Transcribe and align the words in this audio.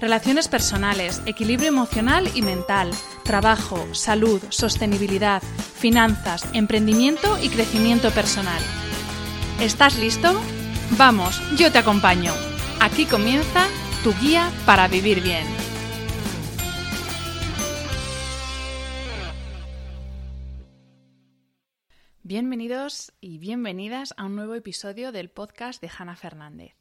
Relaciones 0.00 0.48
personales, 0.48 1.20
equilibrio 1.26 1.68
emocional 1.68 2.26
y 2.34 2.40
mental, 2.40 2.90
trabajo, 3.22 3.94
salud, 3.94 4.40
sostenibilidad, 4.48 5.42
finanzas, 5.42 6.48
emprendimiento 6.54 7.38
y 7.42 7.50
crecimiento 7.50 8.10
personal. 8.10 8.62
¿Estás 9.60 9.98
listo? 9.98 10.40
Vamos, 10.96 11.38
yo 11.58 11.70
te 11.70 11.76
acompaño. 11.76 12.32
Aquí 12.80 13.04
comienza 13.04 13.66
tu 14.02 14.14
guía 14.14 14.50
para 14.64 14.88
vivir 14.88 15.22
bien. 15.22 15.44
Bienvenidos 22.22 23.12
y 23.20 23.36
bienvenidas 23.36 24.14
a 24.16 24.24
un 24.24 24.36
nuevo 24.36 24.54
episodio 24.54 25.12
del 25.12 25.28
podcast 25.28 25.82
de 25.82 25.90
Hanna 25.94 26.16
Fernández. 26.16 26.79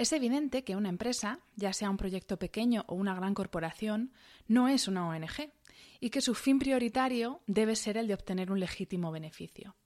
Es 0.00 0.14
evidente 0.14 0.64
que 0.64 0.76
una 0.76 0.88
empresa, 0.88 1.40
ya 1.56 1.74
sea 1.74 1.90
un 1.90 1.98
proyecto 1.98 2.38
pequeño 2.38 2.86
o 2.88 2.94
una 2.94 3.14
gran 3.14 3.34
corporación, 3.34 4.14
no 4.48 4.66
es 4.66 4.88
una 4.88 5.06
ONG 5.06 5.52
y 6.00 6.08
que 6.08 6.22
su 6.22 6.34
fin 6.34 6.58
prioritario 6.58 7.42
debe 7.46 7.76
ser 7.76 7.98
el 7.98 8.08
de 8.08 8.14
obtener 8.14 8.50
un 8.50 8.60
legítimo 8.60 9.12
beneficio. 9.12 9.76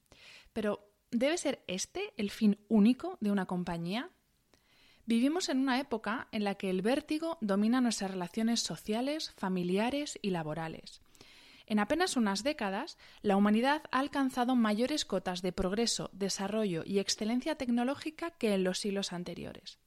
Pero, 0.52 0.88
¿debe 1.10 1.36
ser 1.36 1.64
este 1.66 2.14
el 2.16 2.30
fin 2.30 2.60
único 2.68 3.18
de 3.20 3.32
una 3.32 3.46
compañía? 3.46 4.08
Vivimos 5.04 5.48
en 5.48 5.58
una 5.58 5.80
época 5.80 6.28
en 6.30 6.44
la 6.44 6.54
que 6.54 6.70
el 6.70 6.80
vértigo 6.80 7.36
domina 7.40 7.80
nuestras 7.80 8.12
relaciones 8.12 8.60
sociales, 8.60 9.32
familiares 9.32 10.16
y 10.22 10.30
laborales. 10.30 11.02
En 11.66 11.80
apenas 11.80 12.16
unas 12.16 12.44
décadas, 12.44 12.98
la 13.22 13.34
humanidad 13.34 13.82
ha 13.90 13.98
alcanzado 13.98 14.54
mayores 14.54 15.04
cotas 15.04 15.42
de 15.42 15.50
progreso, 15.50 16.10
desarrollo 16.12 16.84
y 16.86 17.00
excelencia 17.00 17.56
tecnológica 17.56 18.30
que 18.30 18.54
en 18.54 18.62
los 18.62 18.78
siglos 18.78 19.12
anteriores. 19.12 19.80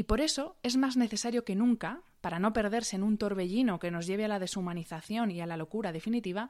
Y 0.00 0.04
por 0.04 0.22
eso 0.22 0.56
es 0.62 0.78
más 0.78 0.96
necesario 0.96 1.44
que 1.44 1.54
nunca, 1.54 2.00
para 2.22 2.38
no 2.38 2.54
perderse 2.54 2.96
en 2.96 3.02
un 3.02 3.18
torbellino 3.18 3.78
que 3.78 3.90
nos 3.90 4.06
lleve 4.06 4.24
a 4.24 4.28
la 4.28 4.38
deshumanización 4.38 5.30
y 5.30 5.42
a 5.42 5.46
la 5.46 5.58
locura 5.58 5.92
definitiva, 5.92 6.48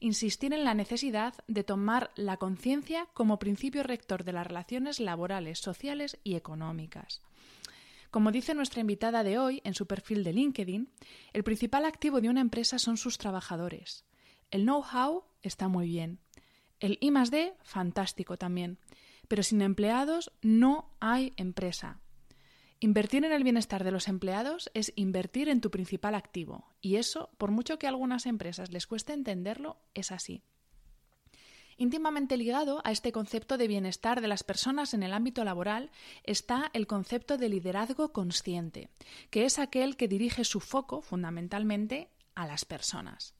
insistir 0.00 0.54
en 0.54 0.64
la 0.64 0.72
necesidad 0.72 1.34
de 1.46 1.62
tomar 1.62 2.10
la 2.14 2.38
conciencia 2.38 3.06
como 3.12 3.38
principio 3.38 3.82
rector 3.82 4.24
de 4.24 4.32
las 4.32 4.46
relaciones 4.46 4.98
laborales, 4.98 5.58
sociales 5.58 6.18
y 6.24 6.36
económicas. 6.36 7.20
Como 8.10 8.32
dice 8.32 8.54
nuestra 8.54 8.80
invitada 8.80 9.24
de 9.24 9.38
hoy 9.38 9.60
en 9.64 9.74
su 9.74 9.86
perfil 9.86 10.24
de 10.24 10.32
LinkedIn, 10.32 10.88
el 11.34 11.44
principal 11.44 11.84
activo 11.84 12.22
de 12.22 12.30
una 12.30 12.40
empresa 12.40 12.78
son 12.78 12.96
sus 12.96 13.18
trabajadores. 13.18 14.06
El 14.50 14.62
know-how 14.62 15.24
está 15.42 15.68
muy 15.68 15.86
bien. 15.86 16.18
El 16.80 16.96
I 17.02 17.12
fantástico 17.62 18.38
también. 18.38 18.78
Pero 19.28 19.42
sin 19.42 19.60
empleados 19.60 20.32
no 20.40 20.96
hay 20.98 21.34
empresa. 21.36 22.00
Invertir 22.78 23.24
en 23.24 23.32
el 23.32 23.42
bienestar 23.42 23.84
de 23.84 23.90
los 23.90 24.06
empleados 24.06 24.70
es 24.74 24.92
invertir 24.96 25.48
en 25.48 25.62
tu 25.62 25.70
principal 25.70 26.14
activo, 26.14 26.74
y 26.82 26.96
eso, 26.96 27.30
por 27.38 27.50
mucho 27.50 27.78
que 27.78 27.86
a 27.86 27.88
algunas 27.88 28.26
empresas 28.26 28.70
les 28.70 28.86
cueste 28.86 29.14
entenderlo, 29.14 29.78
es 29.94 30.12
así. 30.12 30.42
Íntimamente 31.78 32.36
ligado 32.36 32.80
a 32.84 32.90
este 32.90 33.12
concepto 33.12 33.58
de 33.58 33.68
bienestar 33.68 34.20
de 34.20 34.28
las 34.28 34.42
personas 34.42 34.94
en 34.94 35.02
el 35.02 35.12
ámbito 35.12 35.44
laboral 35.44 35.90
está 36.24 36.70
el 36.72 36.86
concepto 36.86 37.36
de 37.36 37.50
liderazgo 37.50 38.12
consciente, 38.12 38.88
que 39.30 39.44
es 39.44 39.58
aquel 39.58 39.96
que 39.96 40.08
dirige 40.08 40.44
su 40.44 40.60
foco 40.60 41.02
fundamentalmente 41.02 42.08
a 42.34 42.46
las 42.46 42.64
personas. 42.64 43.34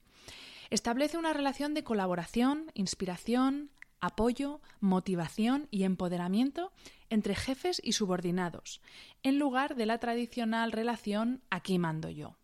Establece 0.69 1.17
una 1.17 1.33
relación 1.33 1.75
de 1.75 1.85
colaboración, 1.85 2.71
inspiración, 2.75 3.71
apoyo, 4.01 4.61
motivación 4.81 5.69
y 5.71 5.85
empoderamiento 5.85 6.73
entre 7.11 7.35
jefes 7.35 7.81
y 7.83 7.93
subordinados, 7.93 8.81
en 9.23 9.39
lugar 9.39 9.77
de 9.77 9.87
la 9.87 9.99
tradicional 9.99 10.73
relación 10.73 11.43
aquí 11.51 11.79
mando 11.79 12.11
yo. 12.11 12.37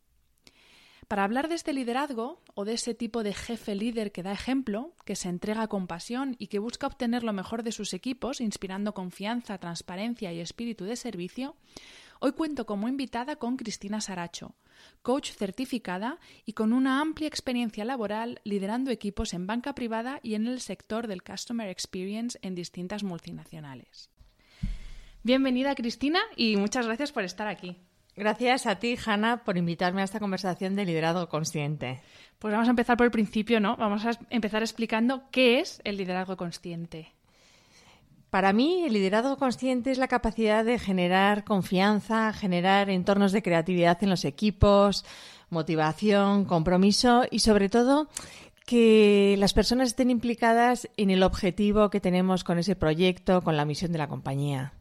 Para 1.09 1.25
hablar 1.25 1.49
de 1.49 1.57
este 1.57 1.75
liderazgo 1.75 2.41
o 2.55 2.65
de 2.65 2.73
ese 2.73 2.95
tipo 2.95 3.23
de 3.23 3.35
jefe 3.35 3.75
líder 3.75 4.13
que 4.13 4.23
da 4.23 4.33
ejemplo, 4.33 4.95
que 5.05 5.15
se 5.15 5.29
entrega 5.29 5.67
con 5.69 5.87
pasión 5.87 6.37
y 6.39 6.47
que 6.47 6.59
busca 6.59 6.87
obtener 6.87 7.23
lo 7.23 7.35
mejor 7.35 7.63
de 7.63 7.73
sus 7.73 7.93
equipos, 7.93 8.41
inspirando 8.41 8.95
confianza, 8.95 9.59
transparencia 9.59 10.33
y 10.33 10.41
espíritu 10.41 10.85
de 10.85 10.97
servicio, 10.97 11.55
hoy 12.21 12.33
cuento 12.33 12.65
como 12.65 12.89
invitada 12.89 13.37
con 13.37 13.59
Cristina 13.59 14.01
Saracho, 14.01 14.55
coach 15.03 15.33
certificada 15.33 16.19
y 16.45 16.53
con 16.53 16.73
una 16.73 17.01
amplia 17.01 17.29
experiencia 17.29 17.85
laboral 17.85 18.41
liderando 18.45 18.91
equipos 18.91 19.35
en 19.35 19.47
banca 19.47 19.75
privada 19.75 20.21
y 20.23 20.35
en 20.35 20.47
el 20.47 20.61
sector 20.61 21.07
del 21.07 21.23
Customer 21.23 21.69
Experience 21.69 22.39
en 22.43 22.55
distintas 22.55 23.03
multinacionales. 23.03 24.11
Bienvenida 25.23 25.75
Cristina 25.75 26.21
y 26.37 26.57
muchas 26.57 26.87
gracias 26.87 27.13
por 27.13 27.25
estar 27.25 27.47
aquí. 27.47 27.77
Gracias 28.15 28.67
a 28.67 28.79
ti, 28.79 28.97
Hanna, 29.05 29.43
por 29.43 29.57
invitarme 29.57 30.03
a 30.03 30.05
esta 30.05 30.21
conversación 30.21 30.77
de 30.77 30.85
liderazgo 30.85 31.29
consciente. 31.29 32.03
Pues 32.39 32.53
vamos 32.53 32.69
a 32.69 32.71
empezar 32.71 32.97
por 32.97 33.07
el 33.07 33.11
principio, 33.11 33.59
¿no? 33.59 33.77
Vamos 33.77 34.05
a 34.05 34.19
empezar 34.29 34.63
explicando 34.63 35.31
qué 35.31 35.61
es 35.61 35.81
el 35.85 35.97
liderazgo 35.97 36.37
consciente. 36.37 37.15
Para 38.33 38.55
mí, 38.55 38.85
el 38.87 38.95
liderazgo 38.95 39.37
consciente 39.37 39.91
es 39.91 39.99
la 39.99 40.09
capacidad 40.09 40.65
de 40.65 40.79
generar 40.79 41.45
confianza, 41.45 42.33
generar 42.33 42.89
entornos 42.89 43.31
de 43.31 43.43
creatividad 43.43 44.03
en 44.03 44.09
los 44.09 44.25
equipos, 44.25 45.05
motivación, 45.51 46.47
compromiso 46.47 47.25
y, 47.31 47.41
sobre 47.41 47.69
todo, 47.69 48.09
que 48.65 49.37
las 49.39 49.53
personas 49.53 49.89
estén 49.89 50.09
implicadas 50.09 50.89
en 50.97 51.11
el 51.11 51.25
objetivo 51.25 51.91
que 51.91 52.01
tenemos 52.01 52.43
con 52.43 52.59
ese 52.59 52.75
proyecto, 52.75 53.43
con 53.43 53.59
la 53.59 53.67
misión 53.67 53.93
de 53.93 53.99
la 53.99 54.09
compañía. 54.09 54.73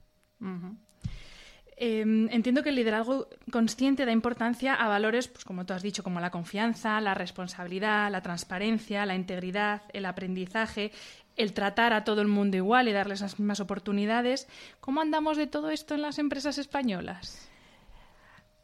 Em, 1.84 2.30
entiendo 2.30 2.62
que 2.62 2.70
el 2.70 2.76
liderazgo 2.76 3.28
consciente 3.52 4.06
da 4.06 4.12
importancia 4.12 4.76
a 4.76 4.88
valores, 4.88 5.28
pues 5.28 5.44
como 5.44 5.66
tú 5.66 5.74
has 5.74 5.82
dicho, 5.82 6.04
como 6.04 6.20
la 6.20 6.30
confianza, 6.30 7.02
la 7.02 7.16
responsabilidad, 7.16 8.12
la 8.12 8.22
transparencia, 8.22 9.04
la 9.08 9.16
integridad, 9.16 9.82
el 9.92 10.06
aprendizaje, 10.06 10.92
el 11.36 11.54
tratar 11.54 11.94
a 11.94 12.04
todo 12.04 12.22
el 12.22 12.28
mundo 12.28 12.58
igual 12.58 12.88
y 12.88 12.92
darles 12.92 13.22
las 13.22 13.40
mismas 13.40 13.60
oportunidades. 13.60 14.48
¿Cómo 14.80 15.02
andamos 15.02 15.38
de 15.38 15.48
todo 15.48 15.70
esto 15.70 15.96
en 15.96 16.02
las 16.02 16.20
empresas 16.20 16.58
españolas? 16.58 17.50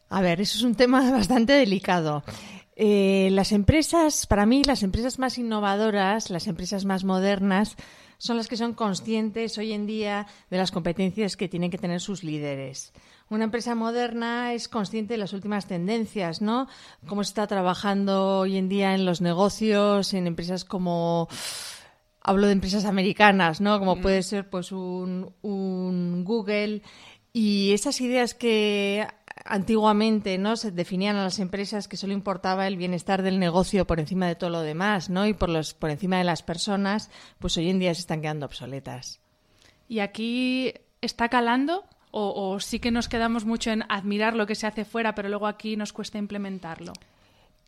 A 0.09 0.21
ver, 0.21 0.41
eso 0.41 0.57
es 0.57 0.63
un 0.63 0.75
tema 0.75 1.11
bastante 1.11 1.53
delicado. 1.53 2.23
Eh, 2.75 3.29
las 3.31 3.51
empresas, 3.51 4.27
para 4.27 4.45
mí, 4.45 4.63
las 4.63 4.83
empresas 4.83 5.17
más 5.17 5.37
innovadoras, 5.37 6.29
las 6.29 6.47
empresas 6.47 6.85
más 6.85 7.03
modernas, 7.03 7.75
son 8.19 8.37
las 8.37 8.47
que 8.47 8.57
son 8.57 8.73
conscientes 8.73 9.57
hoy 9.57 9.73
en 9.73 9.85
día 9.85 10.27
de 10.49 10.57
las 10.57 10.71
competencias 10.71 11.37
que 11.37 11.47
tienen 11.47 11.71
que 11.71 11.77
tener 11.77 12.01
sus 12.01 12.23
líderes. 12.23 12.93
Una 13.29 13.43
empresa 13.43 13.75
moderna 13.75 14.53
es 14.53 14.67
consciente 14.67 15.15
de 15.15 15.17
las 15.19 15.33
últimas 15.33 15.67
tendencias, 15.67 16.41
¿no? 16.41 16.67
Cómo 17.07 17.23
se 17.23 17.29
está 17.29 17.45
trabajando 17.45 18.39
hoy 18.39 18.57
en 18.57 18.69
día 18.69 18.95
en 18.95 19.05
los 19.05 19.21
negocios, 19.21 20.13
en 20.13 20.27
empresas 20.27 20.63
como 20.63 21.27
hablo 22.27 22.47
de 22.47 22.53
empresas 22.53 22.85
americanas, 22.85 23.61
¿no? 23.61 23.79
Como 23.79 24.01
puede 24.01 24.21
ser 24.21 24.49
pues 24.49 24.71
un, 24.73 25.33
un 25.41 26.23
Google 26.25 26.81
y 27.31 27.71
esas 27.71 28.01
ideas 28.01 28.33
que 28.33 29.07
antiguamente 29.45 30.37
no 30.37 30.57
se 30.57 30.71
definían 30.71 31.15
a 31.15 31.23
las 31.23 31.39
empresas 31.39 31.87
que 31.87 31.95
solo 31.95 32.11
importaba 32.11 32.67
el 32.67 32.75
bienestar 32.75 33.21
del 33.21 33.39
negocio 33.39 33.87
por 33.87 34.01
encima 34.01 34.27
de 34.27 34.35
todo 34.35 34.49
lo 34.49 34.61
demás, 34.61 35.09
¿no? 35.09 35.25
Y 35.25 35.33
por 35.33 35.49
los 35.49 35.73
por 35.73 35.89
encima 35.89 36.17
de 36.17 36.25
las 36.25 36.43
personas, 36.43 37.09
pues 37.39 37.55
hoy 37.57 37.69
en 37.69 37.79
día 37.79 37.95
se 37.95 38.01
están 38.01 38.21
quedando 38.21 38.45
obsoletas. 38.45 39.21
Y 39.87 39.99
aquí 39.99 40.73
está 40.99 41.29
calando 41.29 41.85
o, 42.11 42.51
o 42.51 42.59
sí 42.59 42.79
que 42.79 42.91
nos 42.91 43.07
quedamos 43.07 43.45
mucho 43.45 43.71
en 43.71 43.83
admirar 43.87 44.35
lo 44.35 44.47
que 44.47 44.55
se 44.55 44.67
hace 44.67 44.83
fuera, 44.83 45.15
pero 45.15 45.29
luego 45.29 45.47
aquí 45.47 45.77
nos 45.77 45.93
cuesta 45.93 46.17
implementarlo. 46.17 46.91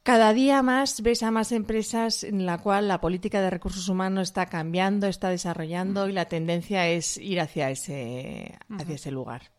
Cada 0.10 0.34
día 0.34 0.64
más 0.64 1.04
ves 1.04 1.22
a 1.22 1.30
más 1.30 1.52
empresas 1.52 2.24
en 2.24 2.48
la 2.48 2.58
cual 2.58 2.88
la 2.88 3.00
política 3.00 3.42
de 3.42 3.52
recursos 3.52 3.90
humanos 3.90 4.30
está 4.30 4.48
cambiando, 4.48 5.06
está 5.06 5.30
desarrollando 5.30 6.10
y 6.10 6.14
la 6.14 6.26
tendencia 6.26 6.88
es 6.88 7.18
ir 7.18 7.40
hacia 7.40 7.70
ese, 7.70 8.58
hacia 8.72 8.96
ese 8.96 9.12
lugar. 9.12 9.52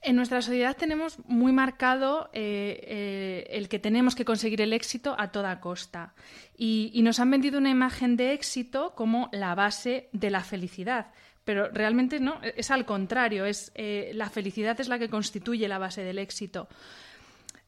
En 0.00 0.16
nuestra 0.16 0.42
sociedad 0.42 0.76
tenemos 0.76 1.20
muy 1.28 1.52
marcado 1.52 2.30
eh, 2.32 2.80
eh, 2.82 3.46
el 3.50 3.68
que 3.68 3.78
tenemos 3.78 4.16
que 4.16 4.24
conseguir 4.24 4.60
el 4.60 4.72
éxito 4.72 5.14
a 5.16 5.30
toda 5.30 5.60
costa. 5.60 6.14
Y, 6.56 6.90
y, 6.92 7.02
nos 7.02 7.20
han 7.20 7.30
vendido 7.30 7.58
una 7.58 7.70
imagen 7.70 8.16
de 8.16 8.32
éxito 8.32 8.92
como 8.96 9.28
la 9.30 9.54
base 9.54 10.08
de 10.10 10.30
la 10.30 10.40
felicidad. 10.40 11.12
Pero 11.44 11.68
realmente 11.70 12.18
no, 12.18 12.40
es 12.42 12.72
al 12.72 12.84
contrario, 12.86 13.46
es, 13.46 13.70
eh, 13.76 14.10
la 14.14 14.30
felicidad 14.30 14.80
es 14.80 14.88
la 14.88 14.98
que 14.98 15.08
constituye 15.08 15.68
la 15.68 15.78
base 15.78 16.02
del 16.02 16.18
éxito. 16.18 16.68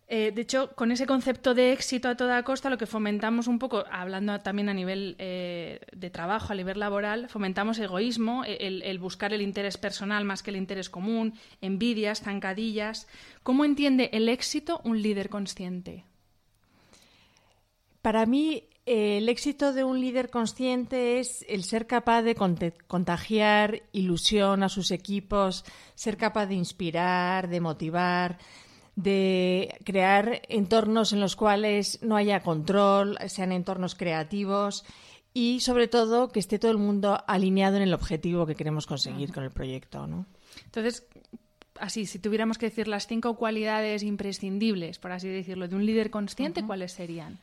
Eh, 0.07 0.33
de 0.35 0.43
hecho, 0.43 0.75
con 0.75 0.93
ese 0.93 1.07
concepto 1.07 1.55
de 1.55 1.73
éxito 1.73 2.09
a 2.09 2.17
toda 2.17 2.43
costa, 2.43 2.69
lo 2.69 2.77
que 2.77 2.87
fomentamos 2.87 3.47
un 3.47 3.59
poco, 3.59 3.85
hablando 3.91 4.39
también 4.41 4.69
a 4.69 4.75
nivel 4.75 5.17
eh, 5.19 5.81
de 5.93 6.11
trabajo, 6.11 6.53
a 6.53 6.57
nivel 6.57 6.79
laboral, 6.79 7.29
fomentamos 7.31 7.79
egoísmo, 7.79 8.45
el, 8.45 8.83
el, 8.83 8.99
buscar 8.99 9.33
el 9.33 9.41
interés 9.41 9.79
personal 9.79 10.25
más 10.25 10.43
que 10.43 10.51
el 10.51 10.57
interés 10.57 10.91
común, 10.91 11.35
envidias, 11.63 12.21
zancadillas. 12.21 13.09
¿Cómo 13.43 13.65
entiende 13.65 14.11
el 14.13 14.29
éxito 14.29 14.83
un 14.85 15.01
líder 15.01 15.31
consciente? 15.31 16.05
Para 18.03 18.27
mí, 18.27 18.69
eh, 18.87 19.17
el 19.17 19.31
éxito 19.31 19.73
de 19.73 19.83
un 19.83 19.99
líder 19.99 20.29
consciente 20.29 21.19
es 21.19 21.47
el 21.49 21.65
ser 21.65 21.87
capaz 21.87 22.21
de 22.21 22.35
contagiar 22.87 23.83
ilusión 23.93 24.63
a 24.63 24.69
sus 24.69 24.91
equipos, 24.91 25.65
ser 25.95 26.19
capaz 26.19 26.45
de 26.47 26.55
inspirar, 26.55 27.49
de 27.49 27.63
motivar, 27.63 28.39
de 28.97 29.77
crear 29.85 30.43
entornos 30.49 31.13
en 31.13 31.21
los 31.21 31.37
cuales 31.37 32.01
no 32.03 32.17
haya 32.17 32.41
control, 32.41 33.19
sean 33.27 33.53
entornos 33.53 33.95
creativos 33.95 34.85
y 35.33 35.61
sobre 35.61 35.89
todo 35.89 36.29
que 36.29 36.39
esté 36.39 36.59
todo 36.59 36.71
el 36.71 36.79
mundo 36.79 37.23
alineado 37.27 37.77
en 37.77 37.83
el 37.83 37.95
objetivo 37.95 38.47
que 38.47 38.55
queremos 38.55 38.87
conseguir 38.87 39.33
con 39.33 39.43
el 39.43 39.51
proyecto, 39.51 40.07
¿no? 40.07 40.27
Entonces, 40.67 41.05
así, 41.81 42.07
si 42.07 42.21
tuviéramos 42.21 42.57
que 42.57 42.67
decir 42.67 42.87
las 42.87 43.09
cinco 43.09 43.37
cualidades 43.37 44.05
imprescindibles, 44.05 45.01
por 45.01 45.11
así 45.11 45.29
decirlo, 45.29 45.67
de 45.67 45.75
un 45.75 45.85
líder 45.85 46.11
consciente, 46.11 46.61
uh 46.61 46.65
-huh. 46.65 46.67
¿cuáles 46.69 46.93
serían? 46.93 47.39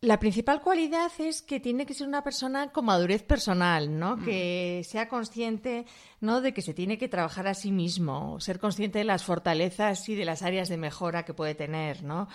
La 0.00 0.20
principal 0.20 0.62
cualidad 0.62 1.10
es 1.18 1.42
que 1.42 1.58
tiene 1.58 1.84
que 1.84 1.92
ser 1.92 2.06
una 2.06 2.22
persona 2.22 2.70
con 2.70 2.84
madurez 2.84 3.24
personal, 3.24 3.98
¿no? 3.98 4.16
Mm. 4.16 4.24
Que 4.24 4.82
sea 4.84 5.08
consciente, 5.08 5.86
¿no? 6.20 6.40
De 6.40 6.54
que 6.54 6.62
se 6.62 6.72
tiene 6.72 6.98
que 6.98 7.08
trabajar 7.08 7.48
a 7.48 7.54
sí 7.54 7.72
mismo, 7.72 8.38
ser 8.38 8.60
consciente 8.60 9.00
de 9.00 9.04
las 9.04 9.24
fortalezas 9.24 10.08
y 10.08 10.14
de 10.14 10.24
las 10.24 10.42
áreas 10.42 10.68
de 10.68 10.76
mejora 10.76 11.24
que 11.24 11.34
puede 11.34 11.56
tener, 11.56 12.04
¿no? 12.04 12.28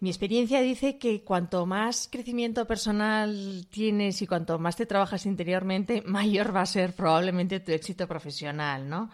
Mi 0.00 0.10
experiencia 0.10 0.60
dice 0.60 0.98
que 0.98 1.24
cuanto 1.24 1.64
más 1.64 2.08
crecimiento 2.12 2.66
personal 2.66 3.66
tienes 3.70 4.20
y 4.20 4.26
cuanto 4.26 4.58
más 4.58 4.76
te 4.76 4.84
trabajas 4.84 5.24
interiormente, 5.24 6.02
mayor 6.06 6.54
va 6.54 6.60
a 6.60 6.66
ser 6.66 6.92
probablemente 6.92 7.58
tu 7.60 7.72
éxito 7.72 8.06
profesional, 8.06 8.86
¿no? 8.86 9.08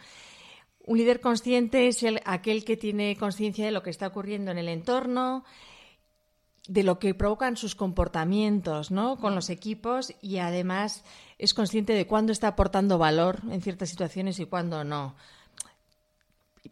Un 0.80 0.98
líder 0.98 1.20
consciente 1.20 1.86
es 1.86 2.02
el, 2.02 2.20
aquel 2.24 2.64
que 2.64 2.76
tiene 2.76 3.16
conciencia 3.16 3.64
de 3.64 3.70
lo 3.70 3.84
que 3.84 3.90
está 3.90 4.08
ocurriendo 4.08 4.50
en 4.50 4.58
el 4.58 4.68
entorno, 4.68 5.44
de 6.68 6.82
lo 6.82 6.98
que 6.98 7.14
provocan 7.14 7.56
sus 7.56 7.74
comportamientos 7.74 8.90
¿no? 8.90 9.16
con 9.16 9.34
los 9.34 9.50
equipos 9.50 10.14
y 10.22 10.38
además 10.38 11.04
es 11.38 11.52
consciente 11.52 11.92
de 11.92 12.06
cuándo 12.06 12.32
está 12.32 12.48
aportando 12.48 12.96
valor 12.96 13.40
en 13.50 13.60
ciertas 13.60 13.90
situaciones 13.90 14.38
y 14.40 14.46
cuándo 14.46 14.82
no. 14.82 15.14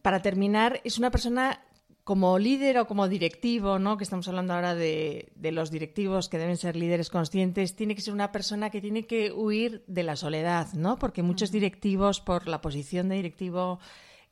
Para 0.00 0.23
terminar, 0.23 0.81
es 0.85 0.99
una 0.99 1.11
persona 1.11 1.61
como 2.05 2.39
líder 2.39 2.79
o 2.79 2.87
como 2.87 3.06
directivo, 3.06 3.79
¿no? 3.79 3.97
que 3.97 4.05
estamos 4.05 4.27
hablando 4.27 4.55
ahora 4.55 4.75
de, 4.75 5.31
de, 5.37 5.53
los 5.53 5.71
directivos 5.71 6.29
que 6.29 6.39
deben 6.39 6.56
ser 6.56 6.75
líderes 6.75 7.11
conscientes, 7.11 7.77
tiene 7.77 7.94
que 7.94 8.00
ser 8.00 8.15
una 8.15 8.33
persona 8.33 8.71
que 8.71 8.81
tiene 8.81 9.06
que 9.06 9.31
huir 9.31 9.85
de 9.87 10.03
la 10.03 10.17
soledad, 10.17 10.73
¿no? 10.73 10.99
porque 10.99 11.23
muchos 11.23 11.53
directivos, 11.53 12.21
por 12.21 12.49
la 12.49 12.61
posición 12.61 13.09
de 13.09 13.17
directivo, 13.17 13.79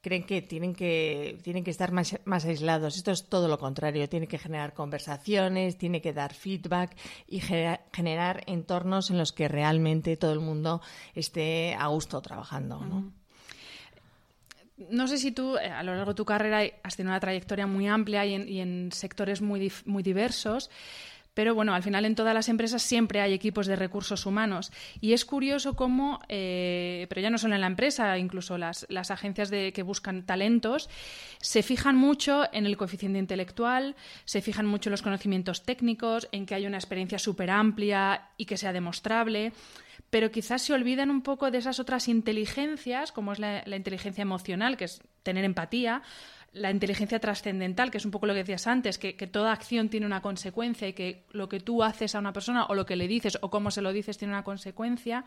creen 0.00 0.25
que 0.25 0.41
tienen 0.43 0.75
que, 0.75 1.38
tienen 1.43 1.62
que 1.64 1.70
estar 1.70 1.93
más, 1.93 2.19
más, 2.25 2.44
aislados. 2.44 2.97
Esto 2.97 3.11
es 3.11 3.29
todo 3.29 3.49
lo 3.49 3.58
contrario. 3.58 4.08
Tiene 4.08 4.26
que 4.26 4.38
generar 4.38 4.73
conversaciones, 4.73 5.76
tiene 5.76 6.00
que 6.00 6.12
dar 6.12 6.35
feedback 6.35 6.97
y 7.26 7.41
genera, 7.41 7.81
generar 7.93 8.43
entornos 8.47 9.11
en 9.11 9.19
los 9.19 9.32
que 9.32 9.49
realmente 9.49 10.17
todo 10.17 10.32
el 10.32 10.41
mundo 10.41 10.81
esté 11.14 11.75
a 11.75 11.88
gusto 11.88 12.20
trabajando. 12.23 13.12
¿no? 14.91 15.06
Sé 15.06 15.19
si 15.19 15.32
tú, 15.32 15.56
a 15.56 15.82
lo 15.82 15.94
largo 15.94 16.12
de 16.12 16.17
tu 16.17 16.25
carrera, 16.25 16.62
has 16.82 16.97
tenido 16.97 17.12
una 17.12 17.20
trayectoria 17.20 17.67
muy 17.67 17.87
amplia 17.87 18.25
y 18.25 18.35
en, 18.35 18.49
y 18.49 18.61
en 18.61 18.91
sectores 18.93 19.43
muy, 19.43 19.70
muy 19.85 20.02
diversos. 20.02 20.70
Pero 21.35 21.55
bueno, 21.55 21.75
al 21.75 21.82
final 21.82 22.05
en 22.05 22.15
todas 22.15 22.35
las 22.35 22.49
empresas 22.49 22.82
siempre 22.82 23.21
hay 23.21 23.32
equipos 23.32 23.67
de 23.67 23.77
recursos 23.77 24.27
humanos. 24.27 24.73
Y 25.00 25.12
es 25.12 25.25
curioso 25.25 25.77
cómo, 25.77 26.21
eh, 26.29 27.06
pero 27.09 27.21
ya 27.21 27.31
no 27.31 27.38
solo 27.38 27.55
en 27.55 27.61
la 27.61 27.67
empresa, 27.67 28.19
incluso 28.19 28.59
las, 28.59 28.87
las 28.88 29.11
agencias 29.11 29.50
de, 29.50 29.73
que 29.73 29.82
buscan 29.82 30.27
talentos, 30.27 30.88
se 31.41 31.62
fijan 31.62 31.97
mucho 31.97 32.44
en 32.53 32.67
el 32.67 32.77
coeficiente 32.77 33.19
intelectual, 33.19 33.97
se 34.25 34.43
fijan 34.43 34.67
mucho 34.67 34.88
en 34.88 34.93
los 34.93 35.03
conocimientos 35.03 35.62
técnicos, 35.62 36.29
en 36.32 36.47
que 36.47 36.55
haya 36.55 36.69
una 36.69 36.79
experiencia 36.79 37.19
súper 37.19 37.50
amplia 37.50 38.31
y 38.37 38.47
que 38.47 38.56
sea 38.56 38.73
demostrable 38.73 39.53
pero 40.09 40.33
quizás 40.33 40.62
se 40.62 40.73
olvidan 40.73 41.11
un 41.11 41.23
poco 41.23 41.53
de 41.53 41.59
esas 41.59 41.79
otras 41.79 42.09
inteligencias, 42.09 43.12
como 43.12 43.33
es 43.33 43.38
la 43.38 43.76
inteligencia 43.76 44.23
emocional, 44.23 44.76
que 44.76 44.87
es 44.87 45.03
tener 45.23 45.44
empatía, 45.44 46.03
la 46.52 46.70
inteligencia 46.70 47.20
trascendental, 47.20 47.91
que 47.91 47.99
es 47.99 48.05
un 48.05 48.11
poco 48.11 48.26
lo 48.26 48.32
que 48.32 48.41
decías 48.41 48.67
antes, 48.67 48.99
que, 48.99 49.17
que, 49.17 49.26
toda 49.26 49.52
acción 49.52 49.88
tiene 49.88 50.06
una 50.06 50.20
consecuencia 50.20 50.88
y 50.88 50.93
que 50.93 51.25
lo 51.31 51.49
que 51.49 51.61
tú 51.61 51.82
haces 51.82 52.14
a 52.14 52.19
una 52.19 52.32
persona 52.32 52.67
o 52.67 52.75
lo 52.75 52.87
que 52.87 52.97
le 52.97 53.06
dices 53.06 53.38
o 53.41 53.50
cómo 53.50 53.70
se 53.70 53.82
lo 53.82 53.93
dices 53.93 54.19
tiene 54.19 54.35
una 54.35 54.44
consecuencia. 54.44 55.25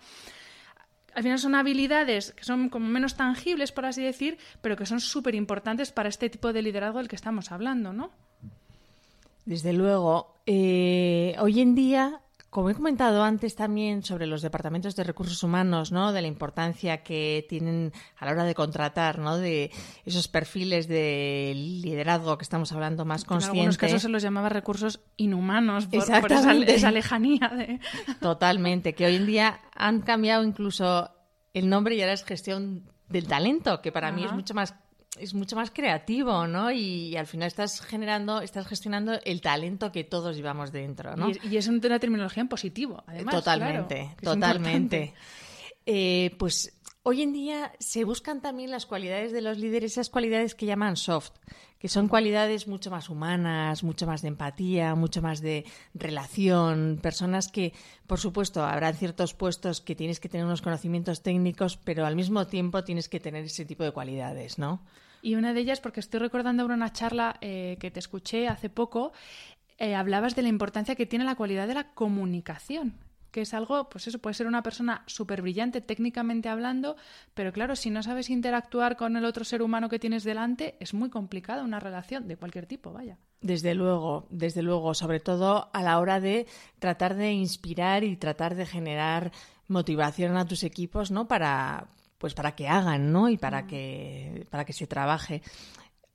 Al 1.13 1.23
final 1.23 1.39
son 1.39 1.55
habilidades 1.55 2.31
que 2.31 2.43
son 2.43 2.69
como 2.69 2.87
menos 2.87 3.15
tangibles, 3.15 3.71
por 3.71 3.85
así 3.85 4.03
decir, 4.03 4.37
pero 4.61 4.75
que 4.75 4.85
son 4.85 4.99
súper 4.99 5.35
importantes 5.35 5.91
para 5.91 6.09
este 6.09 6.29
tipo 6.29 6.51
de 6.51 6.61
liderazgo 6.61 6.97
del 6.97 7.07
que 7.07 7.15
estamos 7.15 7.51
hablando, 7.51 7.93
¿no? 7.93 8.11
Desde 9.45 9.73
luego. 9.73 10.41
Eh, 10.45 11.35
hoy 11.39 11.61
en 11.61 11.75
día 11.75 12.22
como 12.53 12.69
he 12.69 12.75
comentado 12.75 13.23
antes 13.23 13.55
también 13.55 14.03
sobre 14.03 14.27
los 14.27 14.43
departamentos 14.43 14.95
de 14.95 15.03
recursos 15.03 15.41
humanos, 15.41 15.91
¿no? 15.91 16.13
de 16.13 16.21
la 16.21 16.27
importancia 16.27 17.01
que 17.01 17.47
tienen 17.49 17.91
a 18.15 18.25
la 18.25 18.31
hora 18.31 18.43
de 18.43 18.53
contratar, 18.53 19.17
¿no? 19.17 19.37
de 19.37 19.71
esos 20.05 20.27
perfiles 20.27 20.87
de 20.87 21.53
liderazgo 21.55 22.37
que 22.37 22.43
estamos 22.43 22.71
hablando 22.71 23.05
más 23.05 23.25
consciente. 23.25 23.57
En 23.57 23.61
algunos 23.61 23.77
casos 23.79 24.03
se 24.03 24.09
los 24.09 24.21
llamaba 24.21 24.49
recursos 24.49 24.99
inhumanos 25.17 25.87
por, 25.87 26.05
por 26.21 26.31
esa, 26.31 26.53
esa, 26.53 26.91
lejanía. 26.91 27.49
De... 27.49 27.79
Totalmente, 28.21 28.93
que 28.93 29.07
hoy 29.07 29.15
en 29.15 29.25
día 29.25 29.59
han 29.73 30.01
cambiado 30.01 30.43
incluso 30.43 31.09
el 31.55 31.67
nombre 31.67 31.95
y 31.95 32.01
ahora 32.01 32.13
es 32.13 32.23
gestión 32.23 32.87
del 33.09 33.27
talento, 33.27 33.81
que 33.81 33.91
para 33.91 34.09
Ajá. 34.09 34.15
mí 34.15 34.25
es 34.25 34.31
mucho 34.31 34.53
más 34.53 34.75
es 35.19 35.33
mucho 35.33 35.55
más 35.55 35.71
creativo, 35.71 36.47
¿no? 36.47 36.71
Y, 36.71 37.09
y, 37.09 37.17
al 37.17 37.27
final 37.27 37.47
estás 37.47 37.81
generando, 37.81 38.41
estás 38.41 38.67
gestionando 38.67 39.19
el 39.23 39.41
talento 39.41 39.91
que 39.91 40.03
todos 40.03 40.35
llevamos 40.35 40.71
dentro, 40.71 41.15
¿no? 41.15 41.29
Y, 41.29 41.39
y 41.51 41.57
es 41.57 41.67
una 41.67 41.99
terminología 41.99 42.41
en 42.41 42.47
positivo, 42.47 43.03
además. 43.07 43.35
Totalmente, 43.35 44.11
claro, 44.17 44.35
totalmente. 44.35 45.13
Eh, 45.85 46.35
pues 46.37 46.73
hoy 47.03 47.21
en 47.21 47.33
día 47.33 47.73
se 47.79 48.05
buscan 48.05 48.41
también 48.41 48.71
las 48.71 48.85
cualidades 48.85 49.31
de 49.31 49.41
los 49.41 49.57
líderes, 49.57 49.93
esas 49.93 50.09
cualidades 50.09 50.55
que 50.55 50.65
llaman 50.65 50.95
soft, 50.95 51.31
que 51.77 51.89
son 51.89 52.07
cualidades 52.07 52.67
mucho 52.67 52.89
más 52.89 53.09
humanas, 53.09 53.83
mucho 53.83 54.07
más 54.07 54.21
de 54.21 54.29
empatía, 54.29 54.95
mucho 54.95 55.21
más 55.21 55.41
de 55.41 55.65
relación, 55.93 56.97
personas 57.01 57.49
que, 57.49 57.73
por 58.07 58.19
supuesto, 58.19 58.63
habrán 58.63 58.95
ciertos 58.95 59.33
puestos 59.33 59.81
que 59.81 59.95
tienes 59.95 60.21
que 60.21 60.29
tener 60.29 60.45
unos 60.45 60.61
conocimientos 60.61 61.21
técnicos, 61.21 61.75
pero 61.75 62.05
al 62.05 62.15
mismo 62.15 62.47
tiempo 62.47 62.85
tienes 62.85 63.09
que 63.09 63.19
tener 63.19 63.43
ese 63.43 63.65
tipo 63.65 63.83
de 63.83 63.91
cualidades, 63.91 64.57
¿no? 64.57 64.81
Y 65.23 65.35
una 65.35 65.53
de 65.53 65.61
ellas, 65.61 65.79
porque 65.79 66.01
estoy 66.01 66.19
recordando 66.19 66.65
una 66.65 66.91
charla 66.91 67.37
eh, 67.39 67.77
que 67.79 67.89
te 67.89 67.99
escuché 68.01 68.49
hace 68.49 68.69
poco, 68.69 69.13
eh, 69.77 69.95
hablabas 69.95 70.35
de 70.35 70.41
la 70.41 70.49
importancia 70.49 70.95
que 70.95 71.05
tiene 71.05 71.23
la 71.23 71.35
cualidad 71.35 71.65
de 71.65 71.75
la 71.75 71.93
comunicación. 71.93 72.99
Que 73.31 73.41
es 73.41 73.53
algo, 73.53 73.87
pues 73.87 74.05
eso, 74.05 74.19
puede 74.19 74.33
ser 74.33 74.47
una 74.47 74.63
persona 74.63 75.01
súper 75.07 75.41
brillante 75.41 75.79
técnicamente 75.79 76.49
hablando, 76.49 76.97
pero 77.33 77.53
claro, 77.53 77.77
si 77.77 77.89
no 77.89 78.03
sabes 78.03 78.29
interactuar 78.29 78.97
con 78.97 79.15
el 79.15 79.23
otro 79.23 79.45
ser 79.45 79.61
humano 79.61 79.87
que 79.87 79.97
tienes 79.97 80.25
delante, 80.25 80.75
es 80.81 80.93
muy 80.93 81.09
complicada 81.09 81.63
una 81.63 81.79
relación 81.79 82.27
de 82.27 82.35
cualquier 82.35 82.65
tipo, 82.65 82.91
vaya. 82.91 83.17
Desde 83.39 83.75
luego, 83.75 84.27
desde 84.29 84.61
luego, 84.61 84.93
sobre 84.93 85.21
todo 85.21 85.69
a 85.71 85.83
la 85.83 85.99
hora 85.99 86.19
de 86.19 86.47
tratar 86.79 87.15
de 87.15 87.31
inspirar 87.31 88.03
y 88.03 88.17
tratar 88.17 88.55
de 88.55 88.65
generar 88.65 89.31
motivación 89.69 90.35
a 90.35 90.45
tus 90.45 90.63
equipos, 90.63 91.11
¿no? 91.11 91.29
Para, 91.29 91.87
pues 92.23 92.35
para 92.35 92.55
que 92.55 92.69
hagan, 92.69 93.11
¿no? 93.11 93.27
Y 93.27 93.35
para 93.35 93.67
que, 93.67 94.47
para 94.49 94.63
que 94.63 94.71
se 94.71 94.87
trabaje. 94.87 95.41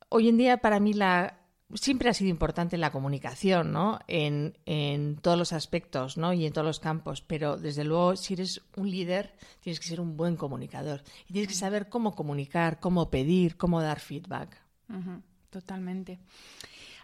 Hoy 0.08 0.30
en 0.30 0.38
día, 0.38 0.56
para 0.56 0.80
mí, 0.80 0.94
la, 0.94 1.40
siempre 1.74 2.08
ha 2.08 2.14
sido 2.14 2.30
importante 2.30 2.78
la 2.78 2.92
comunicación, 2.92 3.72
¿no? 3.72 3.98
En, 4.08 4.56
en, 4.64 5.16
todos 5.16 5.36
los 5.36 5.52
aspectos, 5.52 6.16
¿no? 6.16 6.32
Y 6.32 6.46
en 6.46 6.54
todos 6.54 6.66
los 6.66 6.80
campos. 6.80 7.20
Pero 7.20 7.58
desde 7.58 7.84
luego, 7.84 8.16
si 8.16 8.32
eres 8.32 8.62
un 8.74 8.90
líder, 8.90 9.34
tienes 9.60 9.80
que 9.80 9.86
ser 9.86 10.00
un 10.00 10.16
buen 10.16 10.36
comunicador. 10.36 11.02
Y 11.26 11.34
tienes 11.34 11.48
que 11.48 11.54
saber 11.54 11.90
cómo 11.90 12.14
comunicar, 12.14 12.80
cómo 12.80 13.10
pedir, 13.10 13.58
cómo 13.58 13.82
dar 13.82 14.00
feedback. 14.00 14.62
Totalmente. 15.50 16.20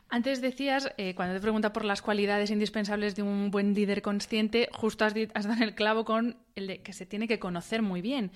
Antes 0.09 0.41
decías, 0.41 0.95
eh, 0.97 1.15
cuando 1.15 1.35
te 1.35 1.43
pregunta 1.43 1.75
por 1.75 1.85
las 1.85 2.01
cualidades 2.01 2.51
indispensables 2.51 3.17
de 3.17 3.23
un 3.23 3.51
buen 3.51 3.75
líder 3.75 4.01
consciente, 4.01 4.71
justo 4.73 5.05
has, 5.05 5.13
has 5.35 5.47
dado 5.47 5.63
el 5.63 5.75
clavo 5.75 6.07
con 6.07 6.39
el 6.55 6.69
de 6.69 6.83
que 6.83 6.95
se 6.95 7.05
tiene 7.05 7.29
que 7.29 7.39
conocer 7.39 7.83
muy 7.83 8.01
bien. 8.01 8.33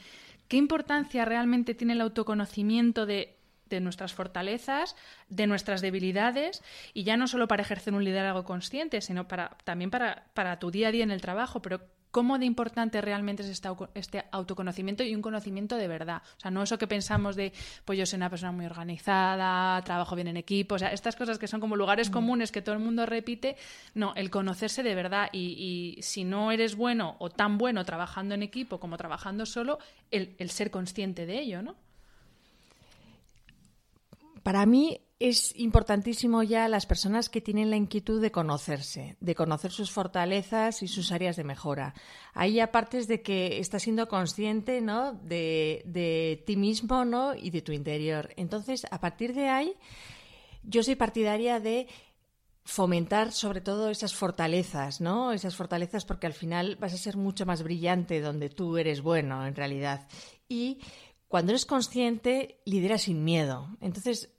¿Qué 0.48 0.56
importancia 0.56 1.24
realmente 1.24 1.74
tiene 1.74 1.92
el 1.92 2.00
autoconocimiento 2.00 3.06
de 3.06 3.36
nuestras 3.80 4.14
fortalezas, 4.14 4.96
de 5.28 5.46
nuestras 5.46 5.82
debilidades, 5.82 6.62
y 6.94 7.04
ya 7.04 7.16
no 7.16 7.28
solo 7.28 7.46
para 7.48 7.62
ejercer 7.62 7.94
un 7.94 8.04
liderazgo 8.04 8.44
consciente, 8.44 9.00
sino 9.00 9.28
para, 9.28 9.58
también 9.64 9.90
para, 9.90 10.26
para 10.34 10.58
tu 10.58 10.70
día 10.70 10.88
a 10.88 10.92
día 10.92 11.04
en 11.04 11.10
el 11.10 11.20
trabajo, 11.20 11.60
pero 11.60 11.82
cómo 12.18 12.37
de 12.37 12.46
importante 12.46 13.00
realmente 13.00 13.44
es 13.44 13.62
este, 13.94 14.25
autoconocimiento 14.32 15.04
y 15.04 15.14
un 15.14 15.22
conocimiento 15.22 15.76
de 15.76 15.87
verdad. 15.87 16.20
O 16.37 16.40
sea, 16.40 16.50
no 16.50 16.64
eso 16.64 16.76
que 16.76 16.88
pensamos 16.88 17.37
de, 17.37 17.52
pues 17.84 17.96
yo 17.96 18.06
soy 18.06 18.16
una 18.16 18.28
persona 18.28 18.50
muy 18.50 18.66
organizada, 18.66 19.80
trabajo 19.82 20.16
bien 20.16 20.26
en 20.26 20.37
equipo, 20.37 20.75
o 20.75 20.78
sea, 20.80 20.88
estas 20.88 21.14
cosas 21.14 21.38
que 21.38 21.46
son 21.46 21.60
como 21.60 21.76
lugares 21.76 22.10
mm. 22.10 22.12
comunes 22.12 22.50
que 22.50 22.60
todo 22.60 22.75
el 22.75 22.80
mundo 22.80 23.06
repite, 23.06 23.54
no, 23.94 24.14
el 24.16 24.30
conocerse 24.30 24.82
de 24.82 24.96
verdad 24.96 25.28
y, 25.30 25.94
y, 25.96 26.02
si 26.02 26.25
no 26.25 26.50
eres 26.50 26.75
bueno 26.75 27.14
o 27.20 27.30
tan 27.30 27.56
bueno 27.56 27.84
trabajando 27.84 28.34
en 28.34 28.42
equipo 28.42 28.80
como 28.80 28.96
trabajando 28.96 29.46
solo, 29.46 29.78
el, 30.10 30.34
el 30.38 30.50
ser 30.50 30.72
consciente 30.72 31.25
de 31.25 31.38
ello, 31.38 31.62
¿no? 31.62 31.76
Para 34.48 34.64
mí 34.64 35.02
es 35.18 35.54
importantísimo 35.58 36.42
ya 36.42 36.68
las 36.68 36.86
personas 36.86 37.28
que 37.28 37.42
tienen 37.42 37.68
la 37.68 37.76
inquietud 37.76 38.18
de 38.18 38.32
conocerse, 38.32 39.18
de 39.20 39.34
conocer 39.34 39.72
sus 39.72 39.90
fortalezas 39.90 40.82
y 40.82 40.88
sus 40.88 41.12
áreas 41.12 41.36
de 41.36 41.44
mejora. 41.44 41.92
Ahí 42.32 42.58
aparte 42.58 43.04
de 43.04 43.20
que 43.20 43.58
estás 43.58 43.82
siendo 43.82 44.08
consciente 44.08 44.80
¿no? 44.80 45.12
de, 45.12 45.82
de 45.84 46.42
ti 46.46 46.56
mismo 46.56 47.04
¿no? 47.04 47.34
y 47.34 47.50
de 47.50 47.60
tu 47.60 47.72
interior. 47.72 48.30
Entonces, 48.38 48.86
a 48.90 48.98
partir 49.00 49.34
de 49.34 49.50
ahí, 49.50 49.74
yo 50.62 50.82
soy 50.82 50.96
partidaria 50.96 51.60
de 51.60 51.86
fomentar 52.64 53.32
sobre 53.32 53.60
todo 53.60 53.90
esas 53.90 54.14
fortalezas, 54.14 55.02
¿no? 55.02 55.32
Esas 55.32 55.56
fortalezas 55.56 56.06
porque 56.06 56.26
al 56.26 56.32
final 56.32 56.76
vas 56.76 56.94
a 56.94 56.96
ser 56.96 57.18
mucho 57.18 57.44
más 57.44 57.62
brillante 57.62 58.22
donde 58.22 58.48
tú 58.48 58.78
eres 58.78 59.02
bueno, 59.02 59.46
en 59.46 59.54
realidad. 59.54 60.08
Y 60.48 60.80
cuando 61.28 61.52
eres 61.52 61.66
consciente, 61.66 62.62
lideras 62.64 63.02
sin 63.02 63.22
miedo. 63.22 63.68
Entonces, 63.82 64.30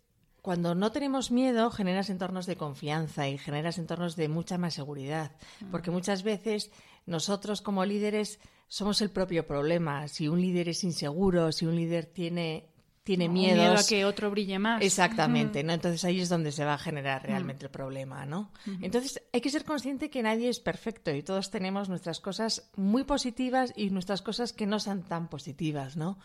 cuando 0.50 0.74
no 0.74 0.92
tenemos 0.92 1.30
miedo, 1.30 1.70
generas 1.70 2.10
entornos 2.10 2.48
de 2.48 2.56
confianza 2.56 3.28
y 3.28 3.38
generas 3.38 3.78
entornos 3.78 4.16
de 4.16 4.30
mucha 4.30 4.58
más 4.58 4.74
seguridad. 4.74 5.32
Porque 5.70 5.92
muchas 5.92 6.24
veces 6.24 6.72
nosotros 7.06 7.62
como 7.62 7.86
líderes 7.86 8.40
somos 8.68 9.00
el 9.04 9.12
propio 9.12 9.46
problema. 9.46 10.08
Si 10.08 10.28
un 10.28 10.42
líder 10.42 10.70
es 10.70 10.84
inseguro, 10.84 11.52
si 11.52 11.68
un 11.68 11.76
líder 11.76 12.08
tiene 12.08 12.66
tiene 13.04 13.30
miedo 13.30 13.74
a 13.74 13.84
que 13.88 14.06
otro 14.06 14.32
brille 14.32 14.58
más. 14.58 14.82
Exactamente, 14.82 15.64
¿no? 15.64 15.72
Entonces 15.72 16.04
ahí 16.04 16.20
es 16.20 16.30
donde 16.30 16.52
se 16.52 16.66
va 16.66 16.74
a 16.74 16.80
generar 16.80 17.22
realmente 17.28 17.66
el 17.66 17.72
problema, 17.72 18.26
¿no? 18.26 18.52
Entonces 18.82 19.22
hay 19.32 19.42
que 19.42 19.52
ser 19.52 19.64
consciente 19.64 20.10
que 20.10 20.24
nadie 20.24 20.50
es 20.50 20.60
perfecto 20.60 21.12
y 21.12 21.22
todos 21.22 21.52
tenemos 21.52 21.90
nuestras 21.90 22.20
cosas 22.20 22.72
muy 22.76 23.04
positivas 23.04 23.72
y 23.76 23.92
nuestras 23.92 24.24
cosas 24.24 24.52
que 24.52 24.66
no 24.66 24.80
son 24.80 25.04
tan 25.04 25.30
positivas, 25.30 25.96
¿no? 25.96 26.18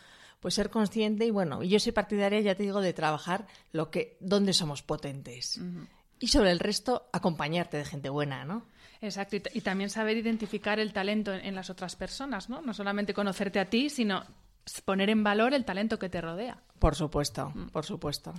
Pues 0.45 0.53
ser 0.53 0.69
consciente 0.69 1.25
y 1.25 1.31
bueno, 1.31 1.63
yo 1.63 1.81
soy 1.81 1.93
partidaria, 1.93 2.39
ya 2.39 2.55
te 2.55 2.65
digo, 2.65 2.83
de 2.83 2.93
trabajar 2.93 3.47
lo 3.73 3.91
que, 3.91 4.19
donde 4.21 4.53
somos 4.53 4.83
potentes. 4.83 5.59
Y 6.21 6.27
sobre 6.27 6.51
el 6.51 6.59
resto, 6.59 7.09
acompañarte 7.15 7.79
de 7.79 7.87
gente 7.87 8.11
buena, 8.11 8.45
¿no? 8.45 8.67
Exacto, 9.01 9.37
y, 9.55 9.63
también 9.63 9.89
saber 9.89 10.19
identificar 10.19 10.79
el 10.81 10.93
talento 10.93 11.33
en, 11.33 11.55
las 11.55 11.71
otras 11.71 11.97
personas, 11.97 12.51
¿no? 12.51 12.61
No 12.61 12.75
solamente 12.75 13.15
conocerte 13.15 13.59
a 13.59 13.71
ti, 13.71 13.89
sino 13.89 14.23
poner 14.85 15.09
en 15.09 15.25
valor 15.25 15.55
el 15.55 15.65
talento 15.65 15.99
que 15.99 16.11
te 16.11 16.21
rodea. 16.21 16.63
Por 16.79 16.95
supuesto, 16.95 17.51
mm. 17.55 17.69
por 17.69 17.87
supuesto. 17.87 18.35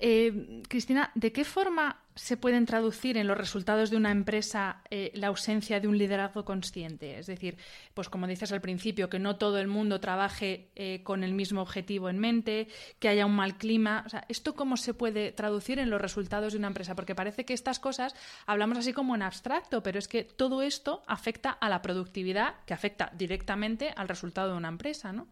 Eh, 0.00 0.62
Cristina, 0.70 1.12
¿de 1.14 1.32
qué 1.32 1.44
forma 1.44 2.00
se 2.18 2.36
pueden 2.36 2.66
traducir 2.66 3.16
en 3.16 3.26
los 3.26 3.38
resultados 3.38 3.90
de 3.90 3.96
una 3.96 4.10
empresa 4.10 4.82
eh, 4.90 5.12
la 5.14 5.28
ausencia 5.28 5.80
de 5.80 5.88
un 5.88 5.96
liderazgo 5.96 6.44
consciente? 6.44 7.18
Es 7.18 7.26
decir, 7.26 7.56
pues 7.94 8.08
como 8.08 8.26
dices 8.26 8.52
al 8.52 8.60
principio, 8.60 9.08
que 9.08 9.18
no 9.18 9.36
todo 9.36 9.58
el 9.58 9.68
mundo 9.68 10.00
trabaje 10.00 10.70
eh, 10.74 11.00
con 11.04 11.22
el 11.22 11.32
mismo 11.32 11.62
objetivo 11.62 12.08
en 12.08 12.18
mente, 12.18 12.68
que 12.98 13.08
haya 13.08 13.24
un 13.24 13.36
mal 13.36 13.56
clima. 13.56 14.02
O 14.04 14.08
sea, 14.08 14.24
¿esto 14.28 14.54
cómo 14.54 14.76
se 14.76 14.94
puede 14.94 15.32
traducir 15.32 15.78
en 15.78 15.90
los 15.90 16.00
resultados 16.00 16.52
de 16.52 16.58
una 16.58 16.68
empresa? 16.68 16.94
Porque 16.94 17.14
parece 17.14 17.44
que 17.44 17.54
estas 17.54 17.78
cosas 17.78 18.14
hablamos 18.46 18.78
así 18.78 18.92
como 18.92 19.14
en 19.14 19.22
abstracto, 19.22 19.82
pero 19.82 19.98
es 19.98 20.08
que 20.08 20.24
todo 20.24 20.62
esto 20.62 21.02
afecta 21.06 21.50
a 21.50 21.68
la 21.68 21.82
productividad, 21.82 22.56
que 22.66 22.74
afecta 22.74 23.12
directamente 23.16 23.92
al 23.96 24.08
resultado 24.08 24.50
de 24.52 24.56
una 24.56 24.68
empresa, 24.68 25.12
¿no? 25.12 25.28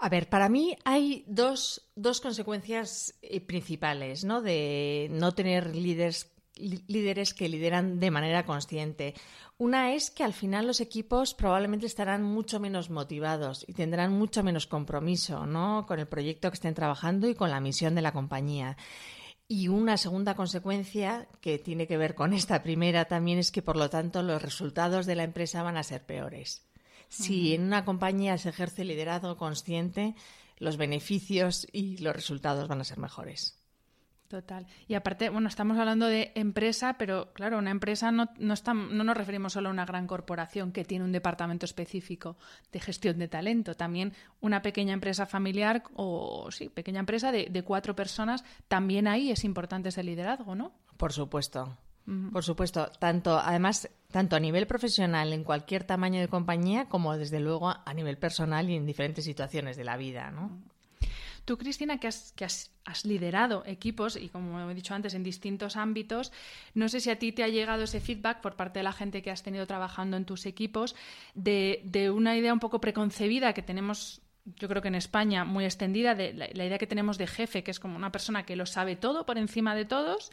A 0.00 0.08
ver, 0.08 0.28
para 0.28 0.48
mí 0.48 0.76
hay 0.84 1.24
dos, 1.26 1.90
dos 1.96 2.20
consecuencias 2.20 3.14
eh, 3.20 3.40
principales 3.40 4.24
¿no? 4.24 4.42
de 4.42 5.08
no 5.10 5.34
tener 5.34 5.74
líderes, 5.74 6.30
líderes 6.54 7.34
que 7.34 7.48
lideran 7.48 7.98
de 7.98 8.12
manera 8.12 8.46
consciente. 8.46 9.14
Una 9.56 9.94
es 9.94 10.12
que 10.12 10.22
al 10.22 10.34
final 10.34 10.68
los 10.68 10.80
equipos 10.80 11.34
probablemente 11.34 11.86
estarán 11.86 12.22
mucho 12.22 12.60
menos 12.60 12.90
motivados 12.90 13.64
y 13.66 13.72
tendrán 13.72 14.12
mucho 14.12 14.44
menos 14.44 14.68
compromiso 14.68 15.46
¿no? 15.46 15.84
con 15.88 15.98
el 15.98 16.06
proyecto 16.06 16.48
que 16.48 16.54
estén 16.54 16.74
trabajando 16.74 17.28
y 17.28 17.34
con 17.34 17.50
la 17.50 17.60
misión 17.60 17.96
de 17.96 18.02
la 18.02 18.12
compañía. 18.12 18.76
Y 19.48 19.66
una 19.66 19.96
segunda 19.96 20.36
consecuencia 20.36 21.26
que 21.40 21.58
tiene 21.58 21.88
que 21.88 21.96
ver 21.96 22.14
con 22.14 22.34
esta 22.34 22.62
primera 22.62 23.06
también 23.06 23.38
es 23.38 23.50
que, 23.50 23.62
por 23.62 23.76
lo 23.76 23.88
tanto, 23.88 24.22
los 24.22 24.42
resultados 24.42 25.06
de 25.06 25.16
la 25.16 25.24
empresa 25.24 25.62
van 25.62 25.78
a 25.78 25.82
ser 25.82 26.04
peores. 26.04 26.67
Si 27.08 27.54
en 27.54 27.62
una 27.62 27.84
compañía 27.84 28.38
se 28.38 28.50
ejerce 28.50 28.84
liderazgo 28.84 29.36
consciente, 29.36 30.14
los 30.58 30.76
beneficios 30.76 31.66
y 31.72 31.98
los 31.98 32.14
resultados 32.14 32.68
van 32.68 32.80
a 32.80 32.84
ser 32.84 32.98
mejores. 32.98 33.58
Total. 34.28 34.66
Y 34.86 34.92
aparte, 34.92 35.30
bueno, 35.30 35.48
estamos 35.48 35.78
hablando 35.78 36.06
de 36.06 36.32
empresa, 36.34 36.96
pero 36.98 37.32
claro, 37.32 37.56
una 37.56 37.70
empresa 37.70 38.12
no, 38.12 38.28
no, 38.38 38.52
está, 38.52 38.74
no 38.74 39.02
nos 39.02 39.16
referimos 39.16 39.54
solo 39.54 39.70
a 39.70 39.72
una 39.72 39.86
gran 39.86 40.06
corporación 40.06 40.70
que 40.70 40.84
tiene 40.84 41.06
un 41.06 41.12
departamento 41.12 41.64
específico 41.64 42.36
de 42.70 42.78
gestión 42.78 43.18
de 43.18 43.28
talento. 43.28 43.74
También 43.74 44.12
una 44.42 44.60
pequeña 44.60 44.92
empresa 44.92 45.24
familiar 45.24 45.82
o, 45.94 46.50
sí, 46.50 46.68
pequeña 46.68 47.00
empresa 47.00 47.32
de, 47.32 47.46
de 47.50 47.62
cuatro 47.64 47.96
personas, 47.96 48.44
también 48.68 49.08
ahí 49.08 49.30
es 49.30 49.44
importante 49.44 49.88
ese 49.88 50.02
liderazgo, 50.02 50.54
¿no? 50.54 50.74
Por 50.98 51.14
supuesto. 51.14 51.78
Por 52.32 52.42
supuesto, 52.42 52.90
tanto 52.98 53.38
además 53.38 53.90
tanto 54.10 54.36
a 54.36 54.40
nivel 54.40 54.66
profesional 54.66 55.32
en 55.34 55.44
cualquier 55.44 55.84
tamaño 55.84 56.20
de 56.20 56.28
compañía 56.28 56.86
como 56.88 57.16
desde 57.18 57.40
luego 57.40 57.68
a 57.68 57.94
nivel 57.94 58.16
personal 58.16 58.70
y 58.70 58.76
en 58.76 58.86
diferentes 58.86 59.26
situaciones 59.26 59.76
de 59.76 59.84
la 59.84 59.98
vida, 59.98 60.30
¿no? 60.30 60.50
Tú, 61.44 61.56
Cristina, 61.56 61.98
que, 61.98 62.08
has, 62.08 62.32
que 62.32 62.44
has, 62.44 62.70
liderado 63.04 63.62
equipos 63.64 64.16
y, 64.16 64.28
como 64.28 64.70
he 64.70 64.74
dicho 64.74 64.94
antes, 64.94 65.14
en 65.14 65.22
distintos 65.22 65.76
ámbitos, 65.76 66.30
no 66.74 66.90
sé 66.90 67.00
si 67.00 67.08
a 67.08 67.18
ti 67.18 67.32
te 67.32 67.42
ha 67.42 67.48
llegado 67.48 67.84
ese 67.84 68.00
feedback 68.00 68.42
por 68.42 68.54
parte 68.54 68.80
de 68.80 68.82
la 68.82 68.92
gente 68.92 69.22
que 69.22 69.30
has 69.30 69.42
tenido 69.42 69.66
trabajando 69.66 70.18
en 70.18 70.26
tus 70.26 70.44
equipos 70.44 70.94
de, 71.34 71.80
de 71.84 72.10
una 72.10 72.36
idea 72.36 72.52
un 72.52 72.60
poco 72.60 72.80
preconcebida 72.80 73.52
que 73.52 73.62
tenemos 73.62 74.20
yo 74.56 74.66
creo 74.66 74.80
que 74.80 74.88
en 74.88 74.94
España 74.94 75.44
muy 75.44 75.66
extendida 75.66 76.14
de 76.14 76.32
la, 76.32 76.48
la, 76.52 76.64
idea 76.64 76.78
que 76.78 76.86
tenemos 76.86 77.18
de 77.18 77.26
jefe, 77.26 77.62
que 77.62 77.70
es 77.70 77.80
como 77.80 77.96
una 77.96 78.10
persona 78.12 78.44
que 78.44 78.56
lo 78.56 78.64
sabe 78.64 78.96
todo 78.96 79.26
por 79.26 79.36
encima 79.36 79.74
de 79.74 79.84
todos 79.84 80.30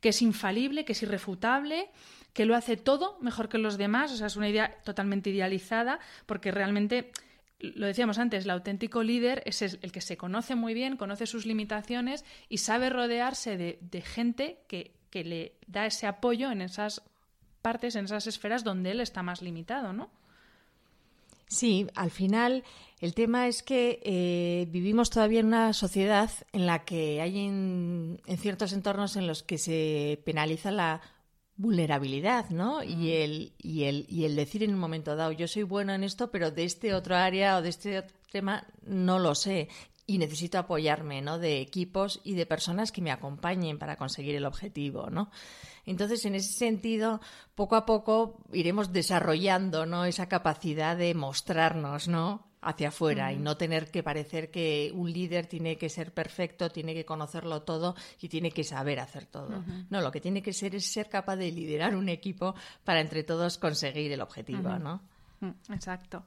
que 0.00 0.10
es 0.10 0.22
infalible, 0.22 0.84
que 0.84 0.92
es 0.92 1.02
irrefutable, 1.02 1.90
que 2.32 2.44
lo 2.44 2.54
hace 2.54 2.76
todo 2.76 3.18
mejor 3.20 3.48
que 3.48 3.58
los 3.58 3.76
demás. 3.78 4.12
O 4.12 4.16
sea, 4.16 4.26
es 4.26 4.36
una 4.36 4.48
idea 4.48 4.76
totalmente 4.84 5.30
idealizada 5.30 5.98
porque 6.26 6.50
realmente 6.50 7.12
lo 7.60 7.86
decíamos 7.86 8.18
antes, 8.18 8.44
el 8.44 8.50
auténtico 8.50 9.02
líder 9.02 9.42
es 9.44 9.60
el 9.62 9.92
que 9.92 10.00
se 10.00 10.16
conoce 10.16 10.54
muy 10.54 10.72
bien, 10.72 10.96
conoce 10.96 11.26
sus 11.26 11.44
limitaciones 11.44 12.24
y 12.48 12.58
sabe 12.58 12.88
rodearse 12.88 13.56
de, 13.56 14.00
gente 14.00 14.60
que, 14.66 14.94
que, 15.10 15.24
le 15.24 15.52
da 15.66 15.86
ese 15.86 16.06
apoyo 16.06 16.50
en 16.50 16.62
esas 16.62 17.02
partes, 17.60 17.96
en 17.96 18.06
esas 18.06 18.26
esferas 18.26 18.64
donde 18.64 18.92
él 18.92 19.00
está 19.00 19.22
más 19.22 19.42
limitado, 19.42 19.92
¿no? 19.92 20.10
Sí, 21.50 21.88
al 21.96 22.12
final 22.12 22.62
el 23.00 23.12
tema 23.12 23.48
es 23.48 23.64
que 23.64 24.00
eh, 24.04 24.68
vivimos 24.70 25.10
todavía 25.10 25.40
en 25.40 25.46
una 25.46 25.72
sociedad 25.72 26.30
en 26.52 26.64
la 26.64 26.84
que 26.84 27.20
hay 27.20 27.40
en, 27.40 28.20
ciertos 28.38 28.72
entornos 28.72 29.16
en 29.16 29.26
los 29.26 29.42
que 29.42 29.58
se 29.58 30.22
penaliza 30.24 30.70
la 30.70 31.00
vulnerabilidad, 31.56 32.50
¿no? 32.50 32.84
Y 32.84 33.10
el, 33.14 33.52
y, 33.58 33.84
el, 33.84 34.06
y 34.08 34.26
el 34.26 34.36
decir 34.36 34.62
en 34.62 34.74
un 34.74 34.78
momento 34.78 35.16
dado, 35.16 35.32
yo 35.32 35.48
soy 35.48 35.64
bueno 35.64 35.92
en 35.92 36.04
esto, 36.04 36.30
pero 36.30 36.52
de 36.52 36.62
este 36.62 36.94
otro 36.94 37.16
área 37.16 37.56
o 37.56 37.62
de 37.62 37.70
este 37.70 37.98
otro 37.98 38.16
tema 38.30 38.64
no 38.82 39.18
lo 39.18 39.34
sé 39.34 39.68
y 40.10 40.18
necesito 40.18 40.58
apoyarme, 40.58 41.22
¿no? 41.22 41.38
De 41.38 41.60
equipos 41.60 42.20
y 42.24 42.34
de 42.34 42.44
personas 42.44 42.90
que 42.90 43.00
me 43.00 43.12
acompañen 43.12 43.78
para 43.78 43.94
conseguir 43.94 44.34
el 44.34 44.44
objetivo, 44.44 45.08
¿no? 45.08 45.30
Entonces, 45.86 46.24
en 46.24 46.34
ese 46.34 46.52
sentido, 46.52 47.20
poco 47.54 47.76
a 47.76 47.86
poco 47.86 48.42
iremos 48.52 48.92
desarrollando, 48.92 49.86
¿no? 49.86 50.06
Esa 50.06 50.28
capacidad 50.28 50.96
de 50.96 51.14
mostrarnos, 51.14 52.08
¿no? 52.08 52.50
hacia 52.62 52.88
afuera 52.88 53.32
y 53.32 53.38
no 53.38 53.56
tener 53.56 53.90
que 53.90 54.02
parecer 54.02 54.50
que 54.50 54.92
un 54.94 55.10
líder 55.10 55.46
tiene 55.46 55.78
que 55.78 55.88
ser 55.88 56.12
perfecto, 56.12 56.68
tiene 56.68 56.92
que 56.92 57.06
conocerlo 57.06 57.62
todo 57.62 57.94
y 58.20 58.28
tiene 58.28 58.50
que 58.50 58.64
saber 58.64 59.00
hacer 59.00 59.24
todo. 59.24 59.64
No, 59.88 60.02
lo 60.02 60.10
que 60.10 60.20
tiene 60.20 60.42
que 60.42 60.52
ser 60.52 60.74
es 60.74 60.84
ser 60.84 61.08
capaz 61.08 61.36
de 61.36 61.50
liderar 61.50 61.96
un 61.96 62.10
equipo 62.10 62.54
para 62.84 63.00
entre 63.00 63.24
todos 63.24 63.56
conseguir 63.56 64.12
el 64.12 64.20
objetivo, 64.20 64.78
¿no? 64.78 65.00
Mm, 65.40 65.72
exacto. 65.72 66.26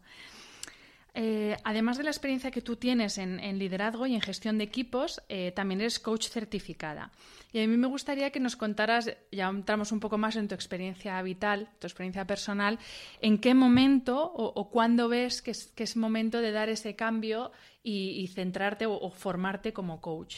Eh, 1.15 1.55
además 1.63 1.98
de 1.98 2.03
la 2.03 2.10
experiencia 2.10 2.50
que 2.50 2.63
tú 2.63 2.75
tienes 2.75 3.20
en, 3.20 3.60
liderazgo 3.60 4.08
y 4.08 4.15
en 4.15 4.22
gestión 4.22 4.58
de 4.58 4.63
equipos, 4.63 5.22
eh, 5.29 5.51
también 5.51 5.82
eres 5.82 6.00
coach 6.00 6.27
certificada. 6.27 7.12
Y 7.51 7.60
a 7.62 7.67
mí 7.67 7.77
me 7.77 7.86
gustaría 7.88 8.32
que 8.32 8.39
nos 8.39 8.55
contaras, 8.55 9.15
ya 9.32 9.48
entramos 9.48 9.91
un 9.91 10.00
poco 10.00 10.17
más 10.17 10.36
en 10.38 10.48
tu 10.48 10.55
experiencia 10.55 11.22
vital, 11.22 11.70
tu 11.77 11.86
experiencia 11.86 12.25
personal, 12.25 12.79
en 13.22 13.38
qué 13.38 13.53
momento 13.53 14.24
o, 14.34 14.70
cuándo 14.72 15.08
ves 15.08 15.43
que 15.43 15.51
es, 15.51 15.98
momento 15.98 16.41
de 16.41 16.51
dar 16.51 16.70
ese 16.70 16.96
cambio 16.96 17.51
y, 17.84 18.27
centrarte 18.34 18.88
o, 18.88 19.10
formarte 19.12 19.72
como 19.72 20.01
coach. 20.01 20.38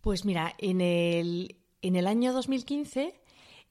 Pues 0.00 0.24
mira, 0.24 0.54
en 0.56 0.80
el, 0.80 1.56
en 1.82 1.96
el 1.96 2.06
año 2.06 2.32
2015 2.32 3.20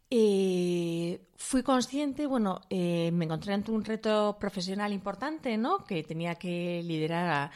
eh, 0.09 1.21
fui 1.35 1.63
consciente, 1.63 2.27
bueno, 2.27 2.61
eh, 2.69 3.11
me 3.11 3.25
encontré 3.25 3.53
ante 3.53 3.71
un 3.71 3.83
reto 3.83 4.37
profesional 4.39 4.93
importante, 4.93 5.57
¿no? 5.57 5.83
Que 5.83 6.03
tenía 6.03 6.35
que 6.35 6.81
liderar 6.83 7.29
a 7.29 7.51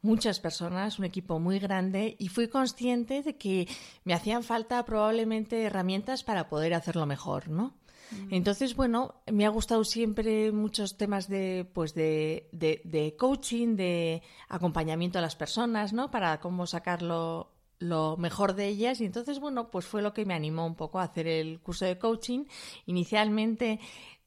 muchas 0.00 0.40
personas, 0.40 0.98
un 0.98 1.04
equipo 1.04 1.38
muy 1.38 1.58
grande, 1.58 2.16
y 2.18 2.28
fui 2.28 2.48
consciente 2.48 3.22
de 3.22 3.36
que 3.36 3.68
me 4.04 4.14
hacían 4.14 4.42
falta 4.42 4.84
probablemente 4.84 5.62
herramientas 5.62 6.24
para 6.24 6.48
poder 6.48 6.74
hacerlo 6.74 7.06
mejor, 7.06 7.48
¿no? 7.48 7.74
Mm. 8.10 8.34
Entonces, 8.34 8.74
bueno, 8.74 9.14
me 9.30 9.46
ha 9.46 9.50
gustado 9.50 9.84
siempre 9.84 10.50
muchos 10.50 10.96
temas 10.96 11.28
de, 11.28 11.68
pues 11.72 11.94
de, 11.94 12.48
de, 12.52 12.80
de, 12.84 13.16
coaching, 13.16 13.76
de 13.76 14.22
acompañamiento 14.48 15.18
a 15.18 15.22
las 15.22 15.36
personas, 15.36 15.92
¿no? 15.92 16.10
Para 16.10 16.40
cómo 16.40 16.66
sacarlo 16.66 17.51
lo 17.82 18.16
mejor 18.16 18.54
de 18.54 18.68
ellas. 18.68 19.00
Y 19.00 19.04
entonces 19.04 19.40
bueno 19.40 19.70
pues 19.70 19.84
fue 19.84 20.02
lo 20.02 20.12
que 20.14 20.24
me 20.24 20.34
animó 20.34 20.66
un 20.66 20.74
poco 20.74 21.00
a 21.00 21.04
hacer 21.04 21.26
el 21.26 21.60
curso 21.60 21.84
de 21.84 21.98
coaching. 21.98 22.44
Inicialmente 22.86 23.80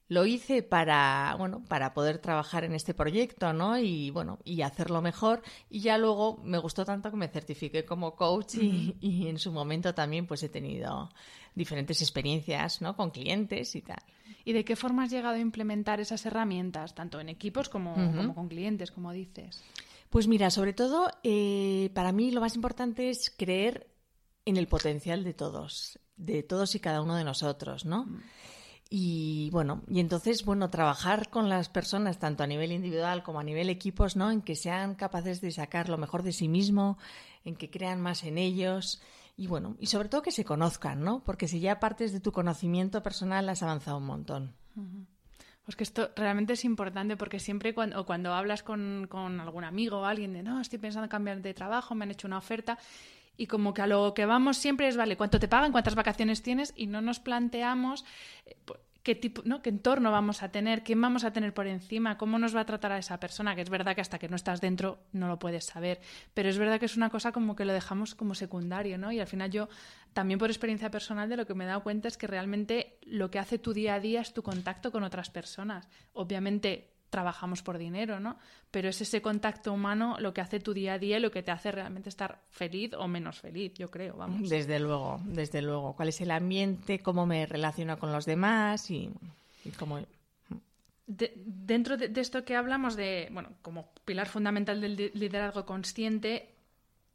lo 0.08 0.26
hice 0.28 0.62
para 0.62 1.36
bueno 1.40 1.64
para 1.68 1.96
poder 1.96 2.20
trabajar 2.20 2.64
en 2.64 2.76
este 2.76 2.94
proyecto 2.94 3.54
no 3.54 3.80
y 3.80 4.12
bueno 4.12 4.40
y 4.44 4.62
hacerlo 4.62 5.02
mejor. 5.02 5.42
Y 5.70 5.80
ya 5.80 5.98
luego 5.98 6.38
me 6.44 6.58
gustó 6.58 6.86
tanto 6.86 7.10
que 7.10 7.18
me 7.18 7.28
certifiqué 7.28 7.86
como 7.86 8.16
coach 8.16 8.56
y, 8.56 9.28
en 9.28 9.40
su 9.40 9.52
momento 9.52 9.94
también 9.94 10.28
pues 10.28 10.44
he 10.44 10.50
tenido 10.50 11.10
diferentes 11.56 12.02
experiencias 12.02 12.82
no 12.82 12.96
con 12.96 13.10
clientes 13.10 13.76
y 13.76 13.82
tal. 13.82 14.04
Y 14.44 14.54
de 14.54 14.64
qué 14.64 14.76
forma 14.76 15.04
has 15.04 15.12
llegado 15.12 15.36
a 15.36 15.40
implementar 15.40 16.00
esas 16.00 16.24
herramientas 16.26 16.94
tanto 16.94 17.20
en 17.20 17.30
equipos 17.30 17.70
como, 17.70 17.96
como 17.96 18.36
con 18.36 18.48
clientes 18.48 18.92
como 18.92 19.12
dices 19.12 19.64
pues 20.10 20.28
mira, 20.28 20.50
sobre 20.50 20.74
todo, 20.74 21.10
eh, 21.24 21.92
para 21.94 22.12
mí 22.12 22.32
lo 22.32 22.42
más 22.42 22.56
importante 22.56 23.10
es 23.10 23.30
creer 23.30 23.88
en 24.46 24.58
el 24.58 24.68
potencial 24.68 25.24
de 25.24 25.34
todos, 25.34 26.00
de 26.16 26.44
todos 26.44 26.76
y 26.76 26.80
cada 26.80 27.02
uno 27.02 27.16
de 27.16 27.24
nosotros, 27.24 27.86
¿no? 27.86 28.06
Mm. 28.06 28.22
Y 28.90 29.50
bueno, 29.50 29.82
y 29.90 30.00
entonces, 30.00 30.46
bueno, 30.46 30.70
trabajar 30.70 31.30
con 31.30 31.50
las 31.50 31.70
personas, 31.70 32.20
tanto 32.20 32.44
a 32.44 32.48
nivel 32.48 32.72
individual 32.72 33.24
como 33.24 33.40
a 33.40 33.44
nivel 33.44 33.70
equipos, 33.70 34.16
¿no? 34.16 34.32
En 34.32 34.42
que 34.42 34.56
sean 34.56 34.94
capaces 34.94 35.42
de 35.42 35.52
sacar 35.52 35.90
lo 35.90 35.98
mejor 35.98 36.22
de 36.22 36.32
sí 36.32 36.48
mismo, 36.48 37.00
en 37.44 37.56
que 37.56 37.72
crean 37.72 38.00
más 38.00 38.24
en 38.24 38.38
ellos 38.38 39.02
y 39.38 39.48
bueno, 39.48 39.76
y 39.80 39.88
sobre 39.88 40.10
todo 40.10 40.22
que 40.22 40.32
se 40.32 40.46
conozcan, 40.46 41.04
¿no? 41.04 41.24
Porque 41.24 41.48
si 41.48 41.60
ya 41.60 41.80
partes 41.80 42.14
de 42.14 42.22
tu 42.22 42.32
conocimiento 42.32 43.04
personal 43.04 43.50
has 43.50 43.64
avanzado 43.64 43.98
un 43.98 44.06
montón. 44.06 44.56
Pues 45.66 45.76
que 45.76 45.84
esto 45.84 46.12
realmente 46.16 46.54
es 46.54 46.64
importante 46.64 47.18
porque 47.18 47.40
siempre 47.40 47.74
cuando, 47.74 48.06
cuando 48.06 48.34
hablas 48.34 48.62
con, 48.62 49.08
con, 49.10 49.40
algún 49.40 49.64
amigo 49.64 50.00
o 50.00 50.06
alguien 50.06 50.32
de 50.34 50.44
no, 50.44 50.62
estoy 50.62 50.80
pensando 50.80 51.06
en 51.06 51.10
cambiar 51.10 51.42
de 51.42 51.54
trabajo, 51.54 51.96
me 51.96 52.06
han 52.06 52.12
hecho 52.12 52.28
una 52.28 52.38
oferta 52.38 52.78
y 53.38 53.48
como 53.48 53.74
que 53.74 53.82
a 53.82 53.88
lo 53.88 54.14
que 54.14 54.26
vamos 54.26 54.58
siempre 54.58 54.88
es, 54.88 54.96
vale, 54.96 55.18
¿cuánto 55.18 55.40
te 55.40 55.48
pagan? 55.48 55.72
¿Cuántas 55.72 55.96
vacaciones 55.96 56.42
tienes? 56.42 56.74
Y 56.76 56.88
no 56.88 57.02
nos 57.02 57.20
planteamos 57.20 58.06
eh, 58.46 58.56
qué 59.06 59.14
tipo, 59.14 59.44
¿no? 59.46 59.62
qué 59.62 59.70
entorno 59.70 60.12
vamos 60.12 60.42
a 60.42 60.50
tener, 60.50 60.84
quién 60.84 61.00
vamos 61.00 61.24
a 61.26 61.32
tener 61.32 61.54
por 61.54 61.68
encima, 61.68 62.18
cómo 62.18 62.40
nos 62.40 62.56
va 62.56 62.62
a 62.62 62.66
tratar 62.66 62.92
a 62.92 62.98
esa 62.98 63.20
persona, 63.20 63.54
que 63.54 63.62
es 63.62 63.70
verdad 63.70 63.94
que 63.94 64.02
hasta 64.02 64.18
que 64.18 64.28
no 64.28 64.36
estás 64.36 64.62
dentro 64.62 64.98
no 65.14 65.28
lo 65.28 65.38
puedes 65.38 65.66
saber, 65.66 66.02
pero 66.34 66.50
es 66.50 66.58
verdad 66.58 66.80
que 66.80 66.88
es 66.88 66.98
una 66.98 67.12
cosa 67.12 67.32
como 67.32 67.56
que 67.56 67.66
lo 67.66 67.72
dejamos 67.72 68.16
como 68.16 68.34
secundario, 68.34 68.98
¿no? 68.98 69.12
Y 69.12 69.20
al 69.20 69.28
final 69.28 69.52
yo 69.52 69.70
también 70.14 70.40
por 70.40 70.50
experiencia 70.50 70.90
personal 70.90 71.30
de 71.30 71.38
lo 71.38 71.46
que 71.46 71.54
me 71.54 71.66
he 71.66 71.68
dado 71.68 71.84
cuenta 71.84 72.08
es 72.08 72.18
que 72.18 72.26
realmente 72.26 72.98
lo 73.04 73.30
que 73.30 73.38
hace 73.38 73.60
tu 73.60 73.74
día 73.74 73.94
a 73.94 74.00
día 74.00 74.22
es 74.22 74.34
tu 74.34 74.42
contacto 74.42 74.92
con 74.92 75.04
otras 75.04 75.30
personas. 75.30 75.88
Obviamente 76.14 76.95
trabajamos 77.16 77.64
por 77.64 77.78
dinero, 77.78 78.20
¿no? 78.20 78.38
Pero 78.72 78.90
es 78.90 79.00
ese 79.00 79.22
contacto 79.22 79.72
humano 79.72 80.18
lo 80.20 80.34
que 80.34 80.42
hace 80.42 80.60
tu 80.60 80.74
día 80.74 80.96
a 80.96 81.00
día 81.00 81.18
y 81.18 81.22
lo 81.22 81.32
que 81.32 81.44
te 81.44 81.52
hace 81.52 81.72
realmente 81.72 82.10
estar 82.10 82.42
feliz 82.52 82.94
o 82.94 83.08
menos 83.08 83.40
feliz, 83.40 83.74
yo 83.76 83.90
creo, 83.90 84.18
vamos. 84.18 84.50
Desde 84.50 84.82
luego, 84.82 85.22
desde 85.24 85.62
luego. 85.62 85.96
¿Cuál 85.96 86.10
es 86.10 86.20
el 86.20 86.30
ambiente? 86.30 87.00
¿Cómo 87.00 87.26
me 87.26 87.46
relaciono 87.46 87.98
con 87.98 88.12
los 88.12 88.26
demás? 88.26 88.92
Y, 88.92 89.10
cómo... 89.80 90.00
dentro 91.08 91.96
de, 91.96 92.12
esto 92.20 92.44
que 92.44 92.58
hablamos 92.58 92.98
de, 92.98 93.30
bueno, 93.32 93.52
como 93.62 93.94
pilar 94.04 94.28
fundamental 94.28 94.82
del 94.82 95.12
liderazgo 95.14 95.66
consciente, 95.66 96.50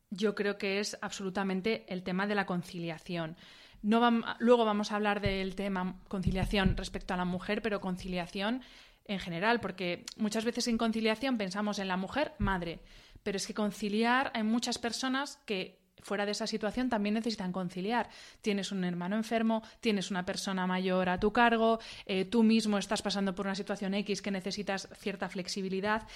yo 0.08 0.34
creo 0.34 0.56
que 0.56 0.80
es 0.80 0.96
absolutamente 1.02 1.84
el 1.92 2.02
tema 2.02 2.26
de 2.26 2.36
la 2.36 2.46
conciliación. 2.46 3.36
No 3.82 4.00
luego 4.38 4.64
vamos 4.64 4.92
a 4.92 4.96
hablar 4.96 5.20
del 5.20 5.54
tema 5.54 5.96
conciliación 6.08 6.78
respecto 6.78 7.12
a 7.12 7.18
la 7.18 7.26
mujer, 7.26 7.60
pero 7.60 7.82
conciliación 7.82 8.62
en 9.11 9.18
general, 9.18 9.61
porque 9.61 10.05
muchas 10.16 10.44
veces 10.44 10.68
en 10.68 10.79
conciliación 10.79 11.37
pensamos 11.37 11.81
en 11.81 11.88
la 11.88 11.96
mujer 11.96 12.33
madre, 12.38 12.79
pero 13.25 13.37
es 13.37 13.46
que 13.46 13.55
conciliar 13.55 14.31
hay 14.35 14.44
muchas 14.44 14.79
personas 14.79 15.40
que 15.44 15.81
fuera 15.99 16.25
de 16.25 16.33
esa 16.33 16.46
situación 16.46 16.88
también 16.88 17.16
necesitan 17.16 17.51
conciliar. 17.51 18.09
Tienes 18.40 18.70
un 18.70 18.85
hermano 18.85 19.16
enfermo, 19.16 19.62
tienes 19.81 20.12
una 20.12 20.25
persona 20.25 20.64
mayor 20.66 21.09
a 21.09 21.18
tu 21.18 21.33
cargo, 21.33 21.81
eh, 22.07 22.25
tú 22.25 22.44
mismo 22.44 22.79
estás 22.79 23.03
pasando 23.03 23.35
por 23.35 23.46
una 23.46 23.57
situación 23.57 23.94
X 23.94 24.23
que 24.23 24.31
necesitas 24.31 24.88
cierta 24.96 25.29
flexibilidad. 25.29 26.07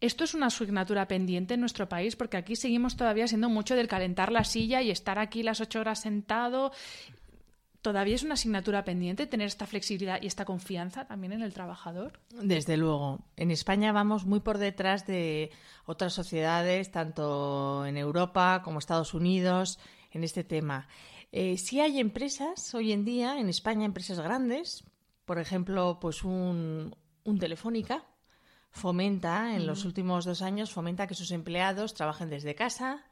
Esto 0.00 0.24
es 0.24 0.34
una 0.34 0.46
asignatura 0.46 1.06
pendiente 1.06 1.54
en 1.54 1.60
nuestro 1.60 1.88
país 1.88 2.16
porque 2.16 2.38
aquí 2.38 2.56
seguimos 2.56 2.96
todavía 2.96 3.28
siendo 3.28 3.48
mucho 3.48 3.76
del 3.76 3.86
calentar 3.86 4.32
la 4.32 4.44
silla 4.44 4.82
y 4.82 4.90
estar 4.90 5.18
aquí 5.18 5.42
las 5.42 5.60
ocho 5.60 5.78
horas 5.78 6.00
sentado 6.00 6.72
¿Todavía 7.82 8.14
es 8.14 8.22
una 8.22 8.34
asignatura 8.34 8.84
pendiente 8.84 9.26
tener 9.26 9.46
esta 9.46 9.66
flexibilidad 9.66 10.20
y 10.20 10.26
esta 10.26 10.44
confianza 10.44 11.06
también 11.06 11.32
en 11.32 11.40
el 11.40 11.54
trabajador? 11.54 12.20
Desde 12.30 12.76
luego. 12.76 13.24
En 13.36 13.50
España 13.50 13.90
vamos 13.92 14.26
muy 14.26 14.40
por 14.40 14.58
detrás 14.58 15.06
de 15.06 15.50
otras 15.86 16.12
sociedades, 16.12 16.90
tanto 16.90 17.86
en 17.86 17.96
Europa 17.96 18.60
como 18.62 18.78
Estados 18.78 19.14
Unidos, 19.14 19.78
en 20.10 20.24
este 20.24 20.44
tema. 20.44 20.88
Eh, 21.32 21.56
sí 21.56 21.80
hay 21.80 22.00
empresas 22.00 22.74
hoy 22.74 22.92
en 22.92 23.04
día, 23.06 23.38
en 23.38 23.48
España, 23.48 23.86
empresas 23.86 24.20
grandes, 24.20 24.84
por 25.24 25.38
ejemplo, 25.38 25.98
pues 26.00 26.22
un, 26.24 26.94
Telefónica, 27.38 28.04
fomenta, 28.72 29.54
en 29.54 29.66
los 29.66 29.84
últimos 29.84 30.24
dos 30.24 30.42
años, 30.42 30.72
fomenta 30.72 31.06
que 31.06 31.14
sus 31.14 31.30
empleados 31.30 31.94
trabajen 31.94 32.28
desde 32.28 32.56
casa. 32.56 33.06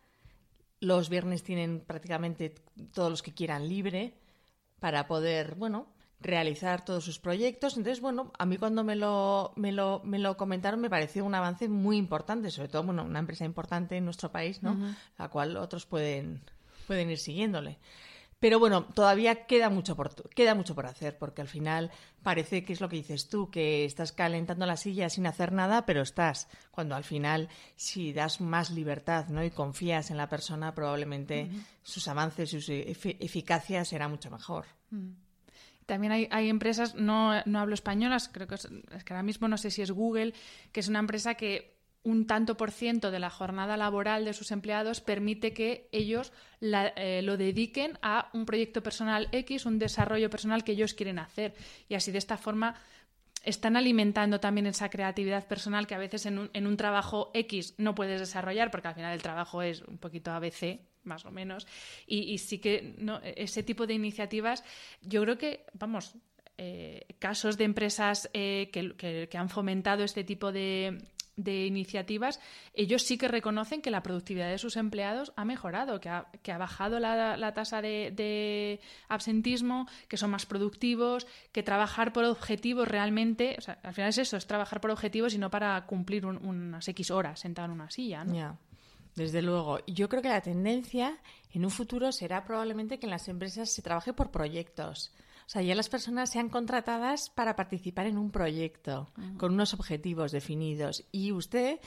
Los 0.80 1.08
viernes 1.08 1.44
tienen 1.44 1.80
prácticamente 1.80 2.56
todos 2.92 3.10
los 3.10 3.22
que 3.22 3.32
quieran 3.32 3.68
libre 3.68 4.18
para 4.80 5.06
poder, 5.06 5.54
bueno, 5.54 5.86
realizar 6.20 6.84
todos 6.84 7.04
sus 7.04 7.18
proyectos. 7.18 7.76
Entonces, 7.76 8.00
bueno, 8.00 8.32
a 8.38 8.46
mí 8.46 8.56
cuando 8.56 8.84
me 8.84 8.96
lo, 8.96 9.52
me 9.56 9.72
lo, 9.72 10.00
me 10.04 10.18
lo 10.18 10.36
comentaron 10.36 10.80
me 10.80 10.90
pareció 10.90 11.24
un 11.24 11.34
avance 11.34 11.68
muy 11.68 11.96
importante, 11.96 12.50
sobre 12.50 12.68
todo, 12.68 12.82
bueno, 12.82 13.04
una 13.04 13.20
empresa 13.20 13.44
importante 13.44 13.96
en 13.96 14.04
nuestro 14.04 14.30
país, 14.30 14.62
¿no? 14.62 14.76
La 15.18 15.28
cual 15.28 15.56
otros 15.56 15.86
pueden, 15.86 16.42
pueden 16.86 17.10
ir 17.10 17.18
siguiéndole. 17.18 17.78
Pero 18.40 18.60
bueno, 18.60 18.84
todavía 18.84 19.46
queda 19.46 19.68
mucho, 19.68 19.96
por, 19.96 20.14
queda 20.30 20.54
mucho 20.54 20.74
por 20.74 20.86
hacer, 20.86 21.18
porque 21.18 21.42
al 21.42 21.48
final 21.48 21.90
parece 22.22 22.64
que 22.64 22.72
es 22.72 22.80
lo 22.80 22.88
que 22.88 22.96
dices 22.96 23.28
tú, 23.28 23.50
que 23.50 23.84
estás 23.84 24.12
calentando 24.12 24.64
la 24.64 24.76
silla 24.76 25.10
sin 25.10 25.26
hacer 25.26 25.52
nada, 25.52 25.84
pero 25.86 26.02
estás, 26.02 26.48
cuando 26.70 26.94
al 26.94 27.02
final, 27.02 27.48
si 27.74 28.12
das 28.12 28.40
más 28.40 28.70
libertad 28.70 29.26
¿no? 29.28 29.42
y 29.42 29.50
confías 29.50 30.12
en 30.12 30.16
la 30.16 30.28
persona, 30.28 30.72
probablemente 30.72 31.50
sus 31.82 32.06
avances, 32.06 32.50
su 32.50 32.72
eficacia 32.72 33.84
será 33.84 34.06
mucho 34.06 34.30
mejor. 34.30 34.66
También 35.86 36.12
hay, 36.12 36.28
hay 36.30 36.48
empresas, 36.48 36.94
no, 36.94 37.42
no, 37.44 37.58
hablo 37.58 37.74
españolas, 37.74 38.28
creo 38.28 38.46
que 38.46 38.56
es, 38.56 38.68
que 39.04 39.12
ahora 39.14 39.22
mismo 39.22 39.48
no 39.48 39.56
sé 39.56 39.70
si 39.70 39.82
es 39.82 39.90
Google, 39.90 40.34
que 40.70 40.80
es 40.80 40.88
una 40.88 40.98
empresa 40.98 41.34
que 41.34 41.77
un 42.02 42.26
tanto 42.26 42.56
por 42.56 42.70
ciento 42.70 43.10
de 43.10 43.18
la 43.18 43.30
jornada 43.30 43.76
laboral 43.76 44.24
de 44.24 44.32
sus 44.32 44.50
empleados 44.50 45.00
permite 45.00 45.52
que 45.52 45.88
ellos 45.92 46.32
eh, 46.60 47.20
lo 47.22 47.36
dediquen 47.36 47.98
a 48.02 48.30
un 48.32 48.46
proyecto 48.46 48.82
personal 48.82 49.28
X, 49.32 49.66
un 49.66 49.78
desarrollo 49.78 50.30
personal 50.30 50.64
que 50.64 50.72
ellos 50.72 50.94
quieren 50.94 51.18
hacer. 51.18 51.54
Y 51.88 51.94
así 51.94 52.10
de 52.12 52.18
esta 52.18 52.36
forma 52.36 52.76
están 53.44 53.76
alimentando 53.76 54.40
también 54.40 54.66
esa 54.66 54.90
creatividad 54.90 55.46
personal 55.46 55.86
que 55.86 55.94
a 55.94 55.98
veces 55.98 56.26
en 56.26 56.38
un, 56.38 56.50
en 56.52 56.66
un 56.66 56.76
trabajo 56.76 57.30
X 57.34 57.74
no 57.78 57.94
puedes 57.94 58.20
desarrollar 58.20 58.70
porque 58.70 58.88
al 58.88 58.94
final 58.94 59.14
el 59.14 59.22
trabajo 59.22 59.62
es 59.62 59.82
un 59.82 59.98
poquito 59.98 60.32
ABC 60.32 60.80
más 61.08 61.24
o 61.24 61.30
menos. 61.30 61.66
Y, 62.06 62.38
sí 62.38 62.58
que 62.58 62.94
no, 62.98 63.20
ese 63.22 63.62
tipo 63.64 63.86
de 63.86 63.94
iniciativas, 63.94 64.62
yo 65.00 65.22
creo 65.22 65.38
que, 65.38 65.64
vamos, 65.72 66.14
eh, 66.58 67.06
casos 67.18 67.56
de 67.56 67.64
empresas 67.64 68.30
eh, 68.32 68.70
que, 68.72 69.28
han 69.36 69.48
fomentado 69.48 70.04
este 70.04 70.22
tipo 70.22 70.52
de, 70.52 70.98
de 71.38 71.66
iniciativas, 71.66 72.40
ellos 72.74 73.02
sí 73.02 73.16
que 73.16 73.28
reconocen 73.28 73.80
que 73.80 73.90
la 73.90 74.02
productividad 74.02 74.50
de 74.50 74.58
sus 74.58 74.76
empleados 74.76 75.32
ha 75.36 75.44
mejorado, 75.44 76.00
que 76.00 76.08
ha, 76.08 76.26
que 76.42 76.52
ha 76.52 76.58
bajado 76.58 76.98
la, 76.98 77.54
tasa 77.54 77.80
de, 77.80 78.80
absentismo, 79.08 79.86
que 80.08 80.16
son 80.16 80.30
más 80.30 80.44
productivos, 80.44 81.26
que 81.52 81.62
trabajar 81.62 82.12
por 82.12 82.24
objetivos 82.24 82.88
realmente, 82.88 83.54
o 83.56 83.60
sea, 83.62 83.78
al 83.82 83.94
final 83.94 84.10
es 84.10 84.18
eso, 84.18 84.36
es 84.36 84.46
trabajar 84.46 84.80
por 84.80 84.90
objetivos 84.90 85.32
y 85.32 85.38
no 85.38 85.48
para 85.48 85.86
cumplir 85.86 86.26
unas 86.26 86.86
X 86.88 87.10
horas 87.10 87.40
sentado 87.40 87.66
en 87.66 87.72
una 87.72 87.90
silla. 87.90 88.24
¿no? 88.24 88.58
Desde 89.14 89.40
luego. 89.40 89.78
Yo 89.86 90.08
creo 90.08 90.22
que 90.22 90.28
la 90.28 90.40
tendencia 90.40 91.18
en 91.52 91.64
un 91.64 91.70
futuro 91.70 92.12
será 92.12 92.44
probablemente 92.44 92.98
que 92.98 93.06
en 93.06 93.10
las 93.10 93.28
empresas 93.28 93.70
se 93.70 93.82
trabaje 93.82 94.12
por 94.12 94.30
proyectos. 94.30 95.12
O 95.48 95.50
sea, 95.50 95.62
ya 95.62 95.74
las 95.74 95.88
personas 95.88 96.28
sean 96.28 96.50
contratadas 96.50 97.30
para 97.30 97.56
participar 97.56 98.04
en 98.04 98.18
un 98.18 98.30
proyecto 98.30 99.08
con 99.38 99.54
unos 99.54 99.72
objetivos 99.72 100.30
definidos 100.30 101.06
y 101.10 101.32
usted, 101.32 101.80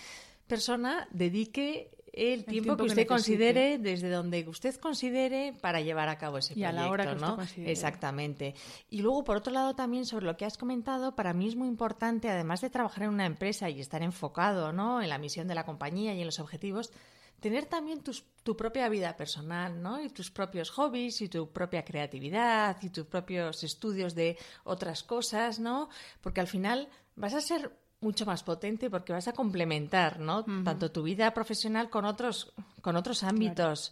persona, 0.48 1.08
dedique 1.12 1.92
el, 2.12 2.44
tiempo, 2.44 2.76
que 2.76 2.86
usted 2.86 3.06
considere, 3.06 3.78
desde 3.78 4.10
donde 4.10 4.48
usted 4.48 4.76
considere, 4.78 5.54
para 5.62 5.80
llevar 5.80 6.10
a 6.10 6.18
cabo 6.18 6.40
ese 6.40 6.56
proyecto. 6.56 6.76
Y 6.76 6.80
a 6.80 6.82
la 6.82 6.90
hora 6.90 7.14
que 7.14 7.22
¿no? 7.22 7.38
Exactamente. 7.58 8.56
Y 8.90 9.04
luego, 9.04 9.24
por 9.24 9.38
otro 9.38 9.54
lado, 9.54 9.76
también 9.76 10.08
sobre 10.08 10.26
lo 10.26 10.38
que 10.38 10.46
has 10.46 10.58
comentado, 10.58 11.16
para 11.16 11.32
mí 11.34 11.48
es 11.48 11.56
muy 11.56 11.68
importante, 11.68 12.32
además 12.32 12.62
de 12.62 12.72
trabajar 12.72 13.04
en 13.04 13.10
una 13.10 13.28
empresa 13.28 13.70
y 13.70 13.80
estar 13.80 14.02
enfocado 14.02 14.74
¿no? 14.74 15.04
en 15.04 15.10
la 15.10 15.20
misión 15.20 15.48
de 15.48 15.54
la 15.54 15.68
compañía 15.68 16.16
y 16.16 16.22
en 16.22 16.26
los 16.26 16.40
objetivos, 16.40 16.92
tener 17.42 17.66
también 17.66 18.02
tu 18.44 18.56
propia 18.56 18.88
vida 18.88 19.18
personal, 19.18 19.82
¿no? 19.82 20.02
Y 20.02 20.10
tus 20.10 20.32
propios 20.32 20.70
hobbies 20.70 21.22
y 21.22 21.28
tu 21.28 21.52
propia 21.52 21.84
creatividad 21.84 22.78
y 22.82 22.90
tus 22.90 23.06
propios 23.08 23.64
estudios 23.64 24.16
de 24.16 24.38
otras 24.64 25.04
cosas, 25.04 25.60
¿no? 25.60 25.90
Porque 26.22 26.40
al 26.40 26.48
final 26.48 26.88
vas 27.16 27.34
a 27.34 27.42
ser 27.42 27.76
mucho 28.00 28.26
más 28.26 28.44
potente 28.44 28.90
porque 28.90 29.12
vas 29.12 29.28
a 29.28 29.34
complementar, 29.34 30.20
¿no? 30.20 30.46
Tanto 30.64 30.92
tu 30.92 31.04
vida 31.04 31.34
profesional 31.34 31.90
con 31.90 32.06
otros, 32.06 32.54
con 32.82 32.96
otros 32.96 33.24
ámbitos. 33.24 33.92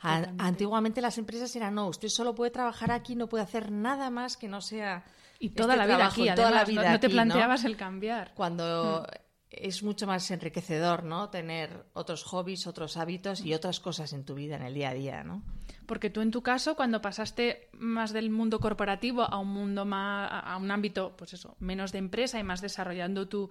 Antiguamente 0.00 1.00
las 1.00 1.16
empresas 1.16 1.54
eran, 1.56 1.74
no, 1.74 1.88
usted 1.88 2.08
solo 2.08 2.34
puede 2.34 2.50
trabajar 2.50 2.92
aquí, 2.92 3.16
no 3.16 3.28
puede 3.28 3.44
hacer 3.44 3.72
nada 3.72 4.10
más 4.10 4.36
que 4.36 4.46
no 4.46 4.60
sea... 4.60 5.04
Y 5.38 5.50
toda 5.50 5.74
la 5.74 5.86
vida 5.86 6.06
aquí, 6.06 6.28
toda 6.36 6.50
la 6.50 6.64
vida 6.66 6.92
no, 6.92 7.00
te 7.00 7.08
planteabas 7.08 7.64
el 7.64 7.78
cambiar. 7.78 8.34
Cuando 8.34 9.06
mm 9.08 9.29
es 9.50 9.82
mucho 9.82 10.06
más 10.06 10.30
enriquecedor, 10.30 11.04
¿no? 11.04 11.28
Tener 11.28 11.84
otros 11.92 12.22
hobbies, 12.24 12.66
otros 12.66 12.96
hábitos 12.96 13.40
y 13.44 13.54
otras 13.54 13.80
cosas 13.80 14.12
en 14.12 14.24
tu 14.24 14.34
vida, 14.34 14.56
en 14.56 14.62
el 14.62 14.74
día 14.74 14.90
a 14.90 14.94
día, 14.94 15.24
¿no? 15.24 15.42
Porque 15.86 16.08
tú 16.08 16.20
en 16.20 16.30
tu 16.30 16.42
caso, 16.42 16.76
cuando 16.76 17.02
pasaste 17.02 17.68
más 17.72 18.12
del 18.12 18.30
mundo 18.30 18.60
corporativo 18.60 19.22
a 19.22 19.38
un 19.38 19.48
mundo 19.48 19.84
más, 19.84 20.30
a 20.44 20.56
un 20.56 20.70
ámbito, 20.70 21.16
pues 21.16 21.32
eso, 21.32 21.56
menos 21.58 21.90
de 21.90 21.98
empresa 21.98 22.38
y 22.38 22.44
más 22.44 22.60
desarrollando 22.60 23.28
tu, 23.28 23.50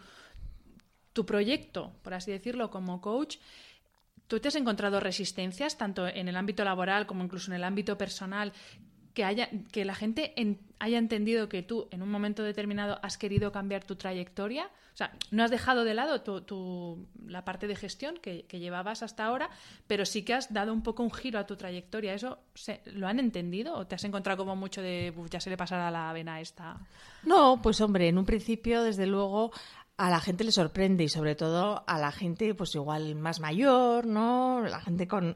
tu 1.12 1.26
proyecto, 1.26 1.94
por 2.02 2.14
así 2.14 2.32
decirlo, 2.32 2.70
como 2.70 3.02
coach, 3.02 3.38
¿tú 4.28 4.40
te 4.40 4.48
has 4.48 4.56
encontrado 4.56 5.02
resistencias, 5.02 5.78
tanto 5.78 6.08
en 6.08 6.30
el 6.30 6.38
ámbito 6.38 6.64
laboral 6.64 7.08
como 7.08 7.24
incluso 7.26 7.52
en 7.52 7.58
el 7.58 7.64
ámbito 7.66 7.98
personal, 7.98 8.54
que, 9.20 9.26
haya, 9.26 9.50
que 9.74 9.84
la 9.84 9.96
gente 9.96 10.34
haya 10.80 10.98
entendido 10.98 11.50
que 11.50 11.62
tú 11.62 11.90
en 11.92 12.02
un 12.02 12.10
momento 12.10 12.42
determinado 12.42 13.00
has 13.04 13.18
querido 13.18 13.52
cambiar 13.52 13.84
tu 13.84 13.98
trayectoria. 13.98 14.68
O 14.94 14.98
sea, 14.98 15.12
no 15.30 15.44
has 15.44 15.52
dejado 15.52 15.84
de 15.84 15.94
lado 15.94 16.22
tu, 16.22 17.06
la 17.28 17.44
parte 17.44 17.68
de 17.68 17.76
gestión 17.76 18.16
que, 18.22 18.46
llevabas 18.50 19.04
hasta 19.04 19.26
ahora, 19.26 19.50
pero 19.88 20.06
sí 20.06 20.24
que 20.24 20.36
has 20.36 20.54
dado 20.54 20.72
un 20.72 20.84
poco 20.84 21.04
un 21.04 21.12
giro 21.12 21.38
a 21.38 21.46
tu 21.46 21.58
trayectoria. 21.58 22.14
¿Eso 22.14 22.40
lo 22.94 23.10
han 23.10 23.20
entendido 23.20 23.76
o 23.76 23.88
te 23.88 23.96
has 23.96 24.06
encontrado 24.06 24.38
como 24.38 24.56
mucho 24.56 24.82
de 24.82 25.14
ya 25.30 25.42
se 25.42 25.50
le 25.50 25.58
pasará 25.58 25.92
la 25.92 26.14
vena 26.14 26.40
esta? 26.40 26.78
No, 27.24 27.62
pues 27.62 27.82
hombre, 27.82 28.08
en 28.08 28.18
un 28.18 28.26
principio, 28.26 28.84
desde 28.84 29.06
luego, 29.06 29.52
a 29.98 30.10
la 30.10 30.22
gente 30.22 30.46
le 30.46 30.54
sorprende 30.54 31.04
y 31.04 31.10
sobre 31.10 31.36
todo 31.36 31.84
a 31.86 32.00
la 32.00 32.14
gente 32.14 32.56
pues 32.56 32.74
igual 32.74 33.16
más 33.16 33.42
mayor, 33.42 34.06
¿no? 34.06 34.62
La 34.62 34.80
gente 34.80 35.10
con 35.10 35.36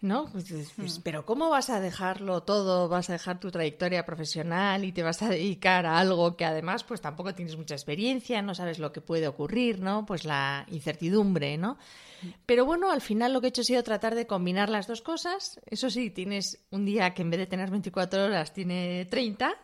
¿no? 0.00 0.26
Pues, 0.32 0.46
pues, 0.76 0.98
mm. 0.98 1.02
pero 1.02 1.24
¿cómo 1.24 1.50
vas 1.50 1.70
a 1.70 1.80
dejarlo 1.80 2.42
todo? 2.42 2.88
¿Vas 2.88 3.10
a 3.10 3.14
dejar 3.14 3.40
tu 3.40 3.50
trayectoria 3.50 4.04
profesional 4.04 4.84
y 4.84 4.92
te 4.92 5.02
vas 5.02 5.22
a 5.22 5.28
dedicar 5.28 5.86
a 5.86 5.98
algo 5.98 6.36
que 6.36 6.44
además 6.44 6.84
pues 6.84 7.00
tampoco 7.00 7.34
tienes 7.34 7.56
mucha 7.56 7.74
experiencia, 7.74 8.42
no 8.42 8.54
sabes 8.54 8.78
lo 8.78 8.92
que 8.92 9.00
puede 9.00 9.28
ocurrir, 9.28 9.80
¿no? 9.80 10.06
Pues 10.06 10.24
la 10.24 10.66
incertidumbre, 10.68 11.56
¿no? 11.56 11.78
Pero 12.46 12.64
bueno, 12.64 12.90
al 12.90 13.00
final 13.00 13.32
lo 13.32 13.40
que 13.40 13.48
he 13.48 13.50
hecho 13.50 13.60
ha 13.60 13.64
sido 13.64 13.82
tratar 13.82 14.14
de 14.14 14.26
combinar 14.26 14.68
las 14.68 14.86
dos 14.86 15.02
cosas. 15.02 15.60
Eso 15.66 15.90
sí, 15.90 16.10
tienes 16.10 16.66
un 16.70 16.84
día 16.84 17.14
que 17.14 17.22
en 17.22 17.30
vez 17.30 17.38
de 17.38 17.46
tener 17.46 17.70
24 17.70 18.24
horas 18.24 18.52
tiene 18.52 19.06
30. 19.06 19.54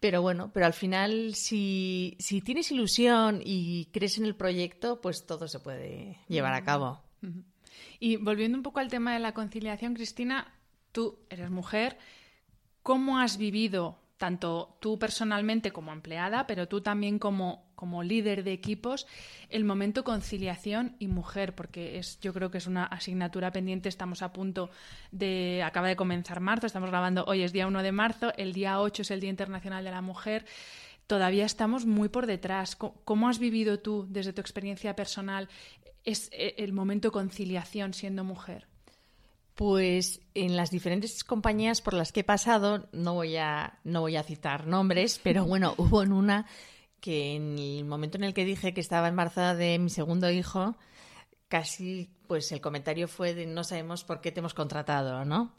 Pero 0.00 0.22
bueno, 0.22 0.50
pero 0.54 0.66
al 0.66 0.74
final 0.74 1.34
si, 1.34 2.16
si 2.20 2.40
tienes 2.40 2.70
ilusión 2.70 3.40
y 3.44 3.86
crees 3.86 4.18
en 4.18 4.26
el 4.26 4.36
proyecto, 4.36 5.00
pues 5.00 5.26
todo 5.26 5.48
se 5.48 5.58
puede 5.58 6.18
llevar 6.28 6.54
a 6.54 6.60
mm. 6.60 6.64
cabo. 6.64 7.02
Y 7.98 8.16
volviendo 8.16 8.56
un 8.56 8.62
poco 8.62 8.80
al 8.80 8.88
tema 8.88 9.12
de 9.12 9.18
la 9.18 9.34
conciliación, 9.34 9.94
Cristina, 9.94 10.54
tú 10.92 11.18
eres 11.30 11.50
mujer, 11.50 11.98
¿cómo 12.82 13.18
has 13.18 13.38
vivido 13.38 13.98
tanto 14.18 14.76
tú 14.80 14.98
personalmente 14.98 15.70
como 15.70 15.92
empleada, 15.92 16.46
pero 16.46 16.68
tú 16.68 16.82
también 16.82 17.18
como, 17.18 17.70
como 17.74 18.02
líder 18.02 18.44
de 18.44 18.52
equipos, 18.52 19.06
el 19.48 19.64
momento 19.64 20.04
conciliación 20.04 20.96
y 20.98 21.06
mujer, 21.06 21.54
porque 21.54 21.98
es, 21.98 22.20
yo 22.20 22.34
creo 22.34 22.50
que 22.50 22.58
es 22.58 22.66
una 22.66 22.84
asignatura 22.84 23.50
pendiente. 23.52 23.88
Estamos 23.88 24.20
a 24.20 24.32
punto 24.32 24.70
de, 25.12 25.62
acaba 25.64 25.88
de 25.88 25.96
comenzar 25.96 26.40
marzo, 26.40 26.66
estamos 26.66 26.90
grabando 26.90 27.24
hoy 27.26 27.42
es 27.42 27.52
día 27.52 27.66
1 27.66 27.82
de 27.82 27.92
marzo, 27.92 28.32
el 28.36 28.52
día 28.52 28.80
8 28.80 29.02
es 29.02 29.10
el 29.10 29.20
Día 29.20 29.30
Internacional 29.30 29.84
de 29.84 29.90
la 29.92 30.02
Mujer. 30.02 30.44
Todavía 31.06 31.46
estamos 31.46 31.86
muy 31.86 32.10
por 32.10 32.26
detrás. 32.26 32.76
¿Cómo 32.76 33.28
has 33.30 33.38
vivido 33.38 33.78
tú, 33.78 34.06
desde 34.10 34.34
tu 34.34 34.42
experiencia 34.42 34.94
personal, 34.94 35.48
es 36.04 36.28
eh, 36.32 36.54
el 36.58 36.72
momento 36.72 37.12
conciliación 37.12 37.94
siendo 37.94 38.24
mujer? 38.24 38.66
Pues 39.54 40.20
en 40.34 40.56
las 40.56 40.70
diferentes 40.70 41.24
compañías 41.24 41.82
por 41.82 41.94
las 41.94 42.12
que 42.12 42.20
he 42.20 42.24
pasado, 42.24 42.88
no 42.92 43.14
voy 43.14 43.36
a, 43.36 43.80
no 43.84 44.02
voy 44.02 44.16
a 44.16 44.22
citar 44.22 44.66
nombres, 44.66 45.20
pero 45.22 45.44
bueno, 45.44 45.74
hubo 45.78 46.02
en 46.02 46.12
una 46.12 46.46
que 47.00 47.34
en 47.36 47.58
el 47.58 47.84
momento 47.84 48.18
en 48.18 48.24
el 48.24 48.34
que 48.34 48.44
dije 48.44 48.74
que 48.74 48.80
estaba 48.80 49.08
embarazada 49.08 49.54
de 49.54 49.78
mi 49.78 49.90
segundo 49.90 50.30
hijo, 50.30 50.76
casi 51.48 52.10
pues 52.26 52.52
el 52.52 52.60
comentario 52.60 53.08
fue 53.08 53.34
de 53.34 53.46
no 53.46 53.64
sabemos 53.64 54.04
por 54.04 54.20
qué 54.20 54.32
te 54.32 54.40
hemos 54.40 54.54
contratado, 54.54 55.24
¿no? 55.24 55.54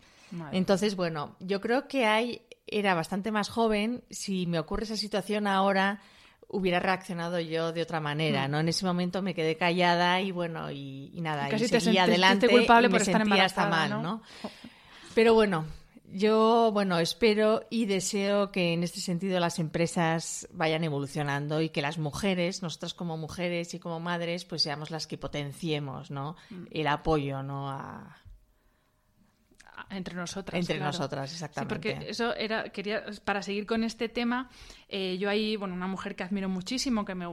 Entonces, 0.52 0.95
bueno, 0.95 1.36
yo 1.39 1.60
creo 1.60 1.88
que 1.88 2.06
hay, 2.06 2.43
era 2.67 2.93
bastante 2.93 3.32
más 3.32 3.49
joven, 3.49 4.04
si 4.12 4.45
me 4.45 4.60
ocurre 4.60 4.84
esa 4.84 4.95
situación 4.95 5.47
ahora, 5.47 6.02
hubiera 6.49 6.79
reaccionado 6.79 7.39
yo 7.39 7.71
de 7.71 7.81
otra 7.81 7.99
manera, 7.99 8.47
mm. 8.47 8.51
¿no? 8.51 8.59
En 8.59 8.69
ese 8.69 8.85
momento 8.85 9.21
me 9.21 9.33
quedé 9.33 9.55
callada 9.55 10.19
y 10.21 10.31
bueno, 10.31 10.71
y, 10.71 11.12
nada, 11.21 11.49
y, 11.49 11.67
seguí 11.67 11.97
adelante 11.97 12.49
culpable 12.49 12.88
y 12.88 12.91
me 12.91 12.97
por 12.97 13.05
sentía 13.05 13.45
hasta 13.45 13.67
mal, 13.67 14.01
¿no? 14.01 14.21
Pero 15.13 15.33
bueno, 15.33 15.65
yo, 16.12 16.71
bueno, 16.73 16.97
espero 16.97 17.63
y 17.69 17.85
deseo 17.85 18.51
que 18.51 18.73
en 18.73 18.83
este 18.83 18.99
sentido 18.99 19.39
las 19.39 19.59
empresas 19.59 20.47
vayan 20.51 20.83
evolucionando 20.83 21.62
y 21.62 21.69
que 21.69 21.81
las 21.81 21.97
mujeres, 21.99 22.63
nosotras 22.63 22.93
como 22.93 23.15
mujeres 23.15 23.73
y 23.75 23.79
como 23.79 23.99
madres, 23.99 24.45
pues 24.45 24.63
seamos 24.63 24.89
las 24.89 25.05
que 25.05 25.17
potenciemos, 25.17 26.09
¿no? 26.09 26.35
Mm. 26.49 26.63
El 26.71 26.88
apoyo, 26.88 27.43
¿no? 27.43 27.69
A, 27.69 28.17
entre 29.89 30.15
nosotras. 30.15 30.60
Entre 30.60 30.80
nosotras, 30.80 31.32
exactamente. 31.32 31.89
Sí, 31.89 31.93
porque 31.95 32.10
eso 32.10 32.36
era, 32.36 32.69
quería, 32.69 33.04
para 33.23 33.41
seguir 33.41 33.65
con 33.65 33.84
este 33.84 34.10
tema, 34.10 34.49
eh, 34.88 35.17
yo 35.19 35.30
hay, 35.30 35.56
bueno, 35.56 35.73
una 35.73 35.88
mujer 35.88 36.15
que 36.15 36.23
admiro 36.23 36.49
muchísimo, 36.49 37.06
que 37.06 37.15
me, 37.15 37.25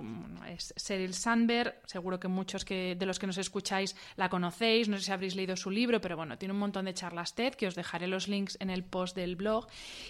es 0.49 0.75
Sheryl 0.77 1.15
Sandberg, 1.15 1.81
seguro 1.87 2.19
que 2.19 2.29
muchos 2.29 2.65
que, 2.65 2.97
de 2.99 3.07
los 3.07 3.19
que 3.19 3.27
nos 3.27 3.39
escucháis 3.39 3.97
la 4.17 4.29
conocéis, 4.29 4.89
no 4.89 4.97
sé 4.99 5.05
si 5.05 5.13
habréis 5.13 5.37
leído 5.37 5.57
su 5.57 5.71
libro, 5.71 6.01
pero 6.01 6.17
bueno, 6.17 6.39
tiene 6.39 6.55
un 6.55 6.61
montón 6.61 6.87
de 6.87 6.95
charlas 6.95 7.35
TED, 7.35 7.55
que 7.55 7.67
os 7.67 7.75
dejaré 7.75 8.07
los 8.07 8.29
links 8.29 8.57
en 8.61 8.71
el 8.71 8.85
post 8.85 9.17
del 9.17 9.37
blog, 9.37 9.67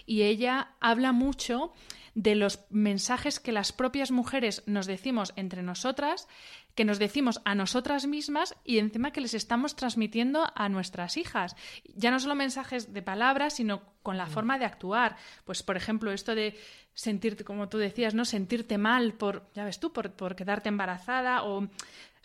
y 0.06 0.22
ella 0.22 0.70
habla 0.80 1.12
mucho 1.12 1.72
de 2.16 2.34
los 2.34 2.64
mensajes 2.70 3.40
que 3.40 3.52
las 3.52 3.72
propias 3.72 4.10
mujeres 4.10 4.62
nos 4.66 4.86
decimos 4.86 5.34
entre 5.36 5.62
nosotras, 5.62 6.28
que 6.76 6.84
nos 6.84 6.98
decimos 6.98 7.40
a 7.44 7.54
nosotras 7.54 8.06
mismas 8.06 8.54
y 8.62 8.78
encima 8.78 9.10
que 9.10 9.22
les 9.22 9.34
estamos 9.34 9.74
transmitiendo 9.74 10.46
a 10.54 10.68
nuestras 10.68 11.16
hijas. 11.16 11.56
Ya 11.94 12.10
no 12.10 12.20
solo 12.20 12.34
mensajes 12.34 12.92
de 12.92 13.02
palabras, 13.02 13.54
sino 13.54 13.82
con 14.02 14.18
la 14.18 14.26
forma 14.26 14.58
de 14.58 14.66
actuar. 14.66 15.16
Pues, 15.44 15.62
por 15.62 15.76
ejemplo, 15.76 16.12
esto 16.12 16.34
de 16.34 16.54
sentirte, 16.92 17.44
como 17.44 17.68
tú 17.68 17.78
decías, 17.78 18.14
¿no? 18.14 18.26
Sentirte 18.26 18.76
mal 18.76 19.14
por, 19.14 19.50
ya 19.54 19.64
ves 19.64 19.80
tú, 19.80 19.92
por, 19.92 20.12
por 20.12 20.36
quedarte 20.36 20.68
embarazada 20.68 21.44
o 21.44 21.66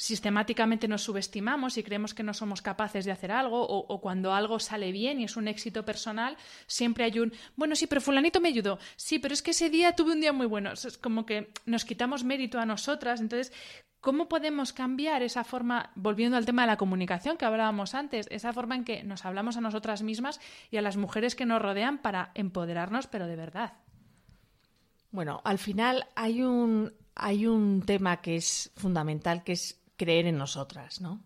sistemáticamente 0.02 0.88
nos 0.88 1.04
subestimamos 1.04 1.78
y 1.78 1.84
creemos 1.84 2.16
que 2.16 2.24
no 2.24 2.34
somos 2.34 2.64
capaces 2.64 3.06
de 3.06 3.12
hacer 3.12 3.32
algo 3.32 3.62
o, 3.62 4.02
cuando 4.02 4.34
algo 4.34 4.58
sale 4.58 4.92
bien 4.92 5.20
y 5.20 5.26
es 5.26 5.38
un 5.38 5.48
éxito 5.48 5.86
personal, 5.86 6.38
siempre 6.66 7.04
hay 7.04 7.20
un, 7.20 7.32
bueno, 7.56 7.76
sí, 7.76 7.86
pero 7.86 8.02
fulanito 8.02 8.42
me 8.42 8.50
ayudó, 8.50 8.80
sí, 8.96 9.20
pero 9.20 9.36
es 9.36 9.44
que 9.44 9.52
ese 9.52 9.70
día 9.70 9.96
tuve 9.96 10.14
un 10.14 10.22
día 10.22 10.34
muy 10.34 10.48
bueno. 10.48 10.72
Es 10.72 10.98
como 10.98 11.28
que 11.28 11.52
nos 11.68 11.86
quitamos 11.86 12.24
mérito 12.24 12.60
a 12.60 12.66
nosotras. 12.66 13.22
Entonces, 13.22 13.54
¿Cómo 14.00 14.28
podemos 14.28 14.74
cambiar 14.74 15.22
esa 15.22 15.44
forma, 15.44 15.92
volviendo 15.94 16.36
al 16.36 16.48
tema 16.48 16.64
de 16.64 16.70
la 16.70 16.78
comunicación 16.78 17.38
que 17.38 17.46
hablábamos 17.46 17.94
antes, 17.94 18.26
esa 18.32 18.52
forma 18.52 18.74
en 18.74 18.84
que 18.84 19.04
nos 19.04 19.26
hablamos 19.26 19.58
a 19.58 19.62
nosotras 19.62 20.02
mismas 20.02 20.40
y 20.72 20.78
a 20.78 20.82
las 20.82 20.98
mujeres 20.98 21.36
que 21.36 21.46
nos 21.46 21.62
rodean 21.62 22.00
para 22.00 22.32
empoderarnos, 22.34 23.06
pero 23.06 23.28
de 23.28 23.36
verdad? 23.36 23.74
Bueno, 25.12 25.42
al 25.44 25.60
final 25.60 26.08
hay 26.16 26.42
un, 26.42 26.92
hay 27.14 27.46
un 27.46 27.84
tema 27.84 28.22
que 28.22 28.38
es 28.38 28.72
fundamental, 28.76 29.44
que 29.44 29.52
es 29.52 29.81
creer 30.02 30.26
en 30.26 30.38
nosotras, 30.38 31.00
¿no? 31.00 31.22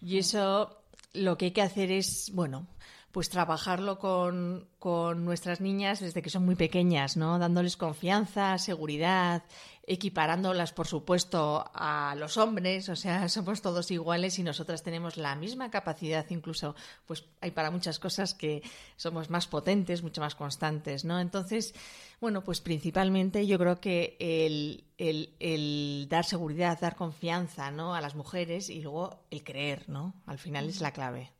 Y 0.00 0.18
eso 0.18 0.82
lo 1.12 1.38
que 1.38 1.46
hay 1.46 1.50
que 1.52 1.62
hacer 1.62 1.92
es, 1.92 2.32
bueno, 2.34 2.66
pues 3.12 3.28
trabajarlo 3.28 4.00
con, 4.00 4.68
con, 4.80 5.24
nuestras 5.24 5.60
niñas 5.60 6.00
desde 6.00 6.22
que 6.22 6.30
son 6.30 6.44
muy 6.44 6.56
pequeñas, 6.56 7.16
¿no? 7.16 7.38
Dándoles 7.38 7.76
confianza, 7.76 8.58
seguridad, 8.58 9.44
equiparándolas, 9.92 10.72
por 10.72 10.86
supuesto, 10.86 11.70
a 11.74 12.14
los 12.16 12.36
hombres, 12.36 12.88
o 12.88 12.96
sea, 12.96 13.28
somos 13.28 13.60
todos 13.60 13.90
iguales 13.90 14.38
y 14.38 14.42
nosotras 14.42 14.82
tenemos 14.82 15.16
la 15.16 15.34
misma 15.34 15.70
capacidad, 15.70 16.24
incluso, 16.30 16.74
pues 17.06 17.24
hay 17.40 17.50
para 17.50 17.70
muchas 17.70 17.98
cosas 17.98 18.34
que 18.34 18.62
somos 18.96 19.30
más 19.30 19.46
potentes, 19.46 20.02
mucho 20.02 20.20
más 20.20 20.34
constantes, 20.34 21.04
¿no? 21.04 21.20
Entonces, 21.20 21.74
bueno, 22.20 22.42
pues 22.44 22.60
principalmente 22.60 23.46
yo 23.46 23.58
creo 23.58 23.80
que 23.80 24.16
el, 24.20 24.84
el, 24.98 25.34
el 25.40 26.06
dar 26.08 26.24
seguridad, 26.24 26.78
dar 26.80 26.96
confianza, 26.96 27.70
¿no? 27.70 27.94
A 27.94 28.00
las 28.00 28.14
mujeres 28.14 28.70
y 28.70 28.80
luego 28.80 29.24
el 29.30 29.42
creer, 29.42 29.88
¿no? 29.88 30.14
Al 30.26 30.38
final 30.38 30.68
es 30.68 30.80
la 30.80 30.92
clave 30.92 31.32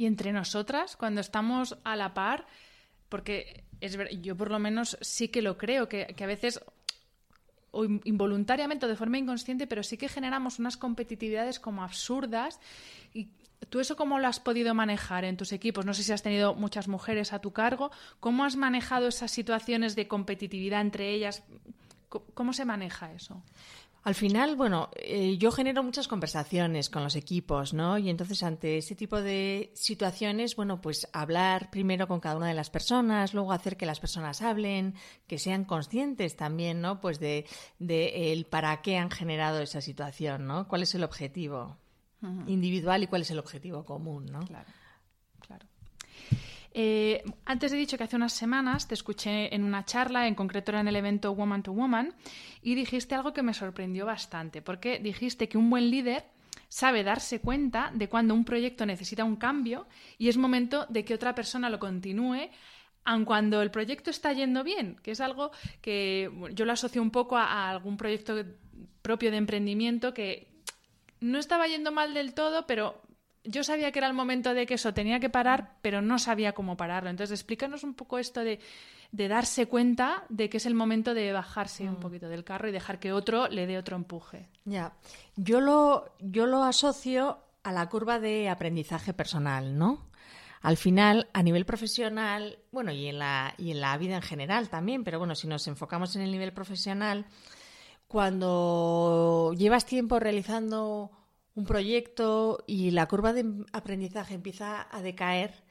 y 0.00 0.06
entre 0.06 0.32
nosotras, 0.32 0.96
cuando 0.96 1.20
estamos 1.20 1.76
a 1.84 1.94
la 1.94 2.14
par, 2.14 2.46
porque 3.10 3.64
es 3.82 3.98
yo 4.22 4.34
por 4.34 4.50
lo 4.50 4.58
menos 4.58 4.96
sí 5.02 5.28
que 5.28 5.42
lo 5.42 5.58
creo, 5.58 5.90
que, 5.90 6.14
a 6.18 6.26
veces 6.26 6.58
o 7.72 7.84
involuntariamente 7.84 8.86
o 8.86 8.88
de 8.88 8.96
forma 8.96 9.18
inconsciente, 9.18 9.66
pero 9.66 9.82
sí 9.82 9.96
que 9.96 10.08
generamos 10.08 10.58
unas 10.58 10.76
competitividades 10.76 11.60
como 11.60 11.82
absurdas. 11.82 12.60
¿Y 13.14 13.28
tú 13.68 13.80
eso 13.80 13.96
cómo 13.96 14.18
lo 14.18 14.26
has 14.26 14.40
podido 14.40 14.74
manejar 14.74 15.24
en 15.24 15.36
tus 15.36 15.52
equipos? 15.52 15.86
No 15.86 15.94
sé 15.94 16.02
si 16.02 16.12
has 16.12 16.22
tenido 16.22 16.54
muchas 16.54 16.88
mujeres 16.88 17.32
a 17.32 17.40
tu 17.40 17.52
cargo. 17.52 17.90
¿Cómo 18.18 18.44
has 18.44 18.56
manejado 18.56 19.08
esas 19.08 19.30
situaciones 19.30 19.94
de 19.96 20.08
competitividad 20.08 20.80
entre 20.80 21.14
ellas? 21.14 21.42
¿Cómo 22.34 22.52
se 22.52 22.64
maneja 22.64 23.12
eso? 23.12 23.42
Al 24.02 24.14
final, 24.14 24.56
bueno, 24.56 24.88
eh, 24.96 25.36
yo 25.36 25.52
genero 25.52 25.82
muchas 25.82 26.08
conversaciones 26.08 26.88
con 26.88 27.04
los 27.04 27.16
equipos, 27.16 27.74
¿no? 27.74 27.98
Y 27.98 28.08
entonces 28.08 28.42
ante 28.42 28.78
ese 28.78 28.94
tipo 28.94 29.20
de 29.20 29.70
situaciones, 29.74 30.56
bueno, 30.56 30.80
pues 30.80 31.06
hablar 31.12 31.70
primero 31.70 32.08
con 32.08 32.18
cada 32.18 32.36
una 32.36 32.48
de 32.48 32.54
las 32.54 32.70
personas, 32.70 33.34
luego 33.34 33.52
hacer 33.52 33.76
que 33.76 33.84
las 33.84 34.00
personas 34.00 34.40
hablen, 34.40 34.94
que 35.26 35.38
sean 35.38 35.64
conscientes 35.64 36.34
también, 36.34 36.80
¿no? 36.80 36.98
Pues 37.00 37.20
de, 37.20 37.46
de 37.78 38.32
el 38.32 38.46
para 38.46 38.80
qué 38.80 38.96
han 38.96 39.10
generado 39.10 39.60
esa 39.60 39.82
situación, 39.82 40.46
¿no? 40.46 40.66
¿Cuál 40.66 40.82
es 40.82 40.94
el 40.94 41.04
objetivo 41.04 41.76
individual 42.46 43.02
y 43.02 43.06
cuál 43.06 43.22
es 43.22 43.30
el 43.30 43.38
objetivo 43.38 43.84
común, 43.84 44.26
¿no? 44.26 44.40
Claro. 45.40 45.66
Eh, 46.72 47.24
antes 47.44 47.72
he 47.72 47.76
dicho 47.76 47.98
que 47.98 48.04
hace 48.04 48.16
unas 48.16 48.32
semanas 48.32 48.86
te 48.86 48.94
escuché 48.94 49.54
en 49.54 49.64
una 49.64 49.84
charla, 49.84 50.28
en 50.28 50.34
concreto 50.34 50.70
era 50.70 50.80
en 50.80 50.88
el 50.88 50.96
evento 50.96 51.32
Woman 51.32 51.62
to 51.62 51.72
Woman, 51.72 52.14
y 52.62 52.74
dijiste 52.74 53.14
algo 53.14 53.32
que 53.32 53.42
me 53.42 53.54
sorprendió 53.54 54.06
bastante, 54.06 54.62
porque 54.62 54.98
dijiste 54.98 55.48
que 55.48 55.58
un 55.58 55.70
buen 55.70 55.90
líder 55.90 56.24
sabe 56.68 57.02
darse 57.02 57.40
cuenta 57.40 57.90
de 57.92 58.08
cuando 58.08 58.34
un 58.34 58.44
proyecto 58.44 58.86
necesita 58.86 59.24
un 59.24 59.36
cambio 59.36 59.88
y 60.18 60.28
es 60.28 60.36
momento 60.36 60.86
de 60.88 61.04
que 61.04 61.14
otra 61.14 61.34
persona 61.34 61.68
lo 61.68 61.80
continúe 61.80 62.48
aun 63.04 63.24
cuando 63.24 63.62
el 63.62 63.70
proyecto 63.70 64.10
está 64.10 64.32
yendo 64.32 64.62
bien, 64.62 64.96
que 65.02 65.12
es 65.12 65.20
algo 65.20 65.50
que 65.80 66.30
yo 66.52 66.64
lo 66.64 66.72
asocio 66.72 67.02
un 67.02 67.10
poco 67.10 67.36
a, 67.36 67.70
algún 67.70 67.96
proyecto 67.96 68.44
propio 69.02 69.30
de 69.30 69.38
emprendimiento 69.38 70.14
que 70.14 70.48
no 71.20 71.38
estaba 71.38 71.66
yendo 71.66 71.92
mal 71.92 72.14
del 72.14 72.34
todo, 72.34 72.66
pero 72.66 73.00
yo 73.44 73.64
sabía 73.64 73.92
que 73.92 73.98
era 73.98 74.08
el 74.08 74.14
momento 74.14 74.54
de 74.54 74.66
que 74.66 74.74
eso 74.74 74.92
tenía 74.92 75.20
que 75.20 75.30
parar, 75.30 75.76
pero 75.82 76.02
no 76.02 76.18
sabía 76.18 76.52
cómo 76.52 76.76
pararlo. 76.76 77.10
Entonces, 77.10 77.40
explícanos 77.40 77.84
un 77.84 77.94
poco 77.94 78.18
esto 78.18 78.40
de, 78.40 78.60
darse 79.12 79.66
cuenta 79.66 80.24
de 80.28 80.48
que 80.48 80.58
es 80.58 80.66
el 80.66 80.74
momento 80.74 81.14
de 81.14 81.32
bajarse 81.32 81.84
un 81.84 81.94
mm. 81.94 82.00
poquito 82.00 82.28
del 82.28 82.44
carro 82.44 82.68
y 82.68 82.72
dejar 82.72 82.98
que 83.00 83.12
otro 83.12 83.48
le 83.48 83.66
dé 83.66 83.78
otro 83.78 83.96
empuje. 83.96 84.48
Ya, 84.64 84.92
yo 85.36 85.60
lo, 85.60 86.14
yo 86.20 86.46
lo 86.46 86.62
asocio 86.62 87.38
a 87.62 87.72
la 87.72 87.88
curva 87.88 88.20
de 88.20 88.48
aprendizaje 88.48 89.12
personal, 89.12 89.76
¿no? 89.76 90.10
Al 90.62 90.76
final, 90.76 91.28
a 91.32 91.42
nivel 91.42 91.64
profesional, 91.64 92.58
bueno, 92.70 92.92
y 92.92 93.06
en 93.06 93.18
la, 93.18 93.54
y 93.56 93.70
en 93.70 93.80
la 93.80 93.96
vida 93.96 94.16
en 94.16 94.22
general 94.22 94.68
también, 94.68 95.04
pero 95.04 95.18
bueno, 95.18 95.34
si 95.34 95.48
nos 95.48 95.66
enfocamos 95.66 96.14
en 96.16 96.22
el 96.22 96.30
nivel 96.30 96.52
profesional, 96.52 97.24
cuando 98.06 99.54
llevas 99.56 99.86
tiempo 99.86 100.18
realizando 100.18 101.10
un 101.54 101.64
proyecto 101.64 102.64
y 102.66 102.90
la 102.90 103.06
curva 103.06 103.32
de 103.32 103.64
aprendizaje 103.72 104.34
empieza 104.34 104.86
a 104.90 105.02
decaer, 105.02 105.64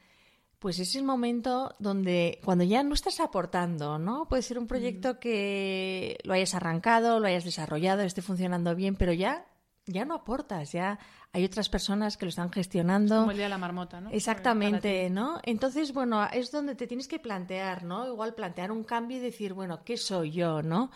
pues 0.58 0.78
es 0.78 0.94
el 0.94 1.04
momento 1.04 1.74
donde 1.78 2.38
cuando 2.44 2.64
ya 2.64 2.82
no 2.82 2.94
estás 2.94 3.20
aportando, 3.20 3.98
¿no? 3.98 4.26
Puede 4.28 4.42
ser 4.42 4.58
un 4.58 4.66
proyecto 4.66 5.18
que 5.18 6.18
lo 6.22 6.34
hayas 6.34 6.54
arrancado, 6.54 7.18
lo 7.18 7.26
hayas 7.26 7.44
desarrollado, 7.44 8.02
esté 8.02 8.20
funcionando 8.20 8.74
bien, 8.74 8.94
pero 8.94 9.12
ya 9.12 9.46
ya 9.86 10.04
no 10.04 10.14
aportas, 10.14 10.72
ya 10.72 10.98
hay 11.32 11.44
otras 11.44 11.68
personas 11.68 12.16
que 12.16 12.26
lo 12.26 12.30
están 12.30 12.50
gestionando. 12.50 13.20
Como 13.20 13.30
el 13.30 13.36
día 13.36 13.46
de 13.46 13.50
la 13.50 13.58
marmota, 13.58 14.00
¿no? 14.00 14.10
Exactamente, 14.10 15.10
¿no? 15.10 15.40
Entonces, 15.42 15.92
bueno, 15.92 16.26
es 16.32 16.50
donde 16.50 16.74
te 16.74 16.86
tienes 16.86 17.08
que 17.08 17.18
plantear, 17.18 17.84
¿no? 17.84 18.06
Igual 18.06 18.34
plantear 18.34 18.72
un 18.72 18.84
cambio 18.84 19.18
y 19.18 19.20
decir, 19.20 19.52
bueno, 19.52 19.82
¿qué 19.84 19.96
soy 19.96 20.32
yo, 20.32 20.62
no? 20.62 20.90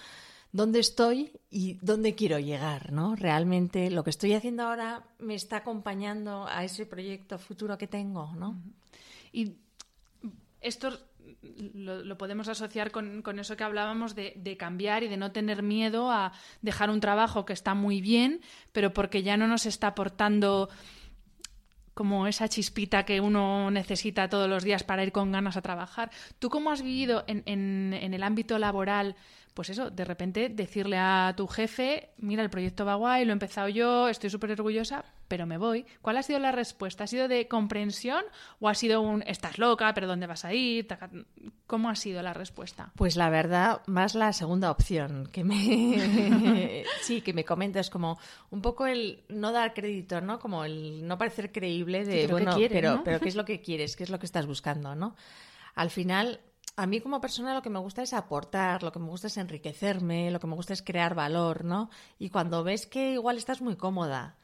Dónde 0.55 0.79
estoy 0.79 1.33
y 1.51 1.79
dónde 1.83 2.15
quiero 2.15 2.39
llegar, 2.39 2.93
¿no? 2.93 3.17
Realmente 3.17 3.91
lo 3.91 4.05
que 4.05 4.11
estoy 4.11 4.35
haciendo 4.35 4.63
ahora 4.63 5.03
me 5.19 5.35
está 5.35 5.57
acompañando 5.57 6.47
a 6.47 6.63
ese 6.63 6.87
proyecto 6.87 7.41
futuro 7.41 7.77
que 7.77 7.89
tengo, 7.89 8.33
¿no? 8.37 8.63
Y 9.33 9.57
esto 10.61 10.97
lo, 11.75 12.17
podemos 12.17 12.47
asociar 12.47 12.93
con, 12.93 13.21
eso 13.41 13.57
que 13.57 13.65
hablábamos 13.65 14.15
de, 14.15 14.57
cambiar 14.57 15.03
y 15.03 15.09
de 15.09 15.17
no 15.17 15.33
tener 15.33 15.65
miedo 15.65 16.13
a 16.13 16.31
dejar 16.63 16.89
un 16.89 17.01
trabajo 17.01 17.45
que 17.45 17.53
está 17.53 17.75
muy 17.75 18.01
bien, 18.01 18.41
pero 18.71 18.95
porque 18.95 19.25
ya 19.25 19.37
no 19.37 19.49
nos 19.49 19.67
está 19.67 19.89
aportando 19.89 20.69
como 21.95 22.29
esa 22.29 22.49
chispita 22.49 23.05
que 23.05 23.21
uno 23.21 23.73
necesita 23.73 24.29
todos 24.29 24.49
los 24.49 24.63
días 24.63 24.85
para 24.85 25.03
ir 25.03 25.11
con 25.11 25.33
ganas 25.33 25.57
a 25.57 25.63
trabajar. 25.63 26.13
¿Tú 26.39 26.49
cómo 26.49 26.71
has 26.71 26.83
vivido 26.83 27.25
en 27.27 27.93
el 27.93 28.23
ámbito 28.23 28.57
laboral? 28.61 29.17
Pues 29.55 29.71
eso, 29.71 29.89
de 29.89 30.05
repente 30.05 30.49
decirle 30.49 30.99
a 30.99 31.33
tu 31.37 31.47
jefe, 31.47 32.11
mira, 32.19 32.43
el 32.43 32.51
proyecto 32.51 32.85
va 32.85 32.97
guay, 32.97 33.25
lo 33.25 33.31
he 33.31 33.35
empezado 33.35 33.69
yo, 33.69 34.09
estoy 34.09 34.29
súper 34.29 34.51
orgullosa, 34.51 35.05
pero 35.29 35.47
me 35.47 35.59
voy. 35.59 35.87
¿Cuál 36.03 36.17
ha 36.17 36.25
sido 36.25 36.41
la 36.41 36.51
respuesta? 36.51 37.05
¿Ha 37.05 37.07
sido 37.07 37.29
de 37.29 37.47
comprensión 37.47 38.25
o 38.59 38.69
ha 38.69 38.75
sido 38.75 39.01
un, 39.01 39.23
estás 39.23 39.59
loca, 39.59 39.95
pero 39.95 40.09
¿dónde 40.09 40.27
vas 40.27 40.45
a 40.45 40.53
ir? 40.53 40.89
¿Cómo 41.69 41.89
ha 41.89 41.95
sido 41.95 42.21
la 42.21 42.35
respuesta? 42.35 42.93
Pues 42.97 43.15
la 43.15 43.31
verdad, 43.31 43.83
más 43.87 44.17
la 44.17 44.33
segunda 44.33 44.73
opción, 44.73 45.29
que 45.31 45.45
me, 45.45 46.85
sí, 47.03 47.21
que 47.21 47.33
me 47.33 47.45
comentas 47.45 47.91
como 47.91 48.19
un 48.51 48.61
poco 48.61 48.87
el 48.87 49.23
no 49.29 49.53
dar 49.53 49.73
crédito, 49.73 50.21
¿no? 50.21 50.41
Como 50.41 50.65
el 50.65 51.07
no 51.07 51.17
parecer 51.17 51.53
creíble 51.53 52.05
de, 52.05 52.27
bueno, 52.27 52.57
pero, 52.69 53.03
pero 53.05 53.21
¿qué 53.21 53.29
es 53.29 53.37
lo 53.37 53.45
que 53.47 53.61
quieres? 53.61 53.95
¿Qué 53.95 54.03
es 54.03 54.11
lo 54.11 54.19
que 54.19 54.27
estás 54.27 54.47
buscando, 54.47 54.97
no? 54.97 55.15
Al 55.77 55.91
final, 55.91 56.41
a 56.77 56.87
mí 56.87 57.01
como 57.01 57.21
persona 57.21 57.55
lo 57.55 57.63
que 57.63 57.71
me 57.71 57.79
gusta 57.79 58.03
es 58.03 58.13
aportar, 58.13 58.83
lo 58.83 58.93
que 58.93 58.99
me 58.99 59.07
gusta 59.07 59.29
es 59.29 59.37
enriquecerme, 59.37 60.31
lo 60.31 60.41
que 60.41 60.47
me 60.47 60.55
gusta 60.55 60.73
es 60.73 60.83
crear 60.83 61.15
valor, 61.15 61.65
¿no? 61.65 61.91
Y 62.19 62.31
cuando 62.31 62.65
ves 62.65 62.87
que 62.87 63.13
igual 63.13 63.37
estás 63.37 63.61
muy 63.61 63.77
cómoda, 63.77 64.37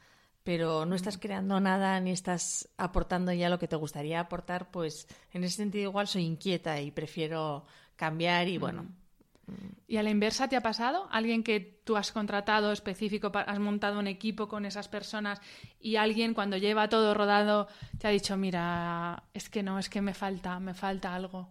pero 0.43 0.85
no 0.85 0.95
estás 0.95 1.17
creando 1.17 1.59
nada 1.59 1.99
ni 1.99 2.11
estás 2.11 2.69
aportando 2.77 3.31
ya 3.33 3.49
lo 3.49 3.59
que 3.59 3.67
te 3.67 3.75
gustaría 3.75 4.19
aportar, 4.19 4.71
pues 4.71 5.07
en 5.33 5.43
ese 5.43 5.57
sentido 5.57 5.89
igual 5.89 6.07
soy 6.07 6.23
inquieta 6.23 6.79
y 6.81 6.91
prefiero 6.91 7.65
cambiar 7.95 8.47
y 8.47 8.57
bueno. 8.57 8.85
¿Y 9.85 9.97
a 9.97 10.03
la 10.03 10.09
inversa 10.09 10.47
te 10.47 10.55
ha 10.55 10.61
pasado? 10.61 11.09
¿Alguien 11.11 11.43
que 11.43 11.59
tú 11.83 11.97
has 11.97 12.13
contratado 12.13 12.71
específico, 12.71 13.31
has 13.33 13.59
montado 13.59 13.99
un 13.99 14.07
equipo 14.07 14.47
con 14.47 14.65
esas 14.65 14.87
personas 14.87 15.41
y 15.81 15.97
alguien 15.97 16.33
cuando 16.33 16.55
lleva 16.55 16.87
todo 16.87 17.13
rodado 17.13 17.67
te 17.99 18.07
ha 18.07 18.11
dicho, 18.11 18.37
mira, 18.37 19.23
es 19.33 19.49
que 19.49 19.61
no, 19.61 19.77
es 19.77 19.89
que 19.89 20.01
me 20.01 20.13
falta, 20.13 20.59
me 20.61 20.73
falta 20.73 21.13
algo? 21.13 21.49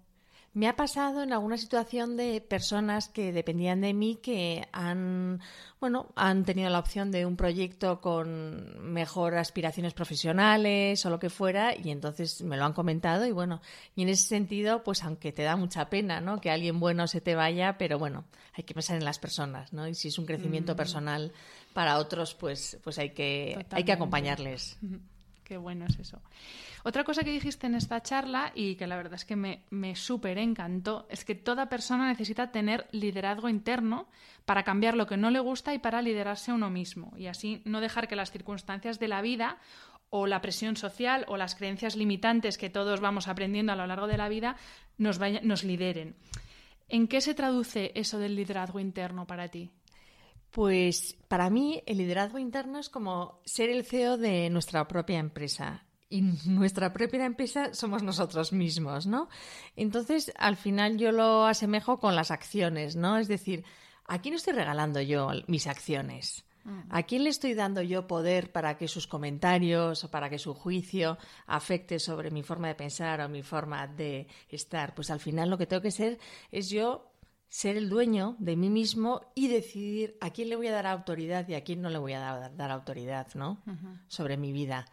Me 0.52 0.66
ha 0.66 0.74
pasado 0.74 1.22
en 1.22 1.32
alguna 1.32 1.56
situación 1.56 2.16
de 2.16 2.40
personas 2.40 3.08
que 3.08 3.32
dependían 3.32 3.80
de 3.80 3.94
mí 3.94 4.16
que 4.20 4.66
han, 4.72 5.40
bueno, 5.78 6.08
han 6.16 6.44
tenido 6.44 6.68
la 6.70 6.80
opción 6.80 7.12
de 7.12 7.24
un 7.24 7.36
proyecto 7.36 8.00
con 8.00 8.92
mejor 8.92 9.36
aspiraciones 9.36 9.94
profesionales 9.94 11.06
o 11.06 11.10
lo 11.10 11.20
que 11.20 11.30
fuera 11.30 11.76
y 11.76 11.92
entonces 11.92 12.42
me 12.42 12.56
lo 12.56 12.64
han 12.64 12.72
comentado 12.72 13.26
y 13.26 13.30
bueno, 13.30 13.62
y 13.94 14.02
en 14.02 14.08
ese 14.08 14.26
sentido, 14.26 14.82
pues 14.82 15.04
aunque 15.04 15.30
te 15.30 15.44
da 15.44 15.54
mucha 15.54 15.88
pena, 15.88 16.20
¿no? 16.20 16.40
Que 16.40 16.50
alguien 16.50 16.80
bueno 16.80 17.06
se 17.06 17.20
te 17.20 17.36
vaya, 17.36 17.78
pero 17.78 18.00
bueno, 18.00 18.24
hay 18.54 18.64
que 18.64 18.74
pensar 18.74 18.96
en 18.96 19.04
las 19.04 19.20
personas, 19.20 19.72
¿no? 19.72 19.86
Y 19.86 19.94
si 19.94 20.08
es 20.08 20.18
un 20.18 20.26
crecimiento 20.26 20.74
personal 20.74 21.30
para 21.72 21.98
otros, 21.98 22.34
pues, 22.34 22.76
pues 22.82 22.98
hay 22.98 23.10
que, 23.10 23.66
hay 23.70 23.84
que 23.84 23.92
acompañarles. 23.92 24.78
Qué 25.50 25.56
bueno 25.56 25.84
es 25.84 25.98
eso. 25.98 26.22
Otra 26.84 27.02
cosa 27.02 27.24
que 27.24 27.32
dijiste 27.32 27.66
en 27.66 27.74
esta 27.74 28.00
charla 28.04 28.52
y 28.54 28.76
que 28.76 28.86
la 28.86 28.94
verdad 28.96 29.14
es 29.14 29.24
que 29.24 29.34
me, 29.34 29.64
me 29.70 29.96
súper 29.96 30.38
encantó 30.38 31.08
es 31.10 31.24
que 31.24 31.34
toda 31.34 31.68
persona 31.68 32.06
necesita 32.06 32.52
tener 32.52 32.86
liderazgo 32.92 33.48
interno 33.48 34.06
para 34.44 34.62
cambiar 34.62 34.94
lo 34.94 35.08
que 35.08 35.16
no 35.16 35.28
le 35.28 35.40
gusta 35.40 35.74
y 35.74 35.80
para 35.80 36.02
liderarse 36.02 36.52
a 36.52 36.54
uno 36.54 36.70
mismo 36.70 37.12
y 37.16 37.26
así 37.26 37.62
no 37.64 37.80
dejar 37.80 38.06
que 38.06 38.14
las 38.14 38.30
circunstancias 38.30 39.00
de 39.00 39.08
la 39.08 39.22
vida 39.22 39.58
o 40.08 40.28
la 40.28 40.40
presión 40.40 40.76
social 40.76 41.24
o 41.26 41.36
las 41.36 41.56
creencias 41.56 41.96
limitantes 41.96 42.56
que 42.56 42.70
todos 42.70 43.00
vamos 43.00 43.26
aprendiendo 43.26 43.72
a 43.72 43.76
lo 43.76 43.88
largo 43.88 44.06
de 44.06 44.18
la 44.18 44.28
vida 44.28 44.54
nos, 44.98 45.18
vaya- 45.18 45.40
nos 45.42 45.64
lideren. 45.64 46.14
¿En 46.88 47.08
qué 47.08 47.20
se 47.20 47.34
traduce 47.34 47.90
eso 47.96 48.20
del 48.20 48.36
liderazgo 48.36 48.78
interno 48.78 49.26
para 49.26 49.48
ti? 49.48 49.72
Pues 50.50 51.16
para 51.28 51.48
mí 51.50 51.82
el 51.86 51.98
liderazgo 51.98 52.38
interno 52.38 52.78
es 52.78 52.88
como 52.88 53.40
ser 53.44 53.70
el 53.70 53.84
CEO 53.84 54.16
de 54.16 54.50
nuestra 54.50 54.86
propia 54.88 55.18
empresa. 55.18 55.84
Y 56.08 56.22
nuestra 56.46 56.92
propia 56.92 57.24
empresa 57.24 57.72
somos 57.72 58.02
nosotros 58.02 58.52
mismos, 58.52 59.06
¿no? 59.06 59.28
Entonces, 59.76 60.32
al 60.36 60.56
final 60.56 60.98
yo 60.98 61.12
lo 61.12 61.46
asemejo 61.46 61.98
con 61.98 62.16
las 62.16 62.30
acciones, 62.30 62.96
¿no? 62.96 63.18
Es 63.18 63.28
decir, 63.28 63.64
¿a 64.06 64.20
quién 64.20 64.34
estoy 64.34 64.54
regalando 64.54 65.00
yo 65.00 65.30
mis 65.46 65.66
acciones? 65.66 66.44
¿A 66.90 67.04
quién 67.04 67.24
le 67.24 67.30
estoy 67.30 67.54
dando 67.54 67.80
yo 67.80 68.06
poder 68.06 68.52
para 68.52 68.76
que 68.76 68.86
sus 68.86 69.06
comentarios 69.06 70.04
o 70.04 70.10
para 70.10 70.28
que 70.28 70.38
su 70.38 70.54
juicio 70.54 71.16
afecte 71.46 71.98
sobre 71.98 72.30
mi 72.30 72.42
forma 72.42 72.68
de 72.68 72.74
pensar 72.74 73.20
o 73.22 73.28
mi 73.28 73.42
forma 73.42 73.86
de 73.86 74.28
estar? 74.48 74.94
Pues 74.94 75.10
al 75.10 75.20
final 75.20 75.48
lo 75.48 75.56
que 75.56 75.66
tengo 75.66 75.82
que 75.82 75.90
ser 75.90 76.18
es 76.50 76.68
yo 76.68 77.09
ser 77.50 77.76
el 77.76 77.90
dueño 77.90 78.36
de 78.38 78.56
mí 78.56 78.70
mismo 78.70 79.20
y 79.34 79.48
decidir 79.48 80.16
a 80.22 80.30
quién 80.30 80.48
le 80.48 80.56
voy 80.56 80.68
a 80.68 80.72
dar 80.72 80.86
autoridad 80.86 81.46
y 81.48 81.54
a 81.54 81.62
quién 81.64 81.82
no 81.82 81.90
le 81.90 81.98
voy 81.98 82.12
a 82.14 82.20
dar, 82.20 82.56
dar 82.56 82.70
autoridad, 82.70 83.26
¿no? 83.34 83.60
Sobre 84.08 84.36
mi 84.38 84.52
vida. 84.52 84.86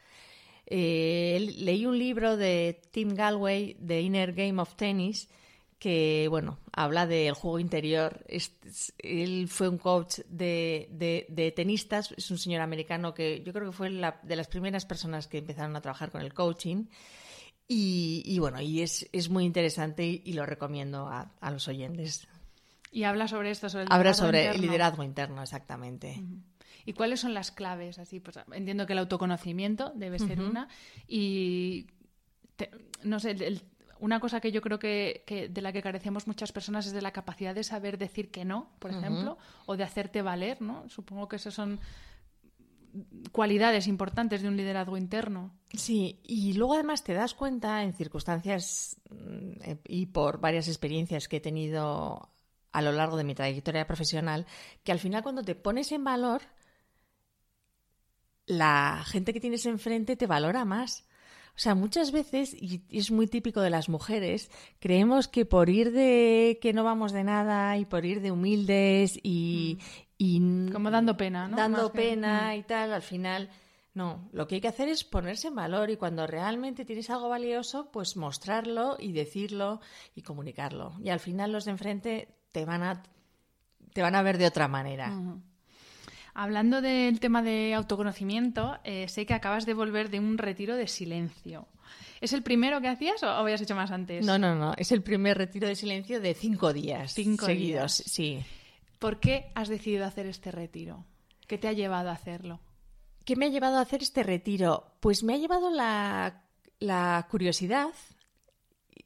Eh, 0.66 1.54
leí 1.60 1.86
un 1.86 1.98
libro 1.98 2.36
de 2.36 2.82
Tim 2.92 3.14
Galway, 3.16 3.76
The 3.76 4.02
Inner 4.02 4.34
Game 4.34 4.62
of 4.62 4.76
Tennis, 4.76 5.30
que, 5.80 6.26
bueno, 6.30 6.58
habla 6.74 7.06
del 7.06 7.36
juego 7.36 7.60
interior. 7.60 8.26
Él 8.98 9.48
fue 9.48 9.70
un 9.70 9.78
coach 9.78 10.20
de, 10.28 10.90
de- 10.92 11.28
de 11.30 11.52
tenistas, 11.52 12.12
es 12.18 12.32
un 12.32 12.40
señor 12.40 12.62
americano 12.62 13.14
que 13.14 13.44
yo 13.44 13.54
creo 13.54 13.68
que 13.70 13.78
fue 13.78 13.90
la- 13.92 14.20
de 14.24 14.36
las 14.36 14.48
primeras 14.48 14.86
personas 14.86 15.28
que 15.28 15.38
empezaron 15.38 15.76
a 15.76 15.82
trabajar 15.82 16.10
con 16.12 16.22
el 16.22 16.34
coaching. 16.34 16.86
Y, 17.68 18.24
y 18.26 18.40
bueno, 18.40 18.60
y 18.62 18.82
es, 18.82 19.08
es 19.12 19.30
muy 19.30 19.44
interesante 19.46 20.06
y, 20.06 20.22
y 20.26 20.34
lo 20.34 20.46
recomiendo 20.46 21.06
a, 21.08 21.34
a 21.40 21.52
los 21.52 21.68
oyentes. 21.68 22.28
Y 22.98 23.04
habla 23.04 23.28
sobre 23.28 23.52
esto, 23.52 23.70
sobre 23.70 23.84
el 23.84 23.92
Habla 23.92 23.98
liderazgo 24.12 24.26
sobre 24.26 24.40
el 24.40 24.46
interno. 24.48 24.66
liderazgo 24.72 25.04
interno, 25.04 25.42
exactamente. 25.44 26.24
¿Y 26.84 26.94
cuáles 26.94 27.20
son 27.20 27.36
las 27.36 27.52
claves? 27.52 28.00
Así, 28.00 28.20
pues 28.20 28.40
entiendo 28.52 28.88
que 28.88 28.94
el 28.94 29.00
autoconocimiento 29.00 29.92
debe 29.94 30.18
ser 30.18 30.42
una. 30.42 30.68
Y 31.08 31.86
te- 32.56 32.72
no 33.04 33.20
sé, 33.20 33.32
el- 33.32 33.42
el- 33.44 33.62
una 34.00 34.20
cosa 34.20 34.40
que 34.40 34.52
yo 34.52 34.62
creo 34.62 34.80
que, 34.80 35.24
que 35.28 35.48
de 35.48 35.62
la 35.62 35.72
que 35.74 35.84
carecemos 35.84 36.26
muchas 36.26 36.52
personas 36.52 36.88
es 36.88 36.94
de 36.94 37.02
la 37.04 37.12
capacidad 37.12 37.54
de 37.54 37.64
saber 37.64 38.00
decir 38.00 38.32
que 38.32 38.46
no, 38.46 38.72
por 38.80 38.90
ejemplo, 38.90 39.38
o 39.68 39.78
de 39.78 39.84
hacerte 39.84 40.24
valer, 40.24 40.60
¿no? 40.64 40.90
Supongo 40.90 41.28
que 41.28 41.36
esas 41.36 41.54
son 41.54 41.80
cualidades 43.32 43.86
importantes 43.88 44.42
de 44.42 44.48
un 44.48 44.58
liderazgo 44.58 44.98
interno. 44.98 45.52
Sí, 45.74 46.20
y 46.24 46.54
luego 46.54 46.74
además 46.74 47.04
te 47.04 47.14
das 47.14 47.36
cuenta 47.36 47.84
en 47.84 47.94
circunstancias 47.94 48.96
mm, 49.12 49.62
eh, 49.62 49.78
y 49.88 50.08
por 50.08 50.40
varias 50.40 50.68
experiencias 50.68 51.28
que 51.28 51.38
he 51.38 51.42
tenido 51.42 52.30
a 52.72 52.82
lo 52.82 52.92
largo 52.92 53.18
de 53.18 53.24
mi 53.24 53.34
trayectoria 53.36 53.88
profesional, 53.88 54.46
que 54.84 54.92
al 54.92 55.00
final 55.00 55.24
cuando 55.24 55.44
te 55.44 55.56
pones 55.56 55.92
en 55.92 56.04
valor, 56.04 56.42
la 58.46 59.04
gente 59.06 59.34
que 59.34 59.40
tienes 59.42 59.66
enfrente 59.66 60.16
te 60.16 60.28
valora 60.28 60.66
más. 60.66 61.06
O 61.56 61.60
sea, 61.60 61.74
muchas 61.74 62.12
veces, 62.12 62.54
y 62.54 62.84
es 62.92 63.10
muy 63.10 63.26
típico 63.28 63.62
de 63.62 63.72
las 63.72 63.90
mujeres, 63.90 64.52
creemos 64.80 65.28
que 65.28 65.44
por 65.46 65.70
ir 65.70 65.92
de 65.92 66.60
que 66.62 66.72
no 66.72 66.84
vamos 66.84 67.12
de 67.14 67.24
nada 67.24 67.76
y 67.78 67.86
por 67.86 68.06
ir 68.06 68.22
de 68.22 68.32
humildes 68.32 69.18
y... 69.24 69.80
y 70.20 70.70
Como 70.72 70.92
dando 70.92 71.18
pena, 71.18 71.48
¿no? 71.48 71.58
Dando 71.58 71.84
Más 71.84 71.92
que- 71.92 71.98
pena 71.98 72.56
y 72.56 72.64
tal, 72.64 72.94
al 72.94 73.02
final... 73.02 73.50
No, 73.96 74.30
lo 74.32 74.46
que 74.48 74.54
hay 74.54 74.62
que 74.62 74.68
hacer 74.68 74.90
es 74.90 75.04
ponerse 75.04 75.48
en 75.48 75.56
valor 75.56 75.90
y 75.90 75.98
cuando 75.98 76.28
realmente 76.28 76.86
tienes 76.86 77.10
algo 77.10 77.30
valioso, 77.30 77.90
pues 77.92 78.16
mostrarlo 78.16 78.96
y 79.00 79.12
decirlo 79.12 79.82
y 80.14 80.22
comunicarlo. 80.22 80.94
Y 81.04 81.10
al 81.10 81.20
final 81.20 81.52
los 81.52 81.66
de 81.66 81.72
enfrente 81.72 82.37
te 82.52 82.66
van 82.66 82.84
a, 82.84 83.04
te 83.94 84.02
van 84.02 84.16
a 84.16 84.22
ver 84.22 84.38
de 84.38 84.48
otra 84.48 84.68
manera. 84.68 85.12
Hablando 86.34 86.82
del 86.82 87.20
tema 87.20 87.42
de 87.42 87.74
autoconocimiento, 87.74 88.78
eh, 88.84 89.08
sé 89.10 89.26
que 89.26 89.34
acabas 89.34 89.66
de 89.66 89.74
volver 89.74 90.10
de 90.10 90.20
un 90.20 90.38
retiro 90.38 90.76
de 90.76 90.88
silencio. 90.88 91.68
¿Es 92.22 92.34
el 92.34 92.44
primero 92.44 92.80
que 92.82 92.88
hacías 92.90 93.22
o 93.24 93.28
habías 93.28 93.62
hecho 93.62 93.76
más 93.76 93.92
antes? 93.92 94.26
No, 94.26 94.38
no, 94.38 94.56
no. 94.56 94.74
Es 94.78 94.92
el 94.92 95.02
primer 95.02 95.38
retiro 95.38 95.68
de 95.68 95.76
silencio 95.76 96.20
de 96.20 96.34
cinco 96.34 96.74
días 96.74 97.14
Cinco 97.14 97.46
seguidos. 97.46 97.98
días. 97.98 98.04
Sí. 98.12 98.44
¿Por 99.00 99.20
qué 99.20 99.52
has 99.56 99.68
decidido 99.68 100.06
hacer 100.06 100.26
este 100.26 100.52
retiro? 100.52 101.06
¿Qué 101.48 101.58
te 101.58 101.68
ha 101.68 101.74
llevado 101.74 102.10
a 102.10 102.14
hacerlo? 102.14 102.60
¿Qué 103.26 103.36
me 103.36 103.46
ha 103.46 103.50
llevado 103.50 103.78
a 103.78 103.82
hacer 103.82 104.02
este 104.02 104.24
retiro? 104.24 104.96
Pues 105.00 105.24
me 105.24 105.34
ha 105.34 105.38
llevado 105.38 105.70
la, 105.70 106.44
la 106.80 107.28
curiosidad. 107.30 107.90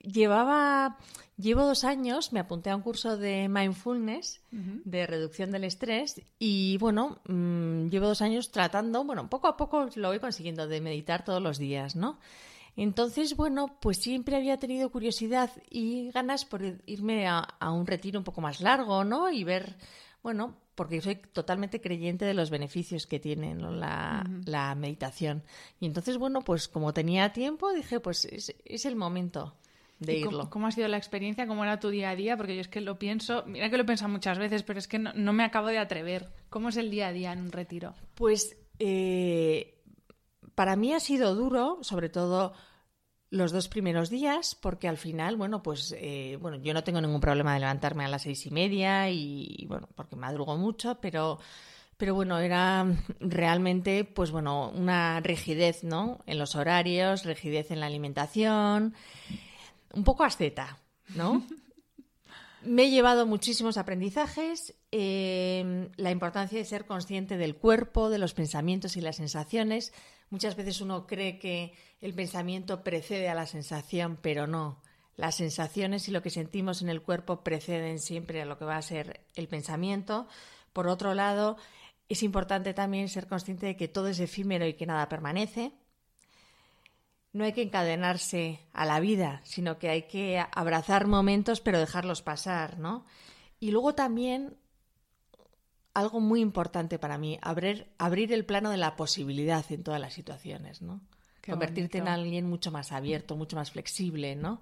Llevaba, 0.03 0.97
llevo 1.37 1.63
dos 1.63 1.83
años, 1.83 2.33
me 2.33 2.39
apunté 2.39 2.69
a 2.69 2.75
un 2.75 2.81
curso 2.81 3.17
de 3.17 3.49
mindfulness, 3.49 4.41
de 4.51 5.07
reducción 5.07 5.51
del 5.51 5.63
estrés, 5.63 6.21
y 6.39 6.77
bueno, 6.77 7.19
mm, 7.27 7.87
llevo 7.87 8.07
dos 8.07 8.21
años 8.21 8.51
tratando, 8.51 9.03
bueno, 9.03 9.29
poco 9.29 9.47
a 9.47 9.57
poco 9.57 9.87
lo 9.95 10.07
voy 10.09 10.19
consiguiendo, 10.19 10.67
de 10.67 10.81
meditar 10.81 11.23
todos 11.23 11.41
los 11.41 11.57
días, 11.57 11.95
¿no? 11.95 12.19
Entonces, 12.75 13.35
bueno, 13.35 13.77
pues 13.81 13.97
siempre 13.97 14.35
había 14.35 14.57
tenido 14.57 14.89
curiosidad 14.91 15.51
y 15.69 16.09
ganas 16.11 16.45
por 16.45 16.63
irme 16.85 17.27
a, 17.27 17.39
a 17.39 17.71
un 17.71 17.85
retiro 17.85 18.17
un 18.19 18.23
poco 18.23 18.41
más 18.41 18.61
largo, 18.61 19.03
¿no? 19.03 19.29
Y 19.29 19.43
ver, 19.43 19.75
bueno, 20.23 20.55
porque 20.75 21.01
soy 21.01 21.15
totalmente 21.15 21.81
creyente 21.81 22.25
de 22.25 22.33
los 22.33 22.49
beneficios 22.49 23.05
que 23.07 23.19
tiene 23.19 23.53
¿no? 23.53 23.71
la, 23.71 24.25
la 24.45 24.73
meditación. 24.75 25.43
Y 25.79 25.85
entonces, 25.85 26.17
bueno, 26.17 26.41
pues 26.41 26.67
como 26.67 26.93
tenía 26.93 27.33
tiempo, 27.33 27.71
dije, 27.73 27.99
pues 27.99 28.25
es, 28.25 28.55
es 28.65 28.85
el 28.85 28.95
momento 28.95 29.53
de 30.01 30.17
¿Y 30.17 30.21
cómo- 30.23 30.37
irlo. 30.37 30.49
¿Cómo, 30.49 30.67
ha 30.67 30.71
sido 30.71 30.87
la 30.89 30.97
experiencia? 30.97 31.47
¿Cómo 31.47 31.63
era 31.63 31.79
tu 31.79 31.89
día 31.89 32.09
a 32.09 32.15
día? 32.15 32.35
Porque 32.35 32.55
yo 32.55 32.61
es 32.61 32.67
que 32.67 32.81
lo 32.81 32.99
pienso, 32.99 33.43
mira 33.47 33.69
que 33.69 33.77
lo 33.77 33.83
he 33.83 33.85
pensado 33.85 34.09
muchas 34.11 34.37
veces, 34.37 34.63
pero 34.63 34.79
es 34.79 34.87
que 34.87 34.99
no, 34.99 35.13
no 35.13 35.31
me 35.31 35.43
acabo 35.43 35.67
de 35.67 35.77
atrever. 35.77 36.33
¿Cómo 36.49 36.69
es 36.69 36.77
el 36.77 36.89
día 36.91 37.07
a 37.07 37.11
día 37.13 37.31
en 37.31 37.39
un 37.39 37.51
retiro? 37.51 37.93
Pues 38.15 38.57
eh, 38.79 39.79
para 40.55 40.75
mí 40.75 40.93
ha 40.93 40.99
sido 40.99 41.35
duro, 41.35 41.77
sobre 41.81 42.09
todo 42.09 42.53
los 43.29 43.51
dos 43.53 43.69
primeros 43.69 44.09
días, 44.09 44.55
porque 44.59 44.87
al 44.89 44.97
final, 44.97 45.37
bueno, 45.37 45.63
pues 45.63 45.95
eh, 45.97 46.37
bueno, 46.41 46.57
yo 46.57 46.73
no 46.73 46.83
tengo 46.83 46.99
ningún 46.99 47.21
problema 47.21 47.53
de 47.53 47.61
levantarme 47.61 48.03
a 48.03 48.09
las 48.09 48.23
seis 48.23 48.45
y 48.45 48.51
media 48.51 49.09
y, 49.09 49.65
bueno, 49.69 49.87
porque 49.95 50.15
madrugo 50.17 50.57
mucho, 50.57 50.99
pero 50.99 51.39
pero 51.95 52.15
bueno, 52.15 52.39
era 52.39 52.83
realmente, 53.19 54.03
pues 54.05 54.31
bueno, 54.31 54.71
una 54.71 55.19
rigidez, 55.19 55.83
¿no? 55.83 56.17
En 56.25 56.39
los 56.39 56.55
horarios, 56.55 57.23
rigidez 57.25 57.69
en 57.69 57.79
la 57.79 57.85
alimentación, 57.85 58.95
un 59.93 60.03
poco 60.03 60.23
asceta, 60.23 60.79
¿no? 61.15 61.45
Me 62.63 62.83
he 62.83 62.89
llevado 62.91 63.25
muchísimos 63.25 63.77
aprendizajes, 63.77 64.75
eh, 64.91 65.89
la 65.95 66.11
importancia 66.11 66.59
de 66.59 66.65
ser 66.65 66.85
consciente 66.85 67.37
del 67.37 67.55
cuerpo, 67.55 68.11
de 68.11 68.19
los 68.19 68.35
pensamientos 68.35 68.97
y 68.97 69.01
las 69.01 69.15
sensaciones. 69.15 69.93
Muchas 70.29 70.55
veces 70.55 70.79
uno 70.79 71.07
cree 71.07 71.39
que 71.39 71.73
el 72.01 72.13
pensamiento 72.13 72.83
precede 72.83 73.29
a 73.29 73.35
la 73.35 73.47
sensación, 73.47 74.19
pero 74.21 74.45
no. 74.45 74.79
Las 75.15 75.35
sensaciones 75.35 76.07
y 76.07 76.11
lo 76.11 76.21
que 76.21 76.29
sentimos 76.29 76.83
en 76.83 76.89
el 76.89 77.01
cuerpo 77.01 77.43
preceden 77.43 77.99
siempre 77.99 78.41
a 78.41 78.45
lo 78.45 78.59
que 78.59 78.65
va 78.65 78.77
a 78.77 78.81
ser 78.83 79.21
el 79.35 79.47
pensamiento. 79.47 80.27
Por 80.71 80.87
otro 80.87 81.15
lado, 81.15 81.57
es 82.09 82.21
importante 82.21 82.73
también 82.73 83.09
ser 83.09 83.27
consciente 83.27 83.65
de 83.65 83.75
que 83.75 83.87
todo 83.87 84.07
es 84.07 84.19
efímero 84.19 84.67
y 84.67 84.73
que 84.75 84.85
nada 84.85 85.09
permanece. 85.09 85.73
No 87.33 87.45
hay 87.45 87.53
que 87.53 87.61
encadenarse 87.61 88.59
a 88.73 88.85
la 88.85 88.99
vida, 88.99 89.41
sino 89.43 89.79
que 89.79 89.89
hay 89.89 90.03
que 90.03 90.43
abrazar 90.51 91.07
momentos 91.07 91.61
pero 91.61 91.79
dejarlos 91.79 92.21
pasar, 92.21 92.77
¿no? 92.77 93.05
Y 93.59 93.71
luego 93.71 93.95
también 93.95 94.57
algo 95.93 96.19
muy 96.19 96.41
importante 96.41 96.99
para 96.99 97.17
mí, 97.17 97.37
abrir, 97.41 97.87
abrir 97.97 98.31
el 98.33 98.45
plano 98.45 98.69
de 98.69 98.77
la 98.77 98.95
posibilidad 98.95 99.65
en 99.71 99.83
todas 99.83 99.99
las 99.99 100.13
situaciones, 100.13 100.81
¿no? 100.81 101.01
Qué 101.41 101.51
Convertirte 101.51 101.99
bonito. 101.99 102.13
en 102.13 102.19
alguien 102.19 102.49
mucho 102.49 102.71
más 102.71 102.91
abierto, 102.91 103.35
mucho 103.35 103.55
más 103.55 103.71
flexible, 103.71 104.35
¿no? 104.35 104.61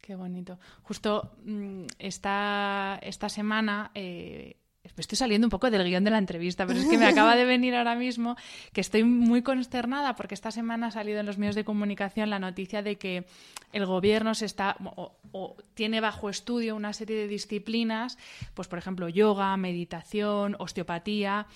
Qué 0.00 0.14
bonito. 0.16 0.58
Justo 0.82 1.34
mm, 1.44 1.84
esta, 1.98 2.98
esta 3.02 3.28
semana 3.28 3.90
eh, 3.94 4.58
estoy 4.96 5.16
saliendo 5.16 5.46
un 5.46 5.50
poco 5.50 5.70
del 5.70 5.84
guion 5.84 6.04
de 6.04 6.10
la 6.10 6.18
entrevista, 6.18 6.66
pero 6.66 6.78
es 6.78 6.86
que 6.86 6.98
me 6.98 7.06
acaba 7.06 7.36
de 7.36 7.44
venir 7.44 7.74
ahora 7.74 7.94
mismo 7.94 8.36
que 8.72 8.80
estoy 8.80 9.04
muy 9.04 9.42
consternada 9.42 10.14
porque 10.14 10.34
esta 10.34 10.50
semana 10.50 10.88
ha 10.88 10.90
salido 10.90 11.20
en 11.20 11.26
los 11.26 11.38
medios 11.38 11.54
de 11.54 11.64
comunicación 11.64 12.30
la 12.30 12.38
noticia 12.38 12.82
de 12.82 12.96
que 12.96 13.24
el 13.72 13.86
gobierno 13.86 14.34
se 14.34 14.46
está 14.46 14.76
o, 15.32 15.56
tiene 15.74 16.00
bajo 16.00 16.30
estudio 16.30 16.76
una 16.76 16.92
serie 16.92 17.16
de 17.16 17.28
disciplinas, 17.28 18.18
pues 18.54 18.68
por 18.68 18.78
ejemplo 18.78 19.08
yoga, 19.08 19.56
meditación, 19.56 20.56
osteopatía, 20.58 21.46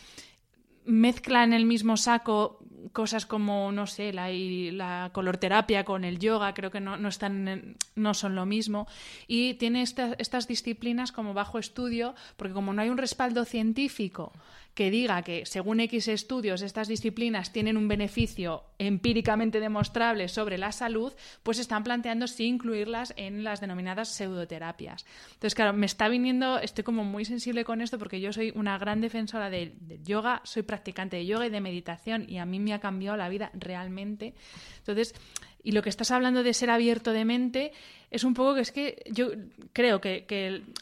mezcla 0.85 1.45
en 1.45 1.53
el 1.53 1.66
mismo 1.66 1.97
saco 1.97 2.59
cosas 2.93 3.26
como, 3.26 3.72
no 3.72 3.87
sé, 3.87 4.12
la, 4.12 4.31
la 4.31 5.11
colorterapia 5.12 5.85
con 5.85 6.05
el 6.05 6.18
yoga, 6.18 6.55
creo 6.55 6.70
que 6.70 6.81
no, 6.81 6.97
no, 6.97 7.09
están, 7.09 7.76
no 7.95 8.14
son 8.14 8.35
lo 8.35 8.47
mismo. 8.47 8.87
Y 9.26 9.55
tiene 9.55 9.83
estas 9.83 10.49
disciplinas 10.49 11.12
como 11.12 11.35
bajo 11.35 11.59
estudio, 11.59 12.14
porque 12.37 12.55
como 12.55 12.72
no 12.72 12.83
hay 12.83 12.89
un 12.89 12.99
respaldo 12.99 13.45
científico 13.45 14.33
que 14.79 14.93
diga 14.93 15.22
que 15.22 15.45
según 15.45 15.81
X 15.81 16.07
estudios 16.07 16.62
estas 16.62 16.87
disciplinas 16.87 17.53
tienen 17.53 17.76
un 17.76 17.89
beneficio 17.89 18.62
empíricamente 18.79 19.59
demostrable 19.59 20.29
sobre 20.29 20.57
la 20.57 20.70
salud, 20.70 21.12
pues 21.43 21.59
están 21.59 21.83
planteando 21.83 22.29
sí 22.29 22.45
incluirlas 22.45 23.12
en 23.16 23.43
las 23.43 23.61
denominadas 23.61 24.11
pseudoterapias. 24.11 25.05
Entonces, 25.31 25.57
claro, 25.57 25.72
me 25.72 25.87
está 25.87 26.09
viniendo, 26.09 26.61
estoy 26.61 26.85
como 26.85 27.03
muy 27.03 27.24
sensible 27.24 27.64
con 27.64 27.81
esto 27.81 27.99
porque 27.99 28.20
yo 28.20 28.33
soy 28.33 28.53
una 28.55 28.79
gran 28.79 29.01
defensora 29.01 29.51
del 29.51 29.74
yoga, 30.05 30.43
soy 30.45 30.62
practicante 30.62 31.16
de 31.16 31.26
yoga 31.26 31.47
y 31.49 31.51
de 31.51 31.61
meditación 31.61 32.26
y 32.29 32.39
a 32.39 32.47
mí 32.47 32.61
ha 32.73 32.81
cambiado 32.81 33.16
la 33.16 33.29
vida 33.29 33.51
realmente. 33.55 34.35
Entonces, 34.79 35.14
y 35.62 35.73
lo 35.73 35.83
que 35.83 35.91
estás 35.91 36.11
hablando 36.11 36.43
de 36.43 36.55
ser 36.55 36.71
abierto 36.71 37.12
de 37.12 37.25
mente 37.25 37.73
es 38.11 38.25
un 38.25 38.33
poco 38.35 38.55
que 38.55 38.61
es 38.61 38.73
que 38.73 39.03
yo 39.11 39.31
creo 39.73 40.01
que, 40.01 40.25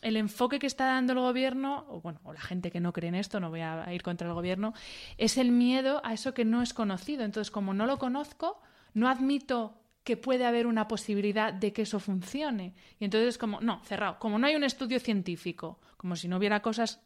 el, 0.03 0.17
enfoque 0.17 0.59
que 0.59 0.67
está 0.67 0.87
dando 0.87 1.13
el 1.13 1.19
gobierno, 1.19 1.87
o 1.89 2.01
bueno, 2.01 2.21
o 2.25 2.33
la 2.33 2.41
gente 2.41 2.71
que 2.71 2.81
no 2.81 2.93
cree 2.93 3.09
en 3.09 3.17
esto, 3.17 3.41
no 3.41 3.51
voy 3.51 3.61
a 3.61 3.93
ir 3.93 4.03
contra 4.03 4.29
el 4.29 4.35
gobierno, 4.35 4.75
es 5.19 5.39
el 5.39 5.51
miedo 5.51 6.01
a 6.05 6.13
eso 6.13 6.35
que 6.35 6.45
no 6.45 6.63
es 6.63 6.73
conocido. 6.73 7.25
Entonces, 7.25 7.51
como 7.51 7.75
no 7.75 7.87
lo 7.87 7.99
conozco, 7.99 8.61
no 8.95 9.09
admito 9.09 9.81
que 10.05 10.17
puede 10.17 10.47
haber 10.47 10.69
una 10.69 10.87
posibilidad 10.87 11.53
de 11.53 11.73
que 11.73 11.83
eso 11.83 11.99
funcione. 11.99 12.75
Y 13.01 13.07
entonces, 13.07 13.39
como, 13.39 13.61
no, 13.61 13.83
cerrado. 13.83 14.21
Como 14.21 14.39
no 14.39 14.47
hay 14.47 14.55
un 14.55 14.63
estudio 14.63 15.01
científico, 15.01 15.81
como 15.97 16.15
si 16.15 16.29
no 16.29 16.37
hubiera 16.37 16.63
cosas 16.63 17.03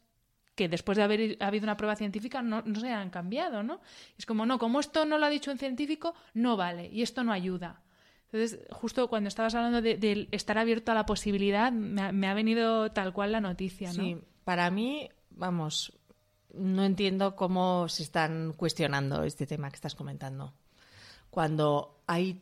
que 0.55 0.67
después 0.67 0.97
de 0.97 1.03
haber 1.03 1.37
habido 1.39 1.63
una 1.63 1.77
prueba 1.77 1.95
científica 1.95 2.41
no, 2.41 2.61
no 2.61 2.79
se 2.79 2.91
han 2.91 3.09
cambiado, 3.09 3.63
¿no? 3.63 3.81
Es 4.17 4.25
como, 4.25 4.45
no, 4.45 4.59
como 4.59 4.79
esto 4.79 5.05
no 5.05 5.17
lo 5.17 5.25
ha 5.25 5.29
dicho 5.29 5.51
un 5.51 5.57
científico, 5.57 6.13
no 6.33 6.57
vale 6.57 6.89
y 6.91 7.01
esto 7.01 7.23
no 7.23 7.31
ayuda. 7.31 7.81
Entonces, 8.31 8.59
justo 8.71 9.09
cuando 9.09 9.27
estabas 9.27 9.55
hablando 9.55 9.81
de, 9.81 10.27
estar 10.31 10.57
abierto 10.57 10.91
a 10.91 10.95
la 10.95 11.05
posibilidad, 11.05 11.71
me 11.71 12.27
ha, 12.27 12.33
venido 12.33 12.91
tal 12.91 13.11
cual 13.11 13.33
la 13.33 13.41
noticia, 13.41 13.89
¿no? 13.89 14.03
Sí, 14.03 14.17
para 14.45 14.71
mí, 14.71 15.09
vamos, 15.31 15.91
no 16.53 16.85
entiendo 16.85 17.35
cómo 17.35 17.89
se 17.89 18.03
están 18.03 18.53
cuestionando 18.53 19.23
este 19.23 19.45
tema 19.45 19.69
que 19.69 19.75
estás 19.75 19.95
comentando. 19.95 20.53
Cuando 21.29 22.01
hay, 22.07 22.41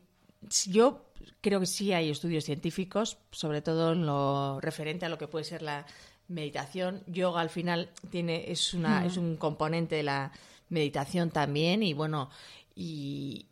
yo 0.67 1.09
creo 1.41 1.59
que 1.59 1.65
sí 1.65 1.91
hay 1.91 2.11
estudios 2.11 2.43
científicos, 2.43 3.17
sobre 3.31 3.63
todo 3.63 3.93
en 3.93 4.05
lo 4.05 4.61
referente 4.61 5.07
a 5.07 5.09
lo 5.09 5.17
que 5.17 5.27
puede 5.27 5.45
ser 5.45 5.63
la 5.63 5.87
meditación. 6.29 7.03
Yoga 7.07 7.41
al 7.41 7.49
final 7.49 7.89
tiene, 8.09 8.49
es, 8.51 8.73
una, 8.73 9.05
es 9.05 9.17
un 9.17 9.35
componente 9.35 9.95
de 9.95 10.03
la 10.03 10.31
meditación 10.69 11.31
también 11.31 11.83
y 11.83 11.93
bueno, 11.93 12.29
y, 12.75 13.45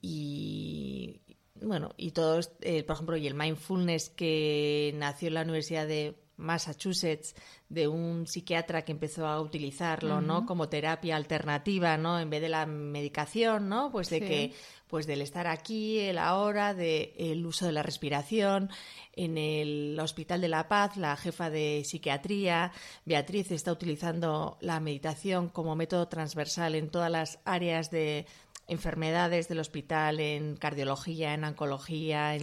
bueno, 1.61 1.93
y 1.97 2.11
todo, 2.11 2.39
eh, 2.61 2.84
por 2.84 2.93
ejemplo, 2.95 3.17
y 3.17 3.28
el 3.28 3.34
mindfulness 3.34 4.09
que 4.09 4.93
nació 4.95 5.28
en 5.28 5.34
la 5.34 5.41
Universidad 5.41 5.86
de 5.88 6.15
Massachusetts 6.38 7.35
de 7.69 7.88
un 7.88 8.27
psiquiatra 8.27 8.83
que 8.83 8.91
empezó 8.91 9.27
a 9.27 9.41
utilizarlo, 9.41 10.21
¿no? 10.21 10.45
Como 10.45 10.69
terapia 10.69 11.15
alternativa, 11.15 11.97
¿no? 11.97 12.19
En 12.19 12.29
vez 12.29 12.41
de 12.41 12.49
la 12.49 12.65
medicación, 12.65 13.67
¿no? 13.67 13.91
Pues 13.91 14.09
de 14.09 14.21
que 14.21 14.53
pues 14.88 15.05
del 15.05 15.21
estar 15.21 15.47
aquí, 15.47 15.99
el 15.99 16.17
ahora, 16.17 16.73
del 16.73 17.45
uso 17.45 17.65
de 17.65 17.73
la 17.73 17.83
respiración. 17.83 18.69
En 19.13 19.38
el 19.38 19.99
Hospital 19.99 20.41
de 20.41 20.47
la 20.47 20.67
Paz, 20.67 20.95
la 20.95 21.17
jefa 21.17 21.49
de 21.49 21.83
psiquiatría, 21.83 22.71
Beatriz, 23.03 23.51
está 23.51 23.71
utilizando 23.71 24.57
la 24.61 24.79
meditación 24.79 25.49
como 25.49 25.75
método 25.75 26.07
transversal 26.07 26.75
en 26.75 26.89
todas 26.89 27.11
las 27.11 27.39
áreas 27.43 27.89
de 27.91 28.27
enfermedades 28.68 29.47
del 29.47 29.59
hospital, 29.59 30.20
en 30.20 30.57
cardiología, 30.57 31.34
en 31.34 31.43
oncología, 31.43 32.38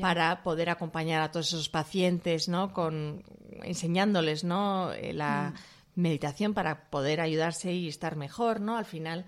para 0.00 0.42
poder 0.42 0.70
acompañar 0.70 1.22
a 1.22 1.30
todos 1.30 1.48
esos 1.48 1.68
pacientes, 1.68 2.48
¿no? 2.48 2.72
Con 2.72 3.24
enseñándoles, 3.62 4.44
¿no? 4.44 4.92
Eh, 4.92 5.12
la 5.12 5.52
mm. 5.96 6.00
meditación 6.00 6.54
para 6.54 6.90
poder 6.90 7.20
ayudarse 7.20 7.72
y 7.72 7.88
estar 7.88 8.16
mejor, 8.16 8.60
¿no? 8.60 8.76
Al 8.76 8.84
final 8.84 9.24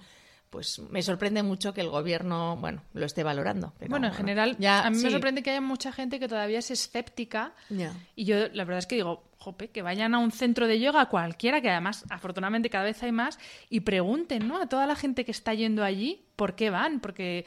pues 0.51 0.79
me 0.79 1.03
sorprende 1.03 1.43
mucho 1.43 1.75
que 1.75 1.81
el 1.81 1.91
gobierno, 1.91 2.57
bueno, 2.57 2.83
lo 2.95 3.05
esté 3.05 3.23
valorando. 3.23 3.75
bueno, 3.89 4.07
en 4.07 4.15
general, 4.15 4.57
a 4.67 4.91
mí 4.91 5.03
me 5.03 5.11
sorprende 5.11 5.43
que 5.43 5.51
haya 5.51 5.61
mucha 5.61 5.93
gente 5.93 6.19
que 6.19 6.29
todavía 6.29 6.61
es 6.61 6.71
escéptica. 6.71 7.53
Y 8.15 8.25
yo, 8.25 8.49
la 8.53 8.65
verdad 8.65 8.79
es 8.79 8.87
que 8.87 8.95
digo, 8.95 9.25
que 9.55 9.83
vayan 9.83 10.15
a 10.15 10.19
un 10.19 10.33
centro 10.33 10.67
de 10.67 10.81
yoga 10.81 11.07
cualquiera, 11.07 11.61
que 11.61 11.71
además, 11.71 12.05
afortunadamente, 12.11 12.71
cada 12.71 12.85
vez 12.85 13.03
hay 13.03 13.13
más, 13.13 13.39
y 13.71 13.81
pregunten, 13.81 14.49
¿no? 14.49 14.61
A 14.61 14.67
toda 14.67 14.87
la 14.87 14.97
gente 14.97 15.25
que 15.25 15.31
está 15.31 15.55
yendo 15.55 15.85
allí, 15.85 16.25
¿por 16.35 16.57
qué 16.57 16.71
van? 16.71 17.01
Porque 17.01 17.47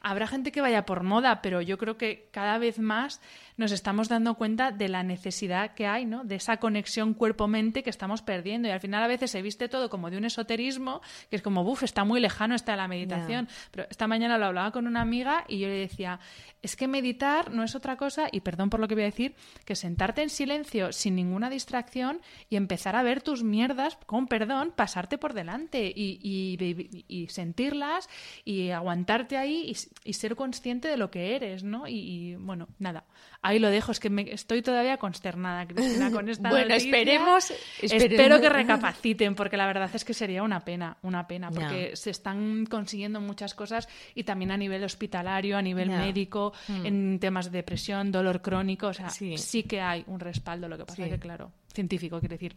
habrá 0.00 0.26
gente 0.26 0.52
que 0.52 0.60
vaya 0.60 0.86
por 0.86 1.02
moda, 1.02 1.42
pero 1.42 1.60
yo 1.60 1.78
creo 1.78 1.96
que 1.96 2.28
cada 2.30 2.58
vez 2.58 2.78
más 2.78 3.20
nos 3.56 3.72
estamos 3.72 4.08
dando 4.08 4.34
cuenta 4.34 4.72
de 4.72 4.88
la 4.88 5.02
necesidad 5.02 5.74
que 5.74 5.86
hay, 5.86 6.06
¿no? 6.06 6.24
De 6.24 6.36
esa 6.36 6.56
conexión 6.56 7.14
cuerpo-mente 7.14 7.82
que 7.82 7.90
estamos 7.90 8.22
perdiendo. 8.22 8.68
Y 8.68 8.72
al 8.72 8.80
final 8.80 9.02
a 9.02 9.06
veces 9.06 9.30
se 9.30 9.42
viste 9.42 9.68
todo 9.68 9.90
como 9.90 10.10
de 10.10 10.16
un 10.16 10.24
esoterismo, 10.24 11.00
que 11.30 11.36
es 11.36 11.42
como, 11.42 11.64
buf, 11.64 11.82
está 11.82 12.04
muy 12.04 12.20
lejano 12.20 12.54
está 12.54 12.76
la 12.76 12.88
meditación. 12.88 13.48
Pero 13.70 13.86
esta 13.90 14.06
mañana 14.06 14.38
lo 14.38 14.46
hablaba 14.46 14.72
con 14.72 14.86
una 14.86 15.00
amiga 15.00 15.44
y 15.48 15.58
yo 15.60 15.68
le 15.68 15.74
decía, 15.74 16.18
es 16.62 16.76
que 16.76 16.88
meditar 16.88 17.52
no 17.52 17.62
es 17.62 17.74
otra 17.74 17.96
cosa, 17.96 18.28
y 18.32 18.40
perdón 18.40 18.70
por 18.70 18.80
lo 18.80 18.88
que 18.88 18.94
voy 18.94 19.04
a 19.04 19.06
decir, 19.06 19.34
que 19.64 19.76
sentarte 19.76 20.22
en 20.22 20.30
silencio 20.30 20.92
sin 20.92 21.14
ninguna 21.14 21.50
distracción 21.50 22.20
y 22.48 22.56
empezar 22.56 22.96
a 22.96 23.02
ver 23.02 23.22
tus 23.22 23.42
mierdas, 23.44 23.98
con 24.06 24.26
perdón, 24.26 24.72
pasarte 24.74 25.18
por 25.18 25.34
delante 25.34 25.92
y, 25.94 27.26
sentirlas 27.28 28.08
y 28.44 28.70
aguantarte 28.70 29.36
ahí 29.36 29.74
y, 30.04 30.12
ser 30.14 30.36
consciente 30.36 30.88
de 30.88 30.96
lo 30.96 31.10
que 31.10 31.36
eres, 31.36 31.64
¿no? 31.64 31.86
y 31.86 32.36
bueno, 32.36 32.68
nada 32.78 33.04
ahí 33.44 33.58
lo 33.58 33.70
dejo. 33.70 33.92
Es 33.92 34.00
que 34.00 34.10
me, 34.10 34.22
estoy 34.32 34.62
todavía 34.62 34.96
consternada, 34.96 35.66
Cristina, 35.66 36.10
con 36.10 36.28
esta 36.28 36.48
Bueno, 36.50 36.74
esperemos, 36.74 37.52
Espero 37.80 38.40
que 38.40 38.48
recapaciten, 38.48 39.34
porque 39.34 39.56
la 39.56 39.66
verdad 39.66 39.90
es 39.92 40.04
que 40.04 40.14
sería 40.14 40.42
una 40.42 40.64
pena, 40.64 40.96
una 41.02 41.26
pena, 41.26 41.50
porque 41.50 41.94
se 41.94 42.10
están 42.10 42.66
consiguiendo 42.66 43.20
muchas 43.20 43.54
cosas 43.54 43.88
y 44.14 44.24
también 44.24 44.50
a 44.50 44.56
nivel 44.56 44.82
hospitalario, 44.82 45.56
a 45.56 45.62
nivel 45.62 45.90
médico, 45.90 46.52
mm. 46.66 46.86
en 46.86 47.18
temas 47.20 47.52
de 47.52 47.58
depresión, 47.58 48.10
dolor 48.10 48.40
crónico, 48.40 48.88
o 48.88 48.94
sea, 48.94 49.10
sí, 49.10 49.62
que 49.62 49.80
hay 49.80 50.02
un 50.06 50.18
respaldo. 50.18 50.68
Lo 50.68 50.78
que 50.78 50.86
pasa 50.86 51.04
es 51.04 51.10
que, 51.10 51.18
claro, 51.18 51.52
científico, 51.72 52.18
quiere 52.18 52.36
decir. 52.36 52.56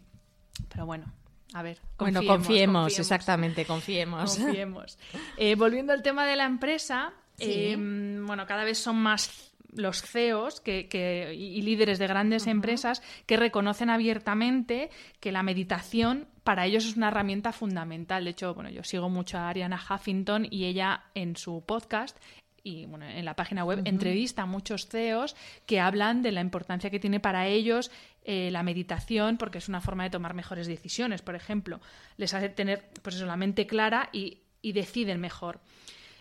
Pero 0.69 0.85
bueno, 0.85 1.05
a 1.53 1.61
ver, 1.61 1.79
confiemos, 1.97 2.25
bueno, 2.25 2.43
confiemos, 2.43 2.99
exactamente, 2.99 3.65
confiemos. 3.65 4.37
Confiemos. 4.37 4.97
Eh, 5.37 5.55
volviendo 5.55 5.93
al 5.93 6.01
tema 6.01 6.25
de 6.25 6.35
la 6.35 6.45
empresa, 6.45 7.13
eh, 7.37 7.75
bueno, 7.77 8.47
cada 8.47 8.63
vez 8.63 8.79
son 8.79 8.95
más 8.95 9.47
los 9.77 10.01
CEOs 10.01 10.61
que, 10.61 11.33
y 11.35 11.61
líderes 11.61 11.99
de 11.99 12.07
grandes 12.07 12.47
empresas 12.47 13.01
que 13.25 13.37
reconocen 13.37 13.89
abiertamente 13.89 14.89
que 15.19 15.31
la 15.31 15.43
meditación 15.43 16.27
para 16.43 16.65
ellos 16.65 16.85
es 16.85 16.97
una 16.97 17.09
herramienta 17.09 17.51
fundamental. 17.51 18.23
De 18.23 18.31
hecho, 18.31 18.53
bueno, 18.53 18.69
yo 18.69 18.83
sigo 18.83 19.09
mucho 19.09 19.37
a 19.37 19.49
Ariana 19.49 19.79
Huffington 19.79 20.47
y 20.49 20.65
ella 20.65 21.03
en 21.13 21.35
su 21.35 21.63
podcast 21.65 22.17
y 22.63 22.85
bueno, 22.85 23.05
en 23.05 23.23
la 23.23 23.35
página 23.35 23.63
web 23.63 23.81
entrevista 23.85 24.41
a 24.41 24.45
muchos 24.45 24.87
CEOs 24.87 25.35
que 25.65 25.79
hablan 25.79 26.21
de 26.21 26.33
la 26.33 26.41
importancia 26.41 26.89
que 26.89 26.99
tiene 26.99 27.21
para 27.21 27.47
ellos 27.47 27.91
eh, 28.23 28.49
la 28.51 28.61
meditación, 28.61 29.37
porque 29.37 29.59
es 29.59 29.69
una 29.69 29.79
forma 29.79 30.03
de 30.03 30.09
tomar 30.09 30.33
mejores 30.33 30.67
decisiones, 30.67 31.21
por 31.21 31.35
ejemplo. 31.35 31.79
Les 32.17 32.33
hace 32.33 32.49
tener 32.49 32.89
pues 33.01 33.15
eso, 33.15 33.25
la 33.25 33.37
mente 33.37 33.67
clara 33.67 34.09
y, 34.11 34.39
y 34.61 34.73
deciden 34.73 35.21
mejor. 35.21 35.61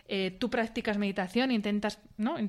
Eh, 0.09 0.37
tú 0.39 0.49
practicas 0.49 0.99
meditación, 0.99 1.51
intentas, 1.51 1.99
¿no? 2.17 2.37
sí, 2.39 2.49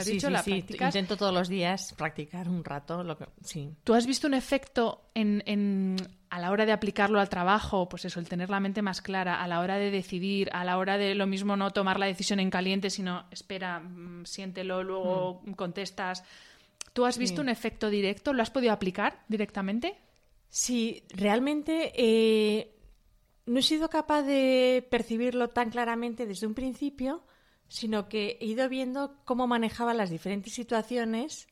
sí, 0.00 0.20
sí, 0.20 0.64
Intento 0.78 1.16
todos 1.16 1.32
los 1.32 1.48
días 1.48 1.94
practicar 1.96 2.48
un 2.48 2.62
rato. 2.62 3.02
Lo 3.02 3.16
que, 3.16 3.26
sí. 3.42 3.70
¿Tú 3.82 3.94
has 3.94 4.06
visto 4.06 4.26
un 4.26 4.34
efecto 4.34 5.10
en, 5.14 5.96
a 6.28 6.38
la 6.38 6.50
hora 6.50 6.66
de 6.66 6.72
aplicarlo 6.72 7.18
al 7.18 7.28
trabajo, 7.28 7.88
pues 7.88 8.04
eso, 8.04 8.20
el 8.20 8.28
tener 8.28 8.50
la 8.50 8.60
mente 8.60 8.82
más 8.82 9.00
clara, 9.00 9.42
a 9.42 9.48
la 9.48 9.60
hora 9.60 9.78
de 9.78 9.90
decidir, 9.90 10.50
a 10.52 10.64
la 10.64 10.76
hora 10.76 10.98
de 10.98 11.14
lo 11.14 11.26
mismo 11.26 11.56
no 11.56 11.70
tomar 11.70 11.98
la 11.98 12.06
decisión 12.06 12.40
en 12.40 12.50
caliente, 12.50 12.90
sino 12.90 13.24
espera, 13.30 13.80
mm, 13.80 14.24
siéntelo, 14.26 14.82
luego 14.82 15.42
mm. 15.44 15.52
contestas. 15.52 16.24
¿Tú 16.92 17.06
has 17.06 17.16
visto 17.16 17.40
un 17.40 17.48
efecto 17.48 17.88
directo? 17.88 18.34
¿Lo 18.34 18.42
has 18.42 18.50
podido 18.50 18.72
aplicar 18.72 19.20
directamente? 19.28 19.96
Sí, 20.50 21.02
realmente 21.08 21.92
eh, 21.96 22.71
no 23.46 23.58
he 23.58 23.62
sido 23.62 23.88
capaz 23.88 24.22
de 24.22 24.86
percibirlo 24.90 25.48
tan 25.48 25.70
claramente 25.70 26.26
desde 26.26 26.46
un 26.46 26.54
principio, 26.54 27.24
sino 27.68 28.08
que 28.08 28.38
he 28.40 28.46
ido 28.46 28.68
viendo 28.68 29.16
cómo 29.24 29.46
manejaba 29.46 29.94
las 29.94 30.10
diferentes 30.10 30.54
situaciones 30.54 31.48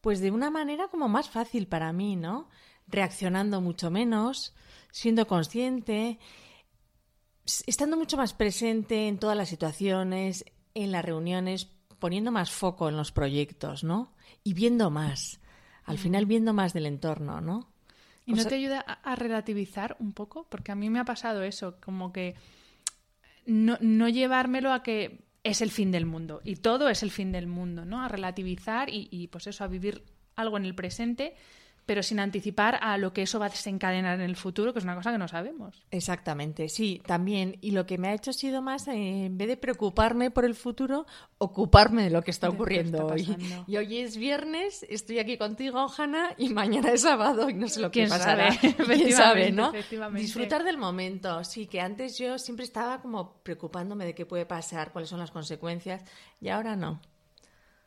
pues 0.00 0.20
de 0.20 0.30
una 0.30 0.50
manera 0.50 0.88
como 0.88 1.08
más 1.08 1.30
fácil 1.30 1.66
para 1.66 1.92
mí, 1.92 2.14
¿no? 2.14 2.48
Reaccionando 2.86 3.62
mucho 3.62 3.90
menos, 3.90 4.54
siendo 4.92 5.26
consciente, 5.26 6.18
estando 7.66 7.96
mucho 7.96 8.18
más 8.18 8.34
presente 8.34 9.08
en 9.08 9.18
todas 9.18 9.36
las 9.36 9.48
situaciones, 9.48 10.44
en 10.74 10.92
las 10.92 11.04
reuniones, 11.04 11.70
poniendo 11.98 12.30
más 12.30 12.50
foco 12.50 12.88
en 12.90 12.96
los 12.98 13.12
proyectos, 13.12 13.82
¿no? 13.82 14.14
Y 14.42 14.52
viendo 14.52 14.90
más, 14.90 15.40
al 15.84 15.96
final 15.96 16.26
viendo 16.26 16.52
más 16.52 16.74
del 16.74 16.84
entorno, 16.84 17.40
¿no? 17.40 17.73
¿Y 18.26 18.32
no 18.32 18.44
te 18.46 18.54
ayuda 18.54 18.80
a, 18.80 19.16
relativizar 19.16 19.96
un 19.98 20.12
poco? 20.12 20.46
Porque 20.48 20.72
a 20.72 20.74
mí 20.74 20.88
me 20.88 20.98
ha 20.98 21.04
pasado 21.04 21.42
eso, 21.42 21.78
como 21.80 22.12
que 22.12 22.34
no, 23.46 23.76
no, 23.80 24.08
llevármelo 24.08 24.72
a 24.72 24.82
que 24.82 25.24
es 25.42 25.60
el 25.60 25.70
fin 25.70 25.90
del 25.90 26.06
mundo 26.06 26.40
y 26.42 26.56
todo 26.56 26.88
es 26.88 27.02
el 27.02 27.10
fin 27.10 27.32
del 27.32 27.46
mundo, 27.46 27.84
¿no? 27.84 28.02
A 28.02 28.08
relativizar 28.08 28.88
y, 28.88 29.08
y 29.10 29.28
pues 29.28 29.46
eso, 29.46 29.62
a 29.62 29.68
vivir 29.68 30.04
algo 30.36 30.56
en 30.56 30.64
el 30.64 30.74
presente 30.74 31.34
pero 31.86 32.02
sin 32.02 32.20
anticipar 32.20 32.78
a 32.80 32.96
lo 32.98 33.12
que 33.12 33.22
eso 33.22 33.38
va 33.38 33.46
a 33.46 33.48
desencadenar 33.48 34.20
en 34.20 34.24
el 34.24 34.36
futuro, 34.36 34.72
que 34.72 34.78
es 34.78 34.84
una 34.84 34.94
cosa 34.94 35.12
que 35.12 35.18
no 35.18 35.28
sabemos. 35.28 35.84
Exactamente, 35.90 36.68
sí, 36.68 37.02
también. 37.06 37.58
Y 37.60 37.72
lo 37.72 37.86
que 37.86 37.98
me 37.98 38.08
ha 38.08 38.14
hecho 38.14 38.30
ha 38.30 38.34
sido 38.34 38.62
más, 38.62 38.88
eh, 38.88 39.26
en 39.26 39.36
vez 39.38 39.48
de 39.48 39.56
preocuparme 39.56 40.30
por 40.30 40.44
el 40.44 40.54
futuro, 40.54 41.06
ocuparme 41.38 42.04
de 42.04 42.10
lo 42.10 42.22
que 42.22 42.30
está 42.30 42.48
ocurriendo 42.48 43.06
hoy. 43.06 43.36
Y 43.66 43.76
hoy 43.76 43.98
es 43.98 44.16
viernes, 44.16 44.86
estoy 44.88 45.18
aquí 45.18 45.36
contigo, 45.36 45.86
Hanna, 45.96 46.34
y 46.38 46.48
mañana 46.48 46.90
es 46.90 47.02
sábado 47.02 47.50
y 47.50 47.54
no 47.54 47.68
sé 47.68 47.80
lo 47.80 47.90
que 47.90 48.06
pasará. 48.06 48.52
Sabe? 48.52 48.74
¿Quién 48.84 49.12
sabe, 49.12 49.52
no? 49.52 49.72
Disfrutar 50.14 50.64
del 50.64 50.78
momento. 50.78 51.44
Sí, 51.44 51.66
que 51.66 51.80
antes 51.80 52.18
yo 52.18 52.38
siempre 52.38 52.64
estaba 52.64 53.00
como 53.00 53.34
preocupándome 53.42 54.04
de 54.04 54.14
qué 54.14 54.26
puede 54.26 54.46
pasar, 54.46 54.92
cuáles 54.92 55.10
son 55.10 55.20
las 55.20 55.30
consecuencias, 55.30 56.02
y 56.40 56.48
ahora 56.48 56.76
no. 56.76 57.00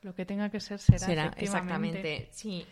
Lo 0.04 0.14
que 0.14 0.26
tenga 0.26 0.50
que 0.50 0.60
ser 0.60 0.80
será. 0.80 1.00
será 1.00 1.34
exactamente. 1.38 2.30
Sí. 2.32 2.66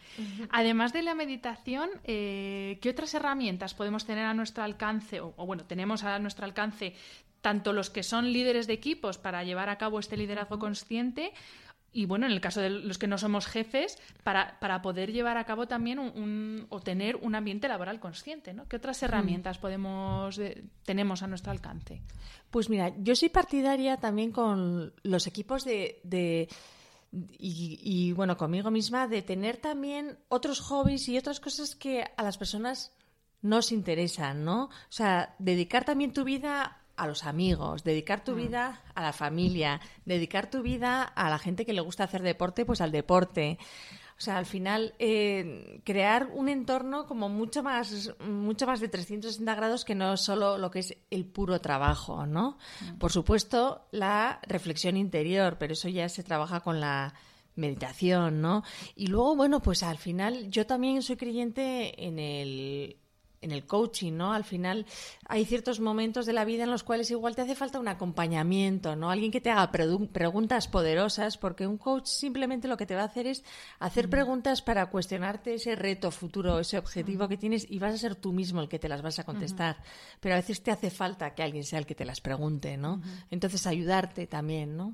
Además 0.51 0.93
de 0.93 1.01
la 1.01 1.15
meditación, 1.15 1.89
eh, 2.03 2.78
¿qué 2.82 2.89
otras 2.89 3.13
herramientas 3.13 3.73
podemos 3.73 4.05
tener 4.05 4.26
a 4.26 4.34
nuestro 4.34 4.63
alcance? 4.63 5.21
O, 5.21 5.34
bueno, 5.45 5.63
tenemos 5.65 6.03
a 6.03 6.19
nuestro 6.19 6.45
alcance 6.45 6.93
tanto 7.41 7.73
los 7.73 7.89
que 7.89 8.03
son 8.03 8.32
líderes 8.32 8.67
de 8.67 8.73
equipos 8.73 9.17
para 9.17 9.43
llevar 9.43 9.69
a 9.69 9.78
cabo 9.78 9.99
este 9.99 10.17
liderazgo 10.17 10.57
consciente, 10.57 11.32
y 11.91 12.07
bueno, 12.07 12.26
en 12.26 12.32
el 12.32 12.41
caso 12.41 12.59
de 12.59 12.69
los 12.69 12.97
que 12.97 13.07
no 13.07 13.17
somos 13.17 13.45
jefes, 13.47 13.97
para, 14.23 14.59
para 14.59 14.82
poder 14.82 15.13
llevar 15.13 15.38
a 15.38 15.45
cabo 15.45 15.67
también 15.67 15.97
un, 15.97 16.65
o 16.69 16.82
tener 16.82 17.15
un 17.15 17.36
ambiente 17.36 17.67
laboral 17.67 17.99
consciente, 17.99 18.53
¿no? 18.53 18.67
¿Qué 18.67 18.76
otras 18.76 19.01
herramientas 19.01 19.59
podemos 19.59 20.41
tenemos 20.84 21.23
a 21.23 21.28
nuestro 21.28 21.51
alcance? 21.51 22.01
Pues 22.51 22.69
mira, 22.69 22.91
yo 22.97 23.15
soy 23.15 23.30
partidaria 23.30 23.97
también 23.97 24.32
con 24.32 24.93
los 25.03 25.28
equipos 25.28 25.63
de 25.63 26.49
y, 27.38 28.11
bueno, 28.13 28.38
conmigo 28.38 28.72
misma, 28.72 29.07
de 29.07 29.22
tener 29.22 29.57
también 29.57 30.18
otros 30.28 30.59
hobbies 30.59 31.07
y 31.07 31.18
otras 31.18 31.39
cosas 31.39 31.76
que 31.76 32.03
a 32.18 32.24
las 32.24 32.38
personas 32.38 32.91
nos 33.41 33.72
interesan, 33.72 34.43
¿no? 34.43 34.66
O 34.66 34.72
sea, 34.89 35.36
dedicar 35.39 35.86
también 35.86 36.13
tu 36.13 36.24
vida 36.24 36.82
a 36.97 37.07
los 37.07 37.26
amigos, 37.26 37.84
dedicar 37.84 38.24
tu 38.24 38.34
mm. 38.34 38.36
vida 38.36 38.82
a 38.95 39.01
la 39.01 39.13
familia, 39.13 39.82
dedicar 40.05 40.49
tu 40.49 40.61
vida 40.61 41.03
a 41.03 41.30
la 41.30 41.39
gente 41.39 41.66
que 41.66 41.74
le 41.74 41.82
gusta 41.82 42.05
hacer 42.05 42.22
deporte, 42.22 42.66
pues 42.66 42.82
al 42.82 42.91
deporte. 42.91 43.57
O 44.18 44.22
sea, 44.22 44.38
al 44.38 44.45
final, 44.45 44.93
eh, 44.97 45.82
crear 45.84 46.30
un 46.34 46.47
entorno 46.47 47.05
como 47.05 47.28
mucho 47.28 47.63
más, 47.63 48.13
mucho 48.20 48.66
más 48.66 48.80
de 48.80 48.88
360 48.88 49.55
grados 49.55 49.84
que 49.84 49.93
no 49.93 50.16
solo 50.16 50.57
lo 50.57 50.72
que 50.72 50.80
es 50.80 50.97
el 51.11 51.26
puro 51.26 51.59
trabajo, 51.59 52.26
¿no? 52.26 52.57
Mm. 52.80 52.97
Por 52.97 53.11
supuesto, 53.11 53.88
la 53.91 54.39
reflexión 54.43 54.95
interior, 54.95 55.57
pero 55.59 55.74
eso 55.74 55.89
ya 55.89 56.07
se 56.07 56.24
trabaja 56.24 56.61
con 56.61 56.80
la 56.80 57.13
meditación, 57.55 58.41
¿no? 58.41 58.63
Y 58.95 59.07
luego, 59.07 59.36
bueno, 59.36 59.61
pues 59.61 59.84
al 59.84 59.97
final 59.97 60.49
yo 60.49 60.66
también 60.66 61.01
soy 61.01 61.18
creyente 61.18 62.05
en 62.05 62.20
el 62.20 62.97
en 63.45 63.51
el 63.51 63.65
coaching, 63.65 64.13
¿no? 64.13 64.33
Al 64.33 64.43
final 64.43 64.85
hay 65.27 65.45
ciertos 65.45 65.79
momentos 65.79 66.25
de 66.25 66.33
la 66.33 66.43
vida 66.45 66.63
en 66.63 66.71
los 66.71 66.83
cuales 66.83 67.09
igual 67.11 67.35
te 67.35 67.43
hace 67.43 67.55
falta 67.55 67.79
un 67.79 67.87
acompañamiento, 67.87 68.95
¿no? 68.95 69.09
Alguien 69.09 69.31
que 69.31 69.39
te 69.39 69.51
haga 69.51 69.71
preguntas 69.71 70.67
poderosas, 70.67 71.37
porque 71.37 71.67
un 71.67 71.77
coach 71.77 72.07
simplemente 72.07 72.67
lo 72.67 72.75
que 72.75 72.85
te 72.85 72.95
va 72.95 73.03
a 73.03 73.05
hacer 73.05 73.27
es 73.27 73.43
hacer 73.79 74.09
preguntas 74.09 74.61
para 74.61 74.87
cuestionarte 74.87 75.53
ese 75.53 75.75
reto 75.75 76.11
futuro, 76.11 76.59
ese 76.59 76.77
objetivo 76.77 77.27
que 77.27 77.37
tienes 77.37 77.69
y 77.69 77.79
vas 77.79 77.93
a 77.93 77.97
ser 77.97 78.15
tú 78.15 78.33
mismo 78.33 78.61
el 78.61 78.67
que 78.67 78.79
te 78.79 78.89
las 78.89 79.01
vas 79.01 79.19
a 79.19 79.23
contestar. 79.23 79.77
Pero 80.19 80.35
a 80.35 80.37
veces 80.37 80.61
te 80.61 80.71
hace 80.71 80.89
falta 80.89 81.33
que 81.33 81.43
alguien 81.43 81.63
sea 81.63 81.79
el 81.79 81.85
que 81.85 81.95
te 81.95 82.05
las 82.05 82.19
pregunte, 82.19 82.77
¿no? 82.77 83.01
Entonces 83.29 83.67
ayudarte 83.67 84.27
también, 84.27 84.75
¿no? 84.75 84.93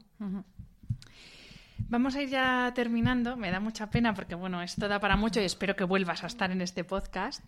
Vamos 1.89 2.15
a 2.15 2.21
ir 2.21 2.29
ya 2.29 2.71
terminando. 2.73 3.37
Me 3.37 3.51
da 3.51 3.59
mucha 3.59 3.89
pena 3.89 4.13
porque, 4.13 4.35
bueno, 4.35 4.61
esto 4.61 4.87
da 4.87 4.99
para 4.99 5.15
mucho 5.15 5.41
y 5.41 5.45
espero 5.45 5.75
que 5.75 5.83
vuelvas 5.83 6.23
a 6.23 6.27
estar 6.27 6.51
en 6.51 6.61
este 6.61 6.83
podcast. 6.83 7.43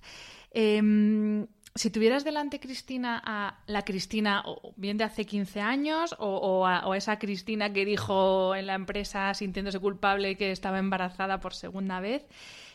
Em, 0.51 1.47
si 1.75 1.89
tuvieras 1.89 2.23
delante, 2.23 2.59
Cristina, 2.59 3.21
a 3.25 3.59
la 3.65 3.83
Cristina 3.83 4.43
o 4.45 4.73
bien 4.75 4.97
de 4.97 5.05
hace 5.05 5.25
15 5.25 5.61
años 5.61 6.15
o, 6.19 6.65
a, 6.67 6.85
esa 6.95 7.17
Cristina 7.17 7.73
que 7.73 7.85
dijo 7.85 8.53
en 8.55 8.67
la 8.67 8.75
empresa 8.75 9.33
sintiéndose 9.33 9.79
culpable 9.79 10.37
que 10.37 10.51
estaba 10.51 10.77
embarazada 10.77 11.39
por 11.39 11.53
segunda 11.53 11.99
vez, 11.99 12.25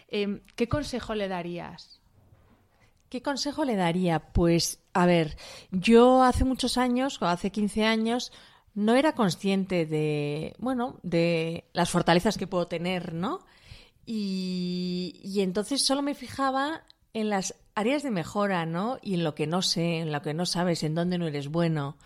em, 0.09 0.41
¿qué 0.57 0.69
consejo 0.69 1.15
le 1.15 1.29
darías? 1.29 2.01
¿Qué 3.09 3.23
consejo 3.23 3.65
le 3.65 3.77
daría? 3.77 4.19
Pues, 4.19 4.83
a 4.93 5.07
ver, 5.07 5.37
yo 5.71 6.23
hace 6.23 6.45
muchos 6.45 6.77
años, 6.77 7.23
o 7.23 7.27
hace 7.27 7.51
15 7.51 7.85
años, 7.85 8.33
no 8.79 8.95
era 8.95 9.13
consciente 9.13 9.87
de, 9.87 10.55
bueno, 10.61 11.01
de 11.03 11.65
las 11.73 11.91
fortalezas 11.91 12.39
que 12.39 12.47
puedo 12.47 12.69
tener, 12.69 13.13
¿no? 13.13 13.41
Y, 14.07 15.21
y, 15.25 15.41
entonces 15.41 15.85
solo 15.85 16.01
me 16.01 16.15
fijaba 16.15 16.85
en 17.13 17.29
las 17.29 17.57
áreas 17.75 18.05
de 18.05 18.13
mejora, 18.13 18.67
¿no? 18.67 19.01
Y 19.03 19.15
en 19.15 19.25
lo 19.25 19.35
que 19.35 19.49
no 19.49 19.63
sé, 19.63 19.99
en 19.99 20.13
lo 20.13 20.23
que 20.23 20.33
no 20.33 20.47
sabes, 20.47 20.85
en 20.85 20.95
dónde 20.95 21.19
no 21.19 21.27
eres 21.27 21.49
bueno. 21.49 21.97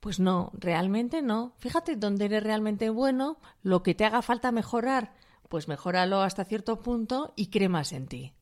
Pues 0.00 0.18
no, 0.18 0.50
realmente 0.54 1.22
no. 1.22 1.52
Fíjate 1.58 1.94
dónde 1.94 2.24
eres 2.24 2.42
realmente 2.42 2.90
bueno, 2.90 3.38
lo 3.62 3.84
que 3.84 3.94
te 3.94 4.04
haga 4.04 4.20
falta 4.20 4.50
mejorar, 4.50 5.14
pues 5.48 5.68
mejóralo 5.68 6.22
hasta 6.22 6.44
cierto 6.44 6.80
punto 6.80 7.34
y 7.36 7.50
cree 7.50 7.68
más 7.68 7.92
en 7.92 8.08
ti. 8.08 8.32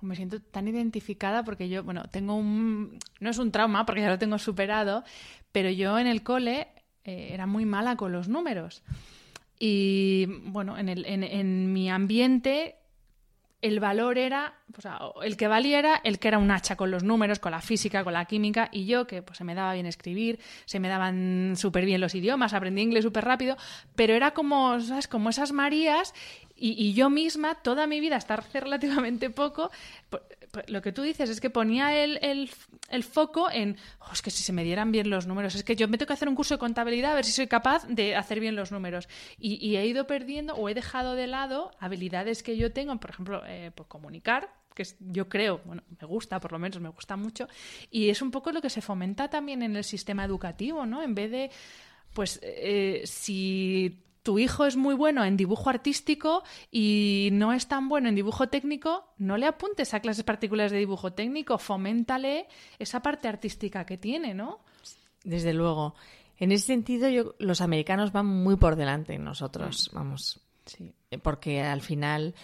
Me 0.00 0.14
siento 0.14 0.40
tan 0.40 0.68
identificada 0.68 1.42
porque 1.42 1.68
yo, 1.68 1.82
bueno, 1.82 2.04
tengo 2.04 2.36
un... 2.36 3.00
no 3.18 3.30
es 3.30 3.38
un 3.38 3.50
trauma 3.50 3.84
porque 3.84 4.02
ya 4.02 4.10
lo 4.10 4.18
tengo 4.20 4.38
superado, 4.38 5.02
pero 5.50 5.70
yo 5.70 5.98
en 5.98 6.06
el 6.06 6.22
cole 6.22 6.68
eh, 7.04 7.30
era 7.32 7.46
muy 7.46 7.64
mala 7.64 7.96
con 7.96 8.12
los 8.12 8.28
números. 8.28 8.82
Y 9.58 10.26
bueno, 10.44 10.78
en, 10.78 10.88
el, 10.88 11.04
en, 11.04 11.72
mi 11.72 11.90
ambiente 11.90 12.76
el 13.60 13.78
valor 13.78 14.16
era, 14.16 14.54
o 14.76 14.80
sea, 14.80 14.98
el 15.22 15.36
que 15.36 15.46
valiera, 15.46 16.00
el 16.02 16.18
que 16.18 16.28
era 16.28 16.38
un 16.38 16.50
hacha 16.50 16.76
con 16.76 16.90
los 16.90 17.02
números, 17.02 17.38
con 17.40 17.52
la 17.52 17.60
física, 17.60 18.02
con 18.02 18.14
la 18.14 18.24
química, 18.24 18.70
y 18.72 18.86
yo 18.86 19.06
que 19.06 19.20
pues 19.20 19.36
se 19.36 19.44
me 19.44 19.54
daba 19.54 19.74
bien 19.74 19.84
escribir, 19.84 20.40
se 20.64 20.80
me 20.80 20.88
daban 20.88 21.52
súper 21.56 21.84
bien 21.84 22.00
los 22.00 22.14
idiomas, 22.14 22.54
aprendí 22.54 22.80
inglés 22.80 23.04
súper 23.04 23.26
rápido, 23.26 23.58
pero 23.94 24.14
era 24.14 24.30
como, 24.30 24.80
¿sabes? 24.80 25.08
Como 25.08 25.28
esas 25.28 25.52
Marías, 25.52 26.14
y, 26.56 26.72
y, 26.72 26.94
yo 26.94 27.10
misma, 27.10 27.56
toda 27.56 27.86
mi 27.86 28.00
vida, 28.00 28.16
hasta 28.16 28.34
hace 28.34 28.60
relativamente 28.60 29.28
poco, 29.28 29.70
pues, 30.08 30.22
lo 30.66 30.82
que 30.82 30.92
tú 30.92 31.02
dices 31.02 31.30
es 31.30 31.40
que 31.40 31.50
ponía 31.50 32.02
el, 32.02 32.18
el, 32.90 33.04
foco 33.04 33.50
en, 33.50 33.76
oh, 34.00 34.12
es 34.12 34.22
que 34.22 34.30
si 34.30 34.42
se 34.42 34.52
me 34.52 34.64
dieran 34.64 34.90
bien 34.92 35.10
los 35.10 35.26
números, 35.26 35.54
es 35.54 35.62
que 35.62 35.76
yo 35.76 35.88
me 35.88 35.96
tengo 35.96 36.08
que 36.08 36.14
hacer 36.14 36.28
un 36.28 36.34
curso 36.34 36.54
de 36.54 36.58
contabilidad 36.58 37.12
a 37.12 37.14
ver 37.14 37.24
si 37.24 37.32
soy 37.32 37.46
capaz 37.46 37.86
de 37.86 38.16
hacer 38.16 38.40
bien 38.40 38.56
los 38.56 38.72
números. 38.72 39.08
Y, 39.38 39.76
he 39.76 39.86
ido 39.86 40.06
perdiendo 40.06 40.54
o 40.54 40.68
he 40.68 40.74
dejado 40.74 41.14
de 41.14 41.26
lado 41.26 41.70
habilidades 41.78 42.42
que 42.42 42.56
yo 42.56 42.72
tengo, 42.72 42.98
por 42.98 43.10
ejemplo, 43.10 43.42
eh, 43.46 43.70
pues 43.74 43.88
comunicar, 43.88 44.52
que 44.74 44.84
yo 44.98 45.28
creo, 45.28 45.60
bueno, 45.64 45.82
me 46.00 46.06
gusta, 46.06 46.40
por 46.40 46.52
lo 46.52 46.58
menos 46.58 46.80
me 46.80 46.88
gusta 46.88 47.16
mucho, 47.16 47.48
y 47.90 48.08
es 48.08 48.22
un 48.22 48.30
poco 48.30 48.52
lo 48.52 48.60
que 48.60 48.70
se 48.70 48.80
fomenta 48.80 49.28
también 49.28 49.62
en 49.62 49.76
el 49.76 49.84
sistema 49.84 50.24
educativo, 50.24 50.86
¿no? 50.86 51.02
En 51.02 51.14
vez 51.14 51.30
de, 51.30 51.50
pues, 52.12 52.40
eh, 52.42 53.02
si 53.04 54.09
tu 54.22 54.38
hijo 54.38 54.66
es 54.66 54.76
muy 54.76 54.94
bueno 54.94 55.24
en 55.24 55.36
dibujo 55.36 55.70
artístico 55.70 56.42
y 56.70 57.30
no 57.32 57.52
es 57.52 57.66
tan 57.68 57.88
bueno 57.88 58.08
en 58.08 58.14
dibujo 58.14 58.48
técnico, 58.48 59.04
no 59.18 59.36
le 59.36 59.46
apuntes 59.46 59.94
a 59.94 60.00
clases 60.00 60.24
particulares 60.24 60.72
de 60.72 60.78
dibujo 60.78 61.12
técnico, 61.12 61.58
foméntale 61.58 62.46
esa 62.78 63.00
parte 63.00 63.28
artística 63.28 63.84
que 63.86 63.96
tiene, 63.96 64.34
¿no? 64.34 64.60
Desde 65.24 65.52
luego. 65.52 65.94
En 66.38 66.52
ese 66.52 66.66
sentido, 66.66 67.08
yo, 67.08 67.34
los 67.38 67.60
americanos 67.60 68.12
van 68.12 68.26
muy 68.26 68.56
por 68.56 68.76
delante 68.76 69.18
nosotros, 69.18 69.90
vamos. 69.92 70.40
Sí. 70.64 70.94
Porque 71.22 71.62
al 71.62 71.82
final 71.82 72.34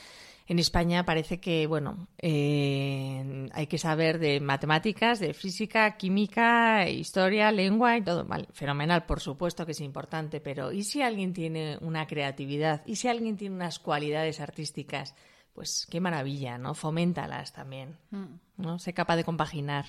en 0.49 0.61
España 0.61 1.05
parece 1.05 1.40
que, 1.40 1.66
bueno, 1.66 2.07
eh, 2.18 3.49
hay 3.53 3.66
que 3.66 3.78
saber 3.78 4.20
de 4.20 4.40
matemáticas, 4.40 5.18
de 5.18 5.34
física, 5.34 5.97
química, 5.97 6.88
historia, 6.88 7.51
lengua 7.51 7.97
y 7.97 8.03
todo. 8.03 8.24
Vale, 8.24 8.47
fenomenal, 8.53 9.07
por 9.07 9.20
supuesto 9.20 9.66
que 9.66 9.72
es 9.72 9.80
importante, 9.80 10.40
pero 10.40 10.70
¿y 10.70 10.84
si 10.84 11.03
alguien 11.03 11.32
tiene 11.32 11.78
una 11.80 12.07
creatividad? 12.07 12.82
¿Y 12.86 12.97
si 12.97 13.09
alguien 13.09 13.36
tiene 13.36 13.57
unas 13.57 13.80
cualidades 13.80 14.40
artísticas? 14.40 15.16
Pues 15.53 15.86
qué 15.90 16.01
maravilla, 16.01 16.59
¿no? 16.59 16.74
Foméntalas 16.74 17.53
también, 17.53 17.97
mm. 18.11 18.26
¿no? 18.59 18.78
Sé 18.78 18.92
capaz 18.92 19.16
de 19.16 19.24
compaginar. 19.24 19.86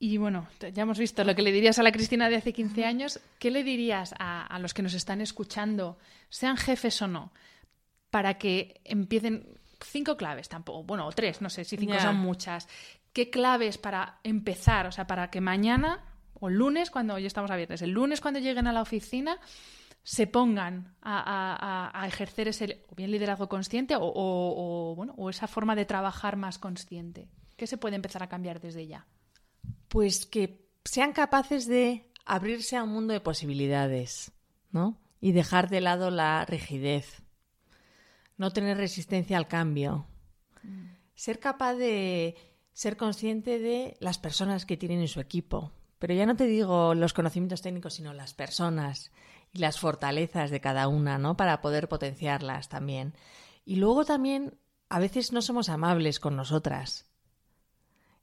Y 0.00 0.16
bueno, 0.16 0.48
ya 0.58 0.82
hemos 0.82 0.98
visto 0.98 1.22
lo 1.22 1.36
que 1.36 1.42
le 1.42 1.52
dirías 1.52 1.78
a 1.78 1.82
la 1.84 1.92
Cristina 1.92 2.28
de 2.28 2.36
hace 2.36 2.52
15 2.52 2.86
años. 2.86 3.20
¿Qué 3.38 3.50
le 3.52 3.62
dirías 3.62 4.14
a, 4.18 4.46
a 4.46 4.58
los 4.58 4.74
que 4.74 4.82
nos 4.82 4.94
están 4.94 5.20
escuchando, 5.20 5.98
sean 6.28 6.56
jefes 6.56 7.02
o 7.02 7.06
no? 7.06 7.30
Para 8.10 8.38
que 8.38 8.80
empiecen 8.84 9.58
cinco 9.80 10.16
claves 10.16 10.48
tampoco, 10.48 10.84
bueno, 10.84 11.06
o 11.06 11.12
tres, 11.12 11.40
no 11.40 11.50
sé 11.50 11.64
si 11.64 11.76
cinco 11.76 11.98
son 11.98 12.16
muchas. 12.16 12.68
¿Qué 13.12 13.30
claves 13.30 13.78
para 13.78 14.20
empezar? 14.22 14.86
O 14.86 14.92
sea, 14.92 15.06
para 15.06 15.30
que 15.30 15.40
mañana 15.40 16.04
o 16.34 16.48
el 16.48 16.54
lunes, 16.54 16.90
cuando 16.90 17.14
hoy 17.14 17.26
estamos 17.26 17.50
a 17.50 17.56
viernes, 17.56 17.82
el 17.82 17.90
lunes 17.90 18.20
cuando 18.20 18.40
lleguen 18.40 18.66
a 18.66 18.72
la 18.72 18.82
oficina, 18.82 19.38
se 20.02 20.26
pongan 20.26 20.94
a, 21.02 22.04
ejercer 22.06 22.48
ese 22.48 22.84
o 22.88 22.94
bien 22.94 23.10
liderazgo 23.10 23.48
consciente 23.48 23.94
o, 23.98 24.94
bueno, 24.96 25.14
o 25.16 25.30
esa 25.30 25.46
forma 25.46 25.76
de 25.76 25.84
trabajar 25.84 26.36
más 26.36 26.58
consciente. 26.58 27.28
¿Qué 27.56 27.66
se 27.66 27.76
puede 27.76 27.96
empezar 27.96 28.22
a 28.22 28.28
cambiar 28.28 28.60
desde 28.60 28.86
ya? 28.86 29.06
Pues 29.88 30.24
que 30.24 30.66
sean 30.84 31.12
capaces 31.12 31.66
de 31.66 32.10
abrirse 32.24 32.76
a 32.76 32.84
un 32.84 32.90
mundo 32.90 33.12
de 33.12 33.20
posibilidades, 33.20 34.32
¿no? 34.70 34.98
Y 35.20 35.32
dejar 35.32 35.68
de 35.68 35.82
lado 35.82 36.10
la 36.10 36.46
rigidez. 36.46 37.22
No 38.40 38.54
tener 38.54 38.78
resistencia 38.78 39.36
al 39.36 39.48
cambio. 39.48 40.06
Ser 41.14 41.40
capaz 41.40 41.74
de 41.74 42.36
ser 42.72 42.96
consciente 42.96 43.58
de 43.58 43.98
las 44.00 44.16
personas 44.16 44.64
que 44.64 44.78
tienen 44.78 45.02
en 45.02 45.08
su 45.08 45.20
equipo. 45.20 45.72
Pero 45.98 46.14
ya 46.14 46.24
no 46.24 46.36
te 46.36 46.46
digo 46.46 46.94
los 46.94 47.12
conocimientos 47.12 47.60
técnicos, 47.60 47.92
sino 47.92 48.14
las 48.14 48.32
personas 48.32 49.12
y 49.52 49.58
las 49.58 49.78
fortalezas 49.78 50.50
de 50.50 50.62
cada 50.62 50.88
una, 50.88 51.18
¿no? 51.18 51.36
Para 51.36 51.60
poder 51.60 51.86
potenciarlas 51.86 52.70
también. 52.70 53.12
Y 53.66 53.76
luego 53.76 54.06
también, 54.06 54.58
a 54.88 55.00
veces 55.00 55.32
no 55.32 55.42
somos 55.42 55.68
amables 55.68 56.18
con 56.18 56.34
nosotras. 56.34 57.04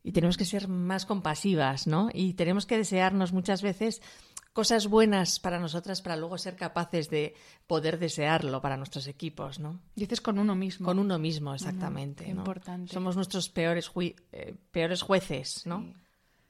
Y 0.01 0.13
tenemos 0.13 0.35
que 0.35 0.45
ser 0.45 0.67
más 0.67 1.05
compasivas, 1.05 1.85
¿no? 1.85 2.09
Y 2.11 2.33
tenemos 2.33 2.65
que 2.65 2.77
desearnos 2.77 3.33
muchas 3.33 3.61
veces 3.61 4.01
cosas 4.57 4.87
buenas 4.87 5.39
para 5.39 5.59
nosotras 5.59 6.01
para 6.01 6.15
luego 6.15 6.35
ser 6.39 6.55
capaces 6.55 7.11
de 7.11 7.35
poder 7.67 7.99
desearlo 7.99 8.59
para 8.59 8.75
nuestros 8.75 9.05
equipos, 9.05 9.59
¿no? 9.59 9.79
Dices 9.95 10.19
con 10.19 10.39
uno 10.39 10.55
mismo. 10.55 10.87
Con 10.87 10.97
uno 10.97 11.19
mismo, 11.19 11.53
exactamente. 11.53 12.27
Importante. 12.27 12.91
Somos 12.91 13.15
nuestros 13.15 13.49
peores, 13.49 13.91
eh, 14.31 14.55
peores 14.71 15.03
jueces, 15.03 15.67
¿no? 15.67 15.93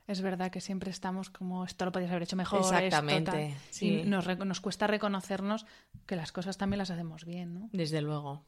Es 0.07 0.21
verdad 0.21 0.51
que 0.51 0.61
siempre 0.61 0.89
estamos 0.89 1.29
como 1.29 1.65
esto 1.65 1.83
lo 1.83 1.91
podrías 1.91 2.11
haber 2.11 2.23
hecho 2.23 2.37
mejor. 2.37 2.61
Exactamente. 2.61 3.57
sí. 3.71 3.99
Y 3.99 4.03
nos, 4.05 4.25
nos, 4.25 4.61
cuesta 4.61 4.87
reconocernos 4.87 5.65
que 6.05 6.15
las 6.15 6.31
cosas 6.31 6.57
también 6.57 6.77
las 6.77 6.91
hacemos 6.91 7.25
bien, 7.25 7.55
¿no? 7.55 7.69
Desde 7.73 8.01
luego. 8.01 8.45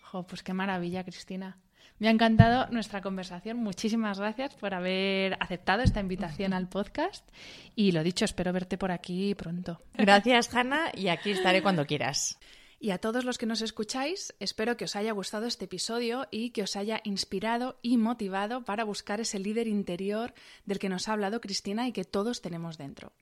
Jo, 0.00 0.26
pues 0.26 0.42
qué 0.42 0.54
maravilla, 0.54 1.04
Cristina. 1.04 1.58
Me 1.98 2.08
ha 2.08 2.10
encantado 2.10 2.66
nuestra 2.70 3.00
conversación. 3.00 3.58
Muchísimas 3.58 4.18
gracias 4.18 4.54
por 4.54 4.74
haber 4.74 5.36
aceptado 5.40 5.82
esta 5.82 6.00
invitación 6.00 6.52
al 6.52 6.68
podcast. 6.68 7.28
Y 7.76 7.92
lo 7.92 8.02
dicho, 8.02 8.24
espero 8.24 8.52
verte 8.52 8.76
por 8.76 8.90
aquí 8.90 9.34
pronto. 9.34 9.80
Gracias, 9.94 10.52
Hanna, 10.54 10.90
y 10.94 11.08
aquí 11.08 11.30
estaré 11.30 11.62
cuando 11.62 11.86
quieras. 11.86 12.38
Y 12.80 12.90
a 12.90 12.98
todos 12.98 13.24
los 13.24 13.38
que 13.38 13.46
nos 13.46 13.62
escucháis, 13.62 14.34
espero 14.40 14.76
que 14.76 14.84
os 14.84 14.96
haya 14.96 15.12
gustado 15.12 15.46
este 15.46 15.64
episodio 15.64 16.26
y 16.30 16.50
que 16.50 16.62
os 16.62 16.76
haya 16.76 17.00
inspirado 17.04 17.78
y 17.80 17.96
motivado 17.96 18.64
para 18.64 18.84
buscar 18.84 19.20
ese 19.20 19.38
líder 19.38 19.68
interior 19.68 20.34
del 20.66 20.78
que 20.78 20.90
nos 20.90 21.08
ha 21.08 21.14
hablado 21.14 21.40
Cristina 21.40 21.88
y 21.88 21.92
que 21.92 22.04
todos 22.04 22.42
tenemos 22.42 22.76
dentro. 22.76 23.12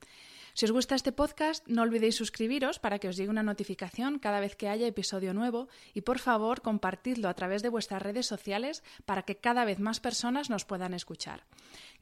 Si 0.54 0.66
os 0.66 0.72
gusta 0.72 0.94
este 0.94 1.12
podcast, 1.12 1.66
no 1.66 1.80
olvidéis 1.80 2.16
suscribiros 2.16 2.78
para 2.78 2.98
que 2.98 3.08
os 3.08 3.16
llegue 3.16 3.30
una 3.30 3.42
notificación 3.42 4.18
cada 4.18 4.38
vez 4.38 4.54
que 4.54 4.68
haya 4.68 4.86
episodio 4.86 5.32
nuevo 5.32 5.68
y 5.94 6.02
por 6.02 6.18
favor 6.18 6.60
compartidlo 6.60 7.30
a 7.30 7.34
través 7.34 7.62
de 7.62 7.70
vuestras 7.70 8.02
redes 8.02 8.26
sociales 8.26 8.84
para 9.06 9.22
que 9.22 9.36
cada 9.36 9.64
vez 9.64 9.78
más 9.78 10.00
personas 10.00 10.50
nos 10.50 10.66
puedan 10.66 10.92
escuchar. 10.92 11.44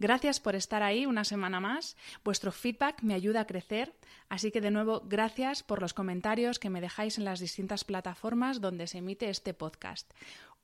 Gracias 0.01 0.41
por 0.41 0.57
estar 0.57 0.83
ahí 0.83 1.07
una 1.07 1.23
semana 1.23 1.61
más. 1.61 1.97
Vuestro 2.25 2.51
feedback 2.51 3.03
me 3.03 3.15
ayuda 3.15 3.43
a 3.43 3.47
crecer, 3.47 3.95
así 4.29 4.51
que 4.51 4.61
de 4.61 4.73
nuevo 4.73 5.03
gracias 5.07 5.63
por 5.63 5.81
los 5.81 5.95
comentarios 5.95 6.59
que 6.59 6.71
me 6.71 6.81
dejáis 6.81 7.19
en 7.19 7.25
las 7.25 7.39
distintas 7.39 7.85
plataformas 7.85 8.61
donde 8.61 8.89
se 8.89 8.99
emite 8.99 9.31
este 9.31 9.55
podcast. 9.55 10.13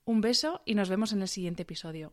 Un 0.05 0.21
beso 0.21 0.61
y 0.65 0.75
nos 0.75 0.89
vemos 0.89 1.13
en 1.13 1.23
el 1.23 1.29
siguiente 1.29 1.63
episodio. 1.63 2.13